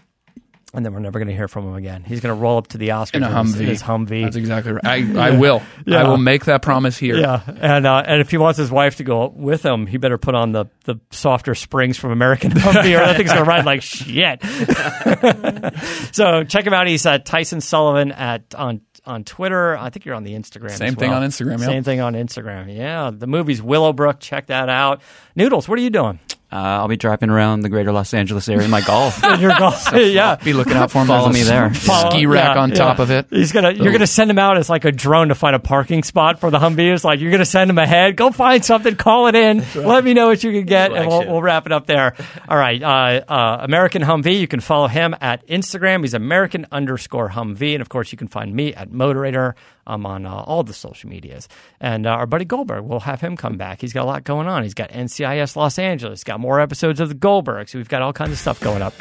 And 0.74 0.84
then 0.84 0.92
we're 0.92 0.98
never 1.00 1.18
going 1.18 1.28
to 1.28 1.34
hear 1.34 1.48
from 1.48 1.66
him 1.68 1.74
again. 1.74 2.04
He's 2.04 2.20
going 2.20 2.36
to 2.36 2.38
roll 2.38 2.58
up 2.58 2.66
to 2.68 2.78
the 2.78 2.88
Oscars 2.88 3.14
In 3.14 3.22
a 3.22 3.28
with 3.42 3.54
his- 3.54 3.56
Humvee. 3.56 3.66
his 3.68 3.82
Humvee. 3.82 4.22
That's 4.24 4.36
exactly 4.36 4.72
right. 4.72 4.84
I, 4.84 4.96
I 5.28 5.38
will. 5.38 5.62
Yeah. 5.86 6.02
I 6.04 6.08
will 6.08 6.18
make 6.18 6.44
that 6.44 6.60
promise 6.60 6.98
here. 6.98 7.16
Yeah, 7.16 7.40
and 7.46 7.86
uh, 7.86 8.02
and 8.04 8.20
if 8.20 8.30
he 8.30 8.36
wants 8.36 8.58
his 8.58 8.70
wife 8.70 8.96
to 8.96 9.04
go 9.04 9.28
with 9.28 9.64
him, 9.64 9.86
he 9.86 9.96
better 9.96 10.18
put 10.18 10.34
on 10.34 10.52
the, 10.52 10.66
the 10.84 10.96
softer 11.10 11.54
springs 11.54 11.96
from 11.96 12.10
American 12.10 12.50
Humvee, 12.54 12.94
or 12.94 13.06
that 13.06 13.16
thing's 13.16 13.32
gonna 13.32 13.44
ride 13.44 13.64
like 13.64 13.80
shit. 13.80 14.42
so 16.12 16.44
check 16.44 16.66
him 16.66 16.74
out. 16.74 16.86
He's 16.86 17.06
at 17.06 17.24
Tyson 17.24 17.62
Sullivan 17.62 18.12
at 18.12 18.54
on 18.54 18.82
on 19.06 19.24
Twitter. 19.24 19.76
I 19.76 19.90
think 19.90 20.04
you're 20.04 20.14
on 20.14 20.24
the 20.24 20.34
Instagram. 20.34 20.70
Same 20.72 20.88
as 20.88 20.94
thing 20.94 21.12
on 21.12 21.22
Instagram, 21.22 21.58
yeah. 21.60 21.66
Same 21.66 21.82
thing 21.82 22.00
on 22.00 22.14
Instagram. 22.14 22.74
Yeah, 22.74 23.10
the 23.12 23.26
movie's 23.26 23.62
Willowbrook. 23.62 24.20
Check 24.20 24.46
that 24.46 24.68
out. 24.68 25.00
Noodles, 25.34 25.68
what 25.68 25.78
are 25.78 25.82
you 25.82 25.90
doing? 25.90 26.18
Uh, 26.52 26.56
I'll 26.56 26.88
be 26.88 26.96
driving 26.96 27.28
around 27.28 27.60
the 27.60 27.68
greater 27.68 27.90
Los 27.90 28.14
Angeles 28.14 28.48
area 28.48 28.64
in 28.64 28.70
my 28.70 28.80
golf. 28.80 29.22
In 29.24 29.40
your 29.40 29.56
golf? 29.58 29.88
yeah. 29.94 30.36
Be 30.36 30.52
looking 30.52 30.74
out 30.74 30.92
for 30.92 31.00
him. 31.00 31.08
Follow 31.08 31.30
me 31.30 31.42
there. 31.42 31.66
s- 31.66 31.84
Follow- 31.84 32.10
Ski 32.10 32.26
rack 32.26 32.54
yeah, 32.54 32.62
on 32.62 32.68
yeah. 32.70 32.74
top 32.76 32.98
of 33.00 33.10
it. 33.10 33.26
He's 33.30 33.50
gonna. 33.50 33.72
You're 33.72 33.90
gonna 33.92 34.06
send 34.06 34.30
him 34.30 34.38
out 34.38 34.56
as 34.56 34.70
like 34.70 34.84
a 34.84 34.92
drone 34.92 35.28
to 35.28 35.34
find 35.34 35.56
a 35.56 35.58
parking 35.58 36.04
spot 36.04 36.38
for 36.38 36.50
the 36.50 36.58
Humvee. 36.58 36.94
It's 36.94 37.02
like 37.02 37.18
you're 37.20 37.32
gonna 37.32 37.44
send 37.44 37.68
him 37.68 37.78
ahead. 37.78 38.16
Go 38.16 38.30
find 38.30 38.64
something. 38.64 38.94
Call 38.94 39.26
it 39.26 39.34
in. 39.34 39.64
Let 39.74 40.04
me 40.04 40.14
know 40.14 40.28
what 40.28 40.44
you 40.44 40.52
can 40.52 40.66
get, 40.66 40.92
and 40.92 41.08
we'll, 41.08 41.26
we'll 41.26 41.42
wrap 41.42 41.66
it 41.66 41.72
up 41.72 41.86
there. 41.86 42.14
All 42.48 42.56
right. 42.56 42.80
Uh, 42.80 43.24
uh, 43.28 43.58
American 43.62 44.02
Humvee. 44.02 44.38
You 44.38 44.46
can 44.48 44.60
follow 44.60 44.86
him 44.86 45.16
at 45.20 45.44
Instagram. 45.48 46.02
He's 46.02 46.14
American 46.14 46.66
underscore 46.70 47.30
Humvee, 47.30 47.74
and 47.74 47.82
of 47.82 47.88
course 47.88 48.12
you 48.12 48.18
can 48.18 48.28
find 48.28 48.54
me 48.54 48.72
at 48.72 48.92
Moderator. 48.92 49.56
I'm 49.86 50.06
on 50.06 50.26
uh, 50.26 50.32
all 50.32 50.62
the 50.62 50.74
social 50.74 51.08
medias, 51.08 51.48
and 51.80 52.06
uh, 52.06 52.10
our 52.10 52.26
buddy 52.26 52.44
Goldberg. 52.44 52.84
We'll 52.84 53.00
have 53.00 53.20
him 53.20 53.36
come 53.36 53.56
back. 53.56 53.80
He's 53.80 53.92
got 53.92 54.04
a 54.04 54.06
lot 54.06 54.24
going 54.24 54.48
on. 54.48 54.62
He's 54.62 54.74
got 54.74 54.90
NCIS 54.90 55.56
Los 55.56 55.78
Angeles. 55.78 56.24
Got 56.24 56.40
more 56.40 56.60
episodes 56.60 57.00
of 57.00 57.08
the 57.08 57.14
Goldberg. 57.14 57.68
So 57.68 57.78
we've 57.78 57.88
got 57.88 58.02
all 58.02 58.12
kinds 58.12 58.32
of 58.32 58.38
stuff 58.38 58.60
going 58.60 58.82
up. 58.82 58.94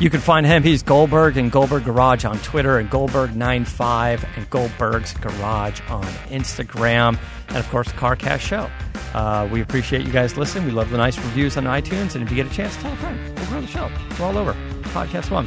You 0.00 0.08
can 0.08 0.20
find 0.20 0.46
him. 0.46 0.62
He's 0.62 0.82
Goldberg 0.82 1.36
and 1.36 1.52
Goldberg 1.52 1.84
Garage 1.84 2.24
on 2.24 2.38
Twitter 2.38 2.78
and 2.78 2.90
Goldberg95 2.90 4.26
and 4.36 4.48
Goldberg's 4.48 5.12
Garage 5.12 5.82
on 5.90 6.04
Instagram. 6.30 7.18
And 7.48 7.58
of 7.58 7.68
course, 7.68 7.88
the 7.88 7.98
CarCast 7.98 8.40
Show. 8.40 8.70
Uh, 9.12 9.46
we 9.52 9.60
appreciate 9.60 10.06
you 10.06 10.12
guys 10.12 10.38
listening. 10.38 10.64
We 10.64 10.70
love 10.70 10.90
the 10.90 10.96
nice 10.96 11.18
reviews 11.18 11.58
on 11.58 11.64
iTunes. 11.64 12.14
And 12.14 12.22
if 12.24 12.30
you 12.30 12.36
get 12.36 12.46
a 12.46 12.54
chance, 12.54 12.76
tell 12.76 12.92
a 12.92 12.96
friend. 12.96 13.36
Grow 13.48 13.60
the 13.60 13.66
show. 13.66 13.90
We're 14.18 14.24
all 14.26 14.38
over. 14.38 14.54
Podcast 14.84 15.30
One. 15.30 15.46